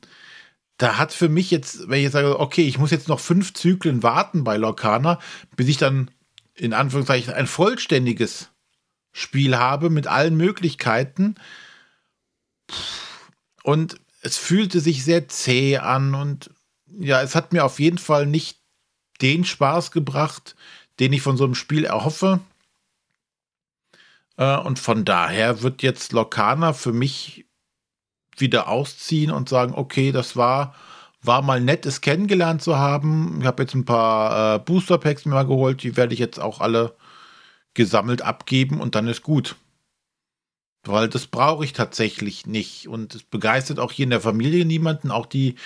[0.79, 3.53] da hat für mich jetzt, wenn ich jetzt sage, okay, ich muss jetzt noch fünf
[3.53, 5.19] Zyklen warten bei Lorcana,
[5.55, 6.11] bis ich dann
[6.55, 8.49] in Anführungszeichen ein vollständiges
[9.13, 11.35] Spiel habe mit allen Möglichkeiten.
[13.63, 16.51] Und es fühlte sich sehr zäh an und
[16.99, 18.59] ja, es hat mir auf jeden Fall nicht
[19.21, 20.57] den Spaß gebracht,
[20.99, 22.41] den ich von so einem Spiel erhoffe.
[24.41, 27.47] Äh, und von daher wird jetzt Lokana für mich
[28.37, 30.75] wieder ausziehen und sagen, okay, das war,
[31.23, 33.39] war mal nett, es kennengelernt zu haben.
[33.41, 36.41] Ich habe jetzt ein paar äh, Booster Packs mir mal geholt, die werde ich jetzt
[36.41, 36.97] auch alle
[37.75, 39.57] gesammelt abgeben und dann ist gut.
[40.85, 42.89] Weil das brauche ich tatsächlich nicht.
[42.89, 45.11] Und es begeistert auch hier in der Familie niemanden.
[45.11, 45.57] Auch die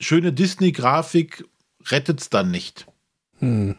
[0.00, 1.44] schöne Disney-Grafik
[1.90, 2.86] rettet es dann nicht.
[3.40, 3.76] Hm.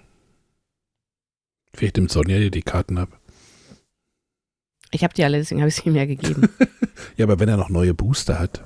[1.73, 3.19] Vielleicht nimmt Sonja dir die Karten ab.
[4.95, 6.47] Ich habe die alle, deswegen habe ich sie ihm ja gegeben.
[7.17, 8.63] ja, aber wenn er noch neue Booster hat,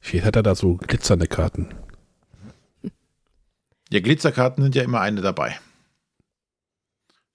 [0.00, 1.68] vielleicht hat er da so glitzernde Karten.
[3.88, 5.56] Ja, Glitzerkarten sind ja immer eine dabei.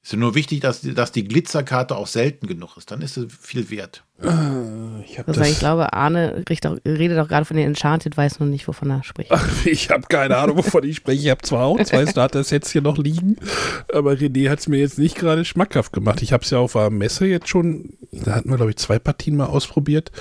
[0.03, 2.89] Ist nur wichtig, dass, dass die Glitzerkarte auch selten genug ist.
[2.89, 4.03] Dann ist sie viel wert.
[4.19, 8.67] Äh, ich, also ich glaube, Arne redet auch gerade von den Enchanted, weiß nur nicht,
[8.67, 9.31] wovon er spricht.
[9.31, 11.21] Ach, ich habe keine Ahnung, wovon ich spreche.
[11.21, 13.37] Ich habe zwar auch zwei Starters jetzt hier noch liegen,
[13.93, 16.23] aber René hat es mir jetzt nicht gerade schmackhaft gemacht.
[16.23, 18.97] Ich habe es ja auf der Messe jetzt schon, da hatten wir, glaube ich, zwei
[18.97, 20.11] Partien mal ausprobiert.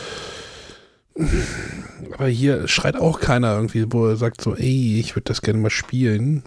[2.13, 5.59] Aber hier schreit auch keiner irgendwie, wo er sagt so, ey, ich würde das gerne
[5.59, 6.43] mal spielen.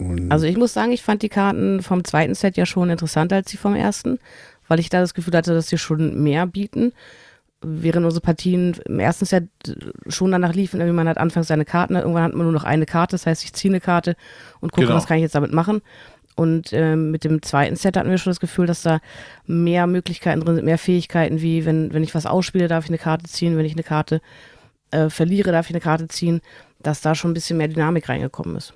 [0.00, 3.36] Und also ich muss sagen, ich fand die Karten vom zweiten Set ja schon interessanter
[3.36, 4.18] als die vom ersten,
[4.66, 6.92] weil ich da das Gefühl hatte, dass sie schon mehr bieten.
[7.62, 9.48] Während unsere Partien im ersten Set
[10.08, 12.86] schon danach liefen, irgendwie man hat anfangs seine Karten, irgendwann hat man nur noch eine
[12.86, 14.16] Karte, das heißt, ich ziehe eine Karte
[14.60, 14.96] und gucke, genau.
[14.96, 15.82] was kann ich jetzt damit machen.
[16.36, 19.00] Und äh, mit dem zweiten Set hatten wir schon das Gefühl, dass da
[19.46, 22.96] mehr Möglichkeiten drin sind, mehr Fähigkeiten, wie wenn, wenn ich was ausspiele, darf ich eine
[22.96, 24.22] Karte ziehen, wenn ich eine Karte
[24.90, 26.40] äh, verliere, darf ich eine Karte ziehen,
[26.78, 28.72] dass da schon ein bisschen mehr Dynamik reingekommen ist.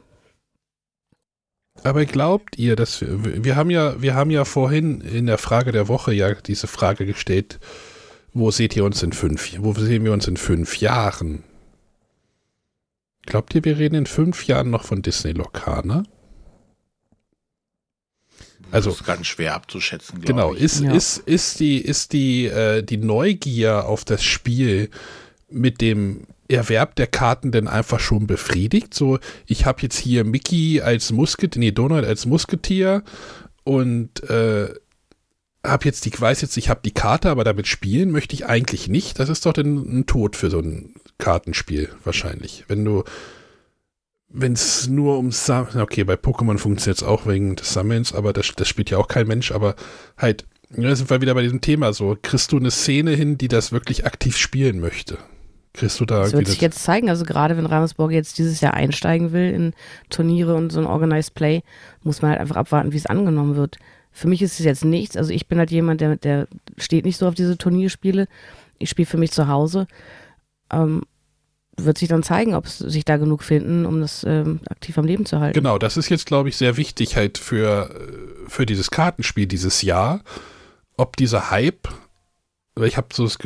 [1.83, 5.73] Aber glaubt ihr, dass wir, wir haben ja, wir haben ja vorhin in der Frage
[5.73, 7.59] der Woche ja diese Frage gestellt,
[8.33, 11.45] wo seht ihr uns in fünf, wo sehen wir uns in fünf Jahren?
[13.27, 16.05] Glaubt ihr, wir reden in fünf Jahren noch von Disney Lokana?
[18.71, 20.21] Also das ist ganz schwer abzuschätzen.
[20.21, 20.61] Genau, ich.
[20.61, 20.93] ist ja.
[20.93, 24.91] ist ist die ist die äh, die Neugier auf das Spiel
[25.49, 28.95] mit dem Erwerb der Karten denn einfach schon befriedigt?
[28.95, 33.03] So, ich habe jetzt hier Mickey als Musket, nee, Donald als Musketier
[33.65, 34.73] und äh,
[35.65, 38.89] habe jetzt die, weiß jetzt, ich habe die Karte, aber damit spielen möchte ich eigentlich
[38.89, 39.19] nicht.
[39.19, 42.65] Das ist doch dann ein Tod für so ein Kartenspiel wahrscheinlich.
[42.69, 43.05] Wenn du,
[44.29, 48.33] wenn es nur ums Sammeln, okay, bei Pokémon funktioniert es auch wegen des Sammelns, aber
[48.33, 49.75] das, das spielt ja auch kein Mensch, aber
[50.19, 53.49] halt, da sind wir wieder bei diesem Thema so, kriegst du eine Szene hin, die
[53.49, 55.19] das wirklich aktiv spielen möchte?
[55.75, 57.11] Kriegst du da das wird sich jetzt zeigen.
[57.11, 59.75] Also gerade wenn Ramsburg jetzt dieses Jahr einsteigen will in
[60.09, 61.63] Turniere und so ein Organized Play,
[62.05, 63.79] muss man halt einfach abwarten, wie es angenommen wird.
[64.13, 65.17] Für mich ist es jetzt nichts.
[65.17, 66.47] Also ich bin halt jemand, der, der
[66.79, 68.29] steht nicht so auf diese Turnierspiele.
[68.79, 69.89] Ich spiele für mich zu Hause.
[70.73, 71.03] Ähm,
[71.77, 75.07] wird sich dann zeigen, ob es sich da genug finden, um das ähm, aktiv am
[75.07, 75.59] Leben zu halten.
[75.59, 77.91] Genau, das ist jetzt, glaube ich, sehr wichtig halt für,
[78.47, 80.21] für dieses Kartenspiel dieses Jahr,
[80.97, 81.89] ob dieser Hype,
[82.81, 83.39] ich habe so das,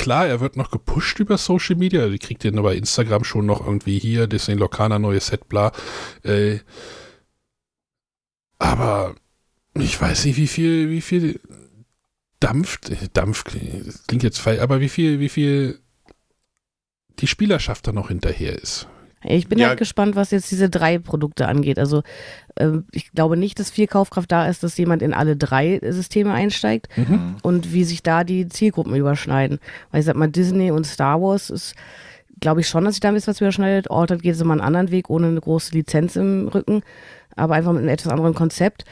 [0.00, 2.08] klar, er wird noch gepusht über Social Media.
[2.08, 5.72] Die kriegt ihr bei Instagram schon noch irgendwie hier, Disney Locana, neues Set, bla.
[6.22, 6.60] Äh,
[8.58, 9.14] aber
[9.74, 11.40] ich weiß nicht, wie viel, wie viel
[12.40, 15.80] dampft, Dampf klingt jetzt falsch, aber wie viel, wie viel
[17.18, 18.88] die Spielerschaft da noch hinterher ist.
[19.24, 19.68] Ich bin ja.
[19.68, 21.78] halt gespannt, was jetzt diese drei Produkte angeht.
[21.78, 22.02] Also
[22.56, 26.32] äh, ich glaube nicht, dass viel Kaufkraft da ist, dass jemand in alle drei Systeme
[26.32, 27.36] einsteigt mhm.
[27.42, 29.58] und wie sich da die Zielgruppen überschneiden.
[29.90, 31.74] Weil ich sag mal, Disney und Star Wars ist,
[32.40, 33.90] glaube ich schon, dass sich da ein bisschen was überschneidet.
[33.90, 36.82] Altered geht es immer einen anderen Weg, ohne eine große Lizenz im Rücken,
[37.36, 38.84] aber einfach mit einem etwas anderen Konzept.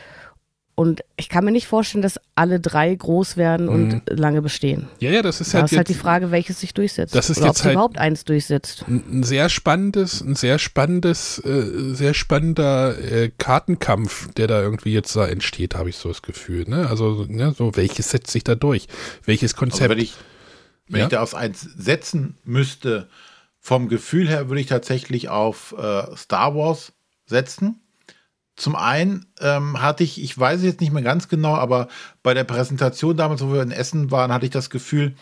[0.79, 4.03] Und ich kann mir nicht vorstellen, dass alle drei groß werden und mhm.
[4.11, 4.87] lange bestehen.
[5.01, 5.65] Ja, ja, das ist da halt.
[5.65, 7.17] Das ist halt die Frage, welches sich durchsetzt.
[7.17, 8.85] Das ist Oder jetzt ob halt überhaupt eins durchsetzt.
[8.87, 15.17] Ein sehr spannendes, ein sehr spannendes, äh, sehr spannender äh, Kartenkampf, der da irgendwie jetzt
[15.17, 16.65] da entsteht, habe ich so das Gefühl.
[16.69, 16.87] Ne?
[16.89, 18.87] Also, ne, so welches setzt sich da durch?
[19.25, 19.83] Welches Konzept?
[19.83, 20.15] Also wenn ich,
[20.87, 21.07] wenn ja?
[21.07, 23.09] ich da auf eins setzen müsste,
[23.59, 26.93] vom Gefühl her würde ich tatsächlich auf äh, Star Wars
[27.27, 27.81] setzen
[28.59, 31.87] zum einen ähm, hatte ich, ich weiß jetzt nicht mehr ganz genau, aber
[32.25, 35.15] bei der Präsentation damals, wo wir in Essen waren, hatte ich das Gefühl,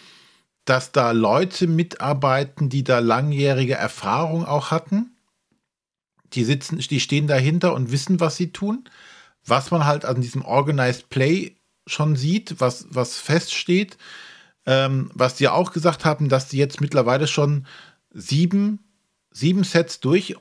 [0.64, 5.16] dass da Leute mitarbeiten, die da langjährige Erfahrung auch hatten.
[6.32, 8.88] Die sitzen, die stehen dahinter und wissen, was sie tun.
[9.44, 11.56] Was man halt an diesem Organized Play
[11.86, 13.98] schon sieht, was, was feststeht,
[14.64, 17.66] ähm, was die auch gesagt haben, dass die jetzt mittlerweile schon
[18.10, 18.80] sieben,
[19.30, 20.36] sieben Sets durch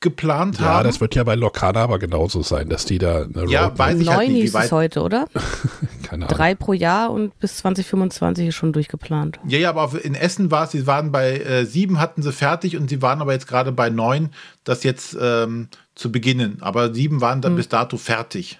[0.00, 0.76] geplant ja, haben.
[0.78, 3.78] Ja, das wird ja bei Lokana aber genauso sein, dass die da eine Ja, Road
[3.78, 5.26] weiß ich Neun halt nicht, hieß es heute, oder?
[6.02, 6.36] Keine Ahnung.
[6.36, 9.38] Drei pro Jahr und bis 2025 ist schon durchgeplant.
[9.46, 12.76] Ja, ja, aber in Essen war es, sie waren bei äh, sieben, hatten sie fertig
[12.76, 14.30] und sie waren aber jetzt gerade bei neun,
[14.64, 16.58] das jetzt ähm, zu beginnen.
[16.62, 17.56] Aber sieben waren dann hm.
[17.58, 18.58] bis dato fertig.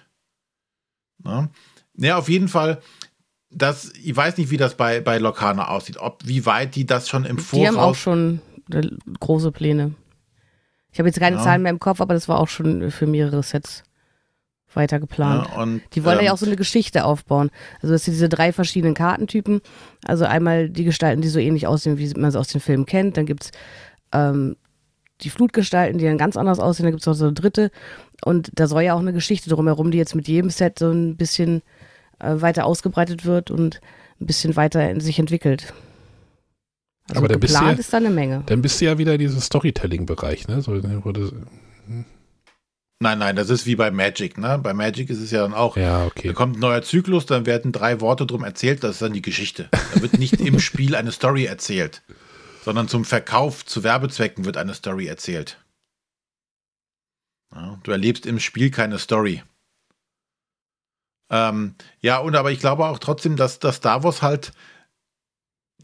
[1.23, 1.49] Na?
[1.97, 2.81] Ja, auf jeden Fall.
[3.49, 7.09] Das, ich weiß nicht, wie das bei, bei Lokana aussieht, ob wie weit die das
[7.09, 7.59] schon im Voraus.
[7.59, 8.41] Die haben auch schon
[8.71, 8.87] äh,
[9.19, 9.93] große Pläne.
[10.91, 11.43] Ich habe jetzt keine Ja.
[11.43, 13.83] Zahlen mehr im Kopf, aber das war auch schon für mehrere Sets
[14.73, 15.47] weiter geplant.
[15.53, 17.49] Ja, und, Die wollen ähm, ja auch so eine Geschichte aufbauen.
[17.81, 19.61] Also das sind diese drei verschiedenen Kartentypen.
[20.05, 23.17] Also einmal die Gestalten, die so ähnlich aussehen, wie man sie aus den Filmen kennt.
[23.17, 23.51] Dann gibt's
[24.13, 24.55] ähm,
[25.21, 26.85] die Flutgestalten, die dann ganz anders aussehen.
[26.85, 27.71] Dann gibt's noch so eine dritte.
[28.23, 31.17] Und da soll ja auch eine Geschichte drumherum, die jetzt mit jedem Set so ein
[31.17, 31.61] bisschen
[32.19, 33.81] äh, weiter ausgebreitet wird und
[34.19, 35.73] ein bisschen weiter in sich entwickelt.
[37.09, 38.43] Also Aber dann bist du geplant ja- ist da eine Menge.
[38.45, 40.61] Dann bist du ja wieder in diesem Storytelling-Bereich, ne?
[40.61, 40.71] So,
[41.03, 41.31] wo du,
[43.03, 44.59] Nein, nein, das ist wie bei Magic, ne?
[44.61, 46.33] Bei Magic ist es ja dann auch, ja, da okay.
[46.33, 49.69] kommt ein neuer Zyklus, dann werden drei Worte drum erzählt, das ist dann die Geschichte.
[49.71, 52.03] Da wird nicht im Spiel eine Story erzählt,
[52.63, 55.57] sondern zum Verkauf, zu Werbezwecken wird eine Story erzählt.
[57.55, 59.41] Ja, du erlebst im Spiel keine Story.
[61.31, 64.51] Ähm, ja, und aber ich glaube auch trotzdem, dass, dass Star Wars halt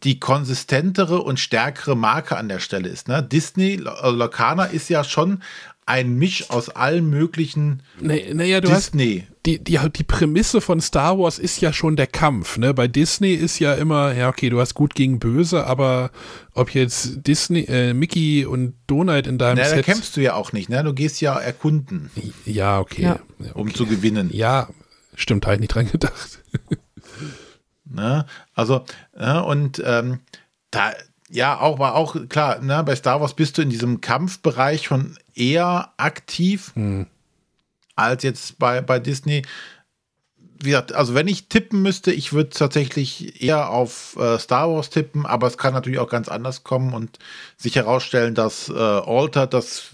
[0.03, 3.07] die konsistentere und stärkere Marke an der Stelle ist.
[3.07, 3.21] Ne?
[3.23, 5.41] Disney, Lo- Locana ist ja schon
[5.85, 9.25] ein Misch aus allen möglichen naja, du hast Disney.
[9.45, 12.57] die, die, die Prämisse von Star Wars ist ja schon der Kampf.
[12.57, 12.73] Ne?
[12.73, 16.11] Bei Disney ist ja immer, ja, okay, du hast gut gegen böse, aber
[16.53, 19.85] ob jetzt Disney, äh, Mickey und Donald in deinem Na, da Set.
[19.85, 20.83] kämpfst du ja auch nicht, ne?
[20.83, 22.11] Du gehst ja erkunden,
[22.45, 23.03] Ja, okay.
[23.03, 23.19] Ja.
[23.39, 23.73] Ja, um okay.
[23.77, 24.29] zu gewinnen.
[24.33, 24.67] ja
[25.15, 26.43] stimmt, habe ich nicht dran gedacht.
[27.89, 28.25] Ne?
[28.53, 28.85] Also,
[29.17, 29.43] ne?
[29.43, 30.19] und ähm,
[30.71, 30.93] da,
[31.29, 32.83] ja, auch war auch klar, ne?
[32.83, 37.07] bei Star Wars bist du in diesem Kampfbereich schon eher aktiv Hm.
[37.95, 39.43] als jetzt bei, bei Disney.
[40.59, 44.89] Wie gesagt, also wenn ich tippen müsste, ich würde tatsächlich eher auf äh, Star Wars
[44.89, 47.19] tippen, aber es kann natürlich auch ganz anders kommen und
[47.57, 49.89] sich herausstellen, dass äh, Alter das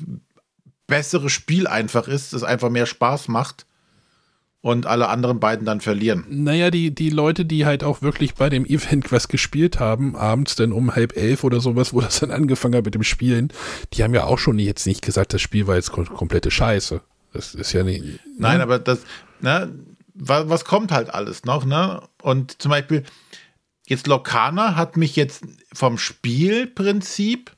[0.87, 3.65] bessere Spiel einfach ist, es einfach mehr Spaß macht
[4.63, 6.23] und alle anderen beiden dann verlieren.
[6.29, 10.55] Naja, die, die Leute, die halt auch wirklich bei dem Event was gespielt haben, abends
[10.55, 13.51] dann um halb elf oder sowas, wo das dann angefangen hat mit dem Spielen,
[13.91, 17.01] die haben ja auch schon jetzt nicht gesagt, das Spiel war jetzt kom komplette Scheiße.
[17.33, 18.05] Das ist ja nicht.
[18.37, 18.63] Nein, ne?
[18.63, 18.99] aber das,
[19.41, 19.69] ne,
[20.13, 22.01] was, kommt halt alles noch, ne?
[22.21, 23.03] Und zum Beispiel,
[23.85, 27.51] jetzt Lokana hat mich jetzt vom Spielprinzip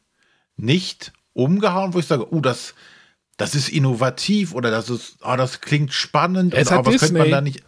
[0.57, 2.73] nicht umgehauen, wo ich sage, oh, das,
[3.37, 6.53] das ist innovativ oder das ist, oh, das klingt spannend.
[6.53, 7.31] Es oder, hat oh, was könnte man Disney.
[7.31, 7.63] da nicht.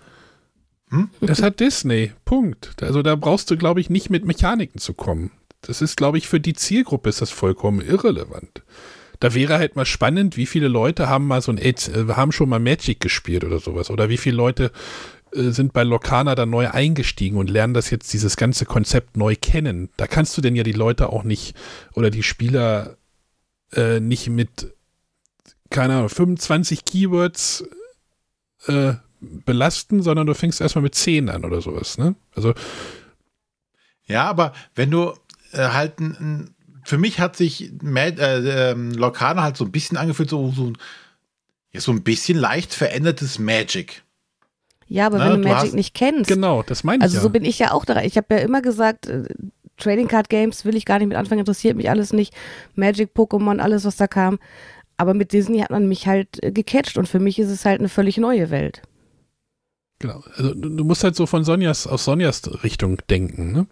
[1.20, 2.14] Das hat Disney.
[2.24, 2.82] Punkt.
[2.82, 5.32] Also da brauchst du, glaube ich, nicht mit Mechaniken zu kommen.
[5.62, 8.64] Das ist, glaube ich, für die Zielgruppe ist das vollkommen irrelevant.
[9.20, 11.74] Da wäre halt mal spannend, wie viele Leute haben mal so ein äh,
[12.10, 13.90] haben schon mal Magic gespielt oder sowas.
[13.90, 14.72] Oder wie viele Leute
[15.34, 19.36] äh, sind bei Lokana da neu eingestiegen und lernen das jetzt, dieses ganze Konzept neu
[19.36, 19.90] kennen.
[19.98, 21.56] Da kannst du denn ja die Leute auch nicht
[21.94, 22.98] oder die Spieler
[23.74, 24.74] äh, nicht mit,
[25.70, 27.64] keine Ahnung, 25 Keywords
[28.68, 32.16] äh, belasten, sondern du fängst erstmal mit 10 an oder sowas, ne?
[32.36, 32.54] Also,
[34.06, 35.14] Ja, aber wenn du
[35.54, 36.54] äh, halt ein,
[36.84, 40.72] für mich hat sich Mad, äh, ähm, Lokana halt so ein bisschen angefühlt, so, so,
[41.72, 44.04] ja, so ein bisschen leicht verändertes Magic.
[44.88, 47.18] Ja, aber Na, wenn du du Magic hast- nicht kennst, genau, das meine ich Also
[47.18, 47.22] ja.
[47.24, 48.02] so bin ich ja auch da.
[48.04, 49.24] Ich habe ja immer gesagt, äh,
[49.76, 52.34] Trading Card Games will ich gar nicht mit anfangen, interessiert mich alles nicht.
[52.76, 54.40] Magic, Pokémon, alles, was da kam.
[54.98, 57.80] Aber mit Disney hat man mich halt äh, gecatcht und für mich ist es halt
[57.80, 58.82] eine völlig neue Welt.
[60.00, 60.24] genau.
[60.36, 63.68] Also, du, musst halt so von Sonjas, aus Sonjas Richtung denken, ne?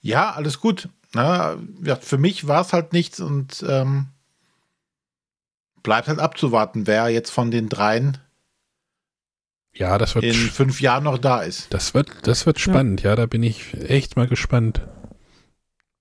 [0.00, 0.88] Ja, alles gut.
[1.14, 4.08] Na, ja, für mich war es halt nichts und ähm,
[5.82, 8.18] bleibt halt abzuwarten, wer jetzt von den dreien
[9.72, 11.72] Ja, das wird, in fünf Jahren noch da ist.
[11.72, 13.16] das wird, das wird spannend, ja.
[13.16, 14.82] da bin ich echt mal gespannt.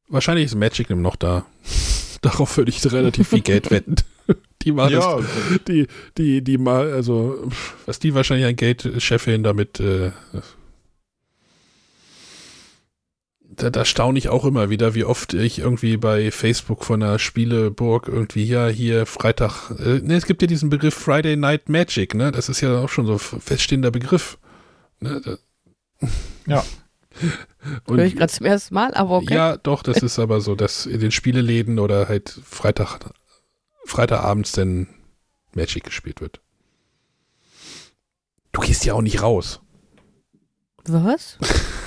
[0.09, 1.45] Wahrscheinlich ist Magic noch da.
[2.21, 3.95] Darauf würde ich relativ viel Geld wetten.
[4.63, 5.19] Die war das, Ja,
[5.67, 5.87] die,
[6.17, 7.49] die, die mal, also,
[7.85, 10.11] was die wahrscheinlich an Geld scheffeln damit, äh,
[13.57, 17.19] da, da staune ich auch immer wieder, wie oft ich irgendwie bei Facebook von einer
[17.19, 22.13] Spieleburg irgendwie, ja, hier Freitag, äh, ne, es gibt ja diesen Begriff Friday Night Magic,
[22.13, 24.37] ne, das ist ja auch schon so ein feststehender Begriff.
[24.99, 25.37] Ne, da,
[26.45, 26.65] Ja.
[27.85, 29.33] Und, Höre ich gerade zum ersten Mal, aber okay.
[29.33, 33.11] Ja, doch, das ist aber so, dass in den Spieleläden oder halt Freitag,
[33.85, 34.87] Freitagabends dann
[35.53, 36.39] Magic gespielt wird.
[38.51, 39.61] Du gehst ja auch nicht raus
[40.85, 41.37] Was?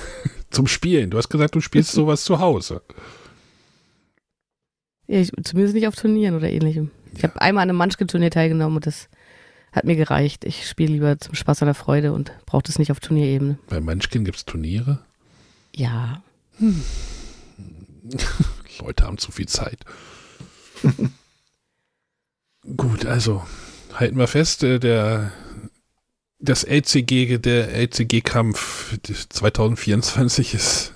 [0.51, 1.09] zum Spielen.
[1.09, 2.81] Du hast gesagt, du spielst sowas zu Hause.
[5.07, 6.91] Ja, ich, zumindest nicht auf Turnieren oder ähnlichem.
[7.15, 9.09] Ich habe einmal an einem Munchkin-Turnier teilgenommen und das
[9.71, 10.45] hat mir gereicht.
[10.45, 13.57] Ich spiele lieber zum Spaß an der Freude und brauche das nicht auf Turnierebene.
[13.67, 14.99] Bei Munchkin gibt es Turniere.
[15.75, 16.23] Ja.
[18.79, 19.79] Leute haben zu viel Zeit.
[22.77, 23.45] Gut, also
[23.93, 25.31] halten wir fest, äh, der
[26.39, 28.97] das LCG, der LCG-Kampf
[29.29, 30.93] 2024 ist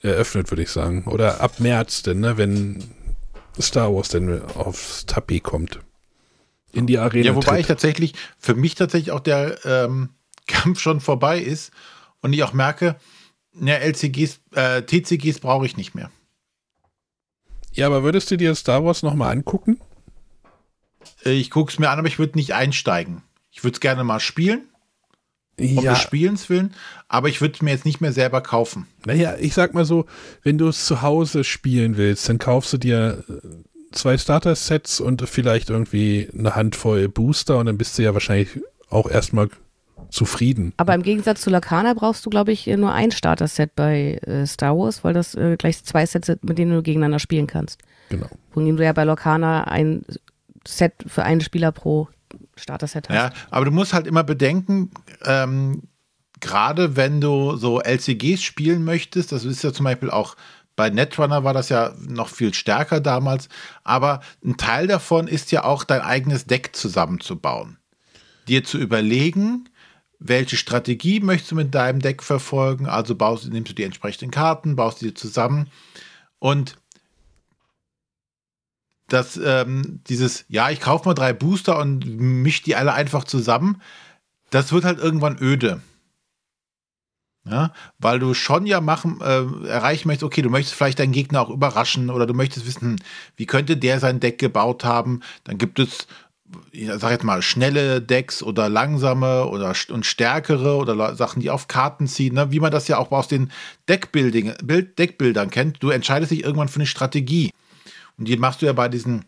[0.00, 1.04] eröffnet, würde ich sagen.
[1.04, 2.84] Oder ab März denn, ne, wenn
[3.58, 5.80] Star Wars denn aufs Tapet kommt.
[6.72, 7.24] In die Arena.
[7.24, 7.60] Ja, wobei tritt.
[7.60, 10.10] ich tatsächlich, für mich tatsächlich auch der ähm,
[10.46, 11.72] Kampf schon vorbei ist
[12.22, 12.96] und ich auch merke,
[13.60, 16.10] ja, LCGs, äh, TCGs brauche ich nicht mehr.
[17.72, 19.80] Ja, aber würdest du dir Star Wars nochmal angucken?
[21.24, 23.22] Äh, ich gucke es mir an, aber ich würde nicht einsteigen.
[23.50, 24.68] Ich würde es gerne mal spielen.
[25.60, 25.94] Um ja.
[25.94, 26.72] des Spielens willen,
[27.08, 28.86] aber ich würde es mir jetzt nicht mehr selber kaufen.
[29.06, 30.06] Naja, ich sag mal so,
[30.44, 33.48] wenn du es zu Hause spielen willst, dann kaufst du dir äh,
[33.90, 39.10] zwei Starter-Sets und vielleicht irgendwie eine Handvoll Booster und dann bist du ja wahrscheinlich auch
[39.10, 39.48] erstmal
[40.10, 40.72] zufrieden.
[40.76, 44.76] Aber im Gegensatz zu Lacana brauchst du, glaube ich, nur ein Starter-Set bei äh, Star
[44.76, 47.80] Wars, weil das äh, gleich zwei Sets sind, mit denen du gegeneinander spielen kannst.
[48.08, 48.28] Genau.
[48.52, 50.04] Wohingegen du ja bei Locana ein
[50.66, 52.08] Set für einen Spieler pro
[52.56, 53.14] Starter-Set hast.
[53.14, 54.90] Ja, aber du musst halt immer bedenken,
[55.24, 55.82] ähm,
[56.40, 60.36] gerade wenn du so LCGs spielen möchtest, das ist ja zum Beispiel auch
[60.76, 63.48] bei Netrunner war das ja noch viel stärker damals,
[63.82, 67.78] aber ein Teil davon ist ja auch dein eigenes Deck zusammenzubauen.
[68.46, 69.68] Dir zu überlegen,
[70.18, 72.86] welche Strategie möchtest du mit deinem Deck verfolgen?
[72.86, 75.68] Also baust, nimmst du die entsprechenden Karten, baust die zusammen
[76.38, 76.76] und
[79.08, 83.80] dass ähm, dieses, ja, ich kaufe mal drei Booster und mische die alle einfach zusammen,
[84.50, 85.80] das wird halt irgendwann öde.
[87.44, 91.40] Ja, weil du schon ja machen, äh, erreichen möchtest, okay, du möchtest vielleicht deinen Gegner
[91.40, 92.96] auch überraschen oder du möchtest wissen, hm,
[93.36, 95.20] wie könnte der sein Deck gebaut haben.
[95.44, 96.06] Dann gibt es
[96.72, 101.68] ich sag jetzt mal, schnelle Decks oder langsame oder und stärkere oder Sachen, die auf
[101.68, 102.50] Karten ziehen, ne?
[102.50, 103.50] wie man das ja auch aus den
[103.88, 105.82] Deckbuilding, Bild, Deckbildern kennt.
[105.82, 107.50] Du entscheidest dich irgendwann für eine Strategie.
[108.16, 109.24] Und die machst du ja bei diesen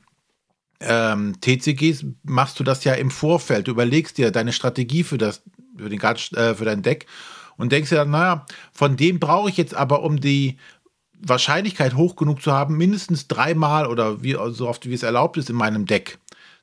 [0.81, 3.69] ähm, TCGs, machst du das ja im Vorfeld.
[3.69, 5.43] Du überlegst dir deine Strategie für, das,
[5.77, 7.07] für, den, äh, für dein Deck
[7.57, 10.57] und denkst dir dann, naja, von dem brauche ich jetzt aber, um die
[11.23, 15.51] Wahrscheinlichkeit hoch genug zu haben, mindestens dreimal oder wie, so oft wie es erlaubt ist
[15.51, 16.19] in meinem Deck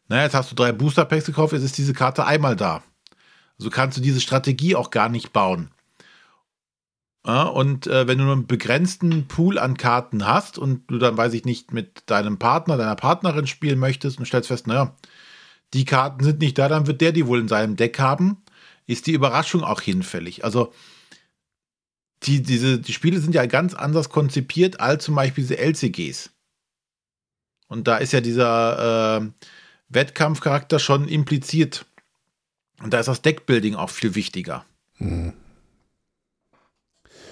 [0.07, 2.83] naja, jetzt hast du drei Booster Packs gekauft, jetzt ist diese Karte einmal da.
[3.59, 5.71] Also kannst du diese Strategie auch gar nicht bauen.
[7.25, 11.17] Ja, und äh, wenn du nur einen begrenzten Pool an Karten hast und du dann,
[11.17, 14.95] weiß ich nicht, mit deinem Partner, deiner Partnerin spielen möchtest und stellst fest, naja,
[15.73, 18.43] die Karten sind nicht da, dann wird der die wohl in seinem Deck haben,
[18.85, 20.45] ist die Überraschung auch hinfällig.
[20.45, 20.71] Also
[22.23, 26.31] die, diese, die Spiele sind ja ganz anders konzipiert als zum Beispiel diese LCGs.
[27.67, 29.47] Und da ist ja dieser äh,
[29.89, 31.85] Wettkampfcharakter schon impliziert.
[32.81, 34.65] Und da ist das Deckbuilding auch viel wichtiger.
[34.97, 35.33] Hm.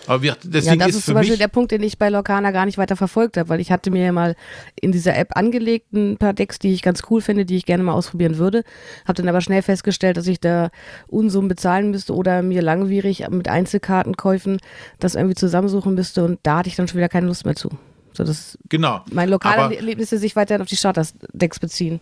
[0.07, 2.51] Aber wir, deswegen ja, das ist, ist zum Beispiel der Punkt, den ich bei Lorcana
[2.51, 4.35] gar nicht weiter verfolgt habe, weil ich hatte mir ja mal
[4.79, 7.83] in dieser App angelegt ein paar Decks, die ich ganz cool finde, die ich gerne
[7.83, 8.63] mal ausprobieren würde.
[9.05, 10.69] Habe dann aber schnell festgestellt, dass ich da
[11.07, 14.59] Unsummen bezahlen müsste oder mir langwierig mit Einzelkartenkäufen
[14.99, 17.69] das irgendwie zusammensuchen müsste und da hatte ich dann schon wieder keine Lust mehr zu.
[18.13, 19.01] So, dass genau.
[19.11, 21.99] Meine lokalen Erlebnisse sich weiterhin auf die Starter-Decks beziehen.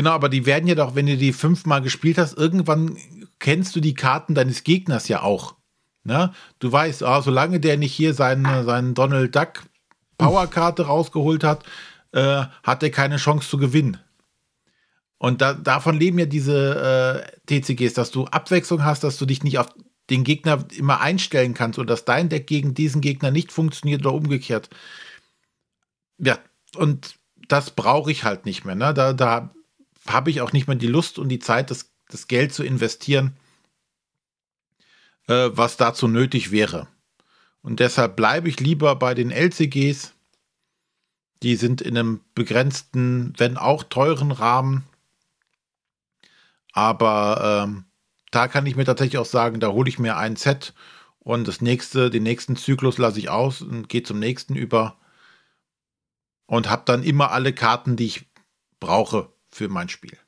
[0.00, 2.96] Genau, aber die werden ja doch, wenn du die fünfmal gespielt hast, irgendwann
[3.38, 5.56] kennst du die Karten deines Gegners ja auch.
[6.04, 6.32] Ne?
[6.58, 9.64] Du weißt, ah, solange der nicht hier seinen, seinen Donald Duck
[10.16, 11.64] Powerkarte rausgeholt hat,
[12.12, 13.98] äh, hat er keine Chance zu gewinnen.
[15.18, 19.42] Und da, davon leben ja diese äh, TCGs, dass du Abwechslung hast, dass du dich
[19.42, 19.68] nicht auf
[20.08, 24.14] den Gegner immer einstellen kannst und dass dein Deck gegen diesen Gegner nicht funktioniert oder
[24.14, 24.70] umgekehrt.
[26.16, 26.38] Ja,
[26.74, 27.16] und
[27.48, 28.76] das brauche ich halt nicht mehr.
[28.76, 28.94] Ne?
[28.94, 29.50] Da, da
[30.06, 33.36] habe ich auch nicht mehr die Lust und die Zeit, das, das Geld zu investieren,
[35.26, 36.88] äh, was dazu nötig wäre.
[37.62, 40.14] Und deshalb bleibe ich lieber bei den LCGs.
[41.42, 44.84] Die sind in einem begrenzten, wenn auch teuren Rahmen.
[46.72, 47.84] Aber ähm,
[48.30, 50.74] da kann ich mir tatsächlich auch sagen, da hole ich mir ein Set
[51.18, 54.98] und das nächste, den nächsten Zyklus lasse ich aus und gehe zum nächsten über
[56.46, 58.26] und habe dann immer alle Karten, die ich
[58.78, 60.18] brauche für mein Spiel.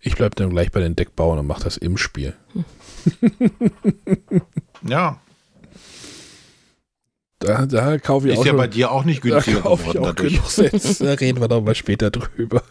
[0.00, 2.36] Ich bleibe dann gleich bei den Deckbauern und mache das im Spiel.
[4.82, 5.20] ja.
[7.38, 8.44] Da, da kaufe ich Ist auch.
[8.44, 10.40] Ist ja bei dir auch nicht günstiger da geworden ich auch dadurch.
[10.42, 10.98] Sets.
[10.98, 12.62] Da reden wir doch mal später drüber.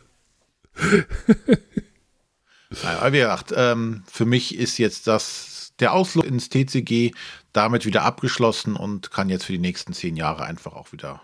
[2.69, 7.11] Wie gesagt, ähm, für mich ist jetzt das, der Ausflug ins TCG
[7.51, 11.21] damit wieder abgeschlossen und kann jetzt für die nächsten zehn Jahre einfach auch wieder.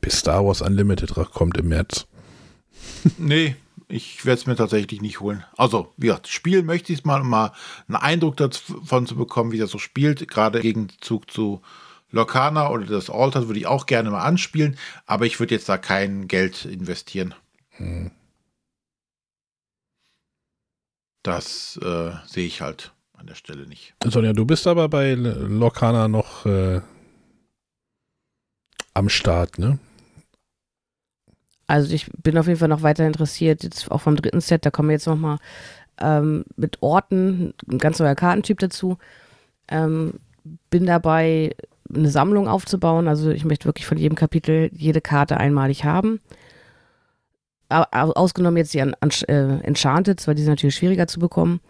[0.00, 2.06] Bis Star Wars Unlimited kommt im März
[3.18, 3.56] nee,
[3.88, 5.44] ich werde es mir tatsächlich nicht holen.
[5.56, 7.52] Also, wie gesagt, spielen möchte ich es mal, um mal
[7.88, 10.28] einen Eindruck davon zu bekommen, wie das so spielt.
[10.28, 11.62] Gerade im Gegenzug zu
[12.10, 15.78] Locana oder das Alter würde ich auch gerne mal anspielen, aber ich würde jetzt da
[15.78, 17.34] kein Geld investieren.
[17.70, 18.10] Hm.
[21.22, 23.94] Das äh, sehe ich halt an der Stelle nicht.
[24.04, 26.80] Sonja, du bist aber bei Lokana noch äh,
[28.94, 29.78] am Start, ne?
[31.66, 34.70] Also ich bin auf jeden Fall noch weiter interessiert, jetzt auch vom dritten Set, da
[34.70, 35.38] kommen wir jetzt nochmal
[36.00, 38.98] ähm, mit Orten, ein ganz neuer Kartentyp dazu.
[39.68, 40.14] Ähm,
[40.70, 41.56] bin dabei,
[41.92, 43.08] eine Sammlung aufzubauen.
[43.08, 46.20] Also ich möchte wirklich von jedem Kapitel jede Karte einmalig haben.
[47.68, 51.60] Ausgenommen jetzt die äh, Enchanted, weil die sind natürlich schwieriger zu bekommen.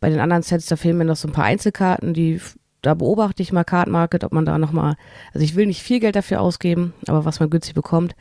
[0.00, 2.40] Bei den anderen Sets, da fehlen mir noch so ein paar Einzelkarten, die
[2.82, 4.96] da beobachte ich mal Card Market, ob man da nochmal,
[5.34, 8.14] also ich will nicht viel Geld dafür ausgeben, aber was man günstig bekommt,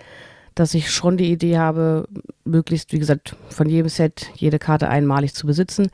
[0.57, 2.07] dass ich schon die Idee habe,
[2.43, 5.89] möglichst, wie gesagt, von jedem Set jede Karte einmalig zu besitzen.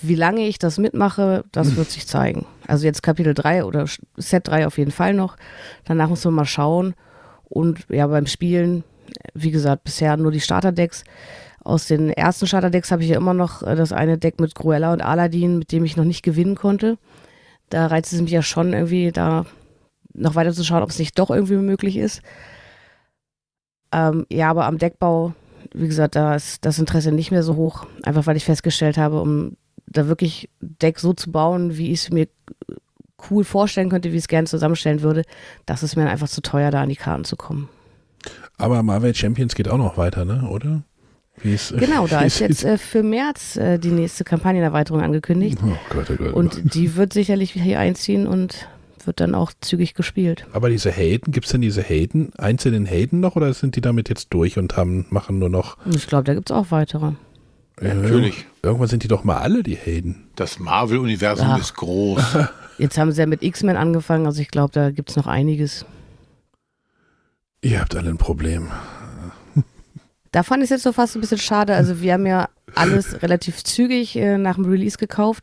[0.00, 2.46] Wie lange ich das mitmache, das wird sich zeigen.
[2.66, 3.84] Also jetzt Kapitel 3 oder
[4.16, 5.36] Set 3 auf jeden Fall noch.
[5.84, 6.94] Danach muss man mal schauen.
[7.44, 8.84] Und ja, beim Spielen,
[9.34, 11.04] wie gesagt, bisher nur die Starterdecks.
[11.62, 14.94] Aus den ersten Starterdecks habe ich ja immer noch äh, das eine Deck mit Cruella
[14.94, 16.96] und Aladdin, mit dem ich noch nicht gewinnen konnte.
[17.68, 19.44] Da reizt es mich ja schon irgendwie, da
[20.14, 22.22] noch weiter zu schauen, ob es nicht doch irgendwie möglich ist.
[23.92, 25.34] Ähm, ja, aber am Deckbau,
[25.74, 29.20] wie gesagt, da ist das Interesse nicht mehr so hoch, einfach weil ich festgestellt habe,
[29.20, 29.56] um
[29.86, 32.28] da wirklich Deck so zu bauen, wie ich es mir
[33.30, 35.22] cool vorstellen könnte, wie ich es gerne zusammenstellen würde,
[35.64, 37.68] das ist mir einfach zu teuer, da an die Karten zu kommen.
[38.58, 40.48] Aber Marvel Champions geht auch noch weiter, ne?
[40.48, 40.82] Oder?
[41.42, 45.58] genau, da ist jetzt äh, für März äh, die nächste Kampagnenerweiterung angekündigt.
[45.62, 46.32] Oh Gott, oh Gott.
[46.32, 48.68] Und die wird sicherlich hier einziehen und
[49.06, 50.46] wird dann auch zügig gespielt.
[50.52, 54.08] Aber diese Helden, gibt es denn diese Helden, einzelnen Helden noch oder sind die damit
[54.08, 55.76] jetzt durch und haben, machen nur noch.
[55.86, 57.12] Ich glaube, da gibt es auch weitere.
[57.80, 58.46] Ja, Natürlich.
[58.62, 60.28] Irgendwann sind die doch mal alle die Helden.
[60.34, 62.22] Das Marvel-Universum ist groß.
[62.78, 65.86] Jetzt haben sie ja mit X-Men angefangen, also ich glaube, da gibt es noch einiges.
[67.62, 68.70] Ihr habt alle ein Problem.
[70.36, 71.74] Da fand ich es jetzt so fast ein bisschen schade.
[71.74, 75.42] Also wir haben ja alles relativ zügig äh, nach dem Release gekauft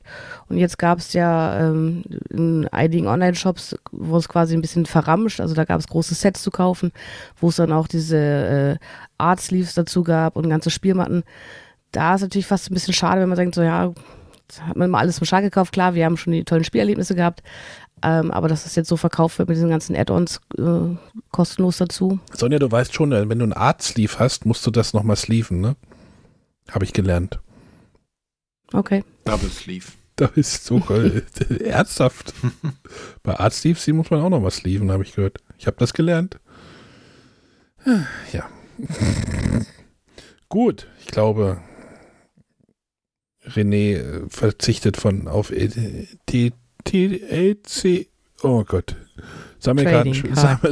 [0.49, 5.41] und jetzt gab es ja ähm, in einigen Online-Shops, wo es quasi ein bisschen verramscht,
[5.41, 6.91] also da gab es große Sets zu kaufen,
[7.39, 8.85] wo es dann auch diese äh,
[9.17, 11.23] Art Sleeves dazu gab und ganze Spielmatten.
[11.91, 13.91] Da ist natürlich fast ein bisschen schade, wenn man denkt, so ja,
[14.61, 15.73] hat man mal alles im Schal gekauft.
[15.73, 17.41] Klar, wir haben schon die tollen Spielerlebnisse gehabt,
[18.03, 20.95] ähm, aber dass das jetzt so verkauft wird mit diesen ganzen Add-ons äh,
[21.31, 22.19] kostenlos dazu.
[22.33, 25.61] Sonja, du weißt schon, äh, wenn du ein Art-Sleeve hast, musst du das nochmal sleeven,
[25.61, 25.75] ne?
[26.69, 27.39] Habe ich gelernt.
[28.73, 29.03] Okay.
[29.23, 29.85] Double Sleeve.
[30.15, 30.79] Da ist so
[31.63, 32.33] ernsthaft.
[33.23, 35.39] Bei Art Sleeves, die muss man auch noch was sleeven, habe ich gehört.
[35.57, 36.39] Ich habe das gelernt.
[38.31, 38.47] Ja.
[40.49, 41.61] Gut, ich glaube,
[43.45, 45.51] René äh, verzichtet von auf
[46.25, 46.53] T
[46.83, 48.07] TLC.
[48.41, 48.95] Oh Gott.
[49.59, 50.13] Sammelkarten,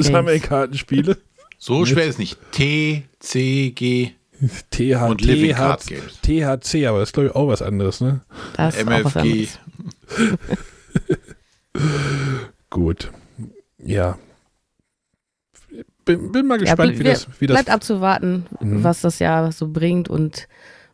[0.02, 1.18] Sammelkartenspiele.
[1.64, 2.40] So schwer ist nicht.
[2.52, 4.14] T, C, G.
[4.72, 6.20] TH, und Living Card Games.
[6.22, 8.22] THC, aber das ist glaube ich auch was anderes, ne?
[8.58, 9.48] Das MFG.
[12.72, 13.12] Gut.
[13.78, 14.18] Ja.
[16.06, 17.56] Bin, bin mal gespannt, ja, wie, das, wie das.
[17.56, 18.84] Bleibt abzuwarten, mhm.
[18.84, 20.48] was das Jahr so bringt und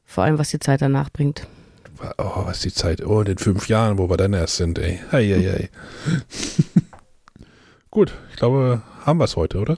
[0.04, 1.48] vor allem, was die Zeit danach bringt.
[2.18, 3.06] Oh, was die Zeit.
[3.06, 5.00] Oh, in den fünf Jahren, wo wir dann erst sind, ey.
[5.12, 5.70] Hei, hei, hei.
[7.92, 9.78] Gut, ich glaube, haben wir es heute, oder?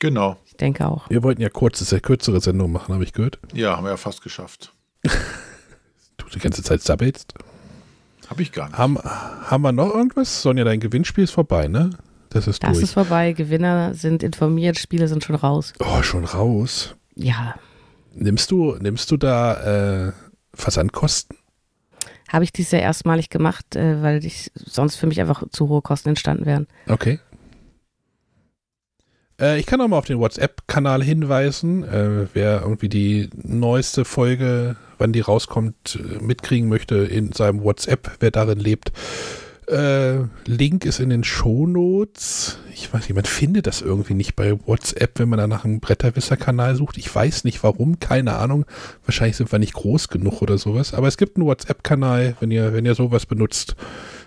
[0.00, 0.36] Genau.
[0.46, 1.08] Ich denke auch.
[1.10, 3.38] Wir wollten ja kurze, kürzere Sendung machen, habe ich gehört.
[3.52, 4.72] Ja, haben wir ja fast geschafft.
[5.02, 7.34] du die ganze Zeit sabbelst?
[8.28, 8.78] Habe ich gar nicht.
[8.78, 10.42] Haben, haben wir noch irgendwas?
[10.42, 11.90] Sonja, dein Gewinnspiel ist vorbei, ne?
[12.30, 12.84] Das ist das durch.
[12.84, 13.32] ist vorbei.
[13.32, 15.72] Gewinner sind informiert, Spiele sind schon raus.
[15.80, 16.94] Oh, schon raus?
[17.14, 17.54] Ja.
[18.14, 20.12] Nimmst du, nimmst du da äh,
[20.52, 21.37] Versandkosten?
[22.28, 25.82] Habe ich dies ja erstmalig gemacht, äh, weil ich, sonst für mich einfach zu hohe
[25.82, 26.66] Kosten entstanden wären.
[26.86, 27.18] Okay.
[29.40, 31.84] Äh, ich kann auch mal auf den WhatsApp-Kanal hinweisen.
[31.84, 38.10] Äh, wer irgendwie die neueste Folge, wann die rauskommt, äh, mitkriegen möchte in seinem WhatsApp,
[38.20, 38.92] wer darin lebt,
[39.68, 42.58] äh, Link ist in den Shownotes.
[42.72, 45.80] Ich weiß nicht, man findet das irgendwie nicht bei WhatsApp, wenn man da nach einem
[45.80, 46.96] Bretterwisser-Kanal sucht.
[46.96, 48.64] Ich weiß nicht warum, keine Ahnung.
[49.04, 50.94] Wahrscheinlich sind wir nicht groß genug oder sowas.
[50.94, 53.76] Aber es gibt einen WhatsApp-Kanal, wenn ihr, wenn ihr sowas benutzt,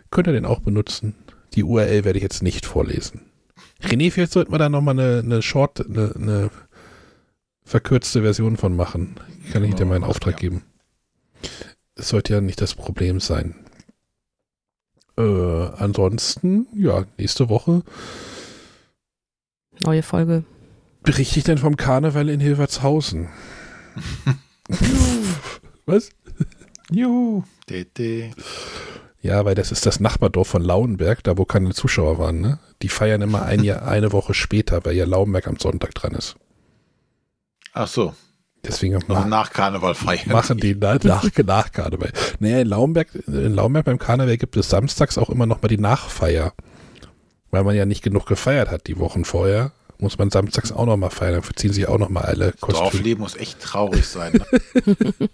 [0.10, 1.16] könnt ihr den auch benutzen.
[1.54, 3.22] Die URL werde ich jetzt nicht vorlesen.
[3.84, 6.50] René, vielleicht sollten wir da nochmal eine, eine Short, eine, eine
[7.64, 9.16] verkürzte Version von machen.
[9.52, 10.64] Kann ich dir mal einen Auftrag geben.
[11.96, 13.56] Das sollte ja nicht das Problem sein.
[15.22, 17.84] Äh, ansonsten, ja, nächste Woche.
[19.84, 20.44] Neue Folge.
[21.04, 23.30] Berichte ich denn vom Karneval in Hilvertshausen?
[25.86, 26.10] Was?
[26.92, 27.44] Juhu.
[29.22, 32.60] Ja, weil das ist das Nachbardorf von Lauenberg, da wo keine Zuschauer waren, ne?
[32.82, 36.36] Die feiern immer ein Jahr, eine Woche später, weil ja Lauenberg am Sonntag dran ist.
[37.74, 38.16] Ach so.
[38.64, 40.30] Deswegen Also ma nach Karneval feiern.
[40.32, 42.12] machen die na, nach, nach Karneval.
[42.40, 45.80] Naja, in Laumberg, in Laumberg beim Karneval gibt es samstags auch immer noch mal die
[45.80, 46.54] Nachfeier.
[47.50, 50.96] Weil man ja nicht genug gefeiert hat die Wochen vorher, muss man samstags auch noch
[50.98, 51.34] mal feiern.
[51.34, 52.90] Dann verziehen sich auch noch mal alle Kostüme.
[52.92, 54.34] Dorfleben muss echt traurig sein.
[54.34, 55.04] Ne?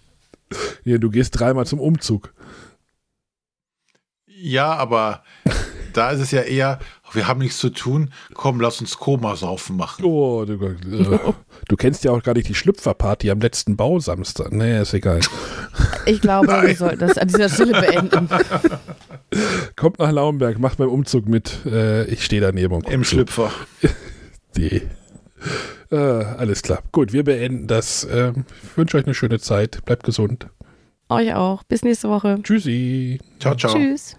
[0.86, 2.34] Ja, du gehst dreimal zum Umzug.
[4.28, 5.24] ja, aber
[5.98, 6.80] da ist es ja eher,
[7.14, 10.06] wir haben nichts zu tun, komm, lass uns Komasaufen machen.
[10.06, 11.20] Oh, du, äh,
[11.68, 14.52] du kennst ja auch gar nicht die Schlüpferparty am letzten Bausamstag.
[14.52, 15.20] Nee, ist egal.
[16.06, 18.30] Ich glaube, wir sollten das an dieser Stelle beenden.
[19.76, 21.66] Kommt nach Laumberg, macht beim Umzug mit.
[21.66, 22.76] Äh, ich stehe daneben.
[22.76, 23.16] und Im zu.
[23.16, 23.52] Schlüpfer.
[24.56, 24.82] Nee.
[25.92, 26.82] Äh, alles klar.
[26.92, 28.08] Gut, wir beenden das.
[28.10, 29.86] Ähm, ich wünsche euch eine schöne Zeit.
[29.86, 30.48] Bleibt gesund.
[31.10, 31.62] Euch auch.
[31.64, 32.40] Bis nächste Woche.
[32.42, 33.20] Tschüssi.
[33.40, 33.72] Ciao, ciao.
[33.72, 34.18] Tschüss.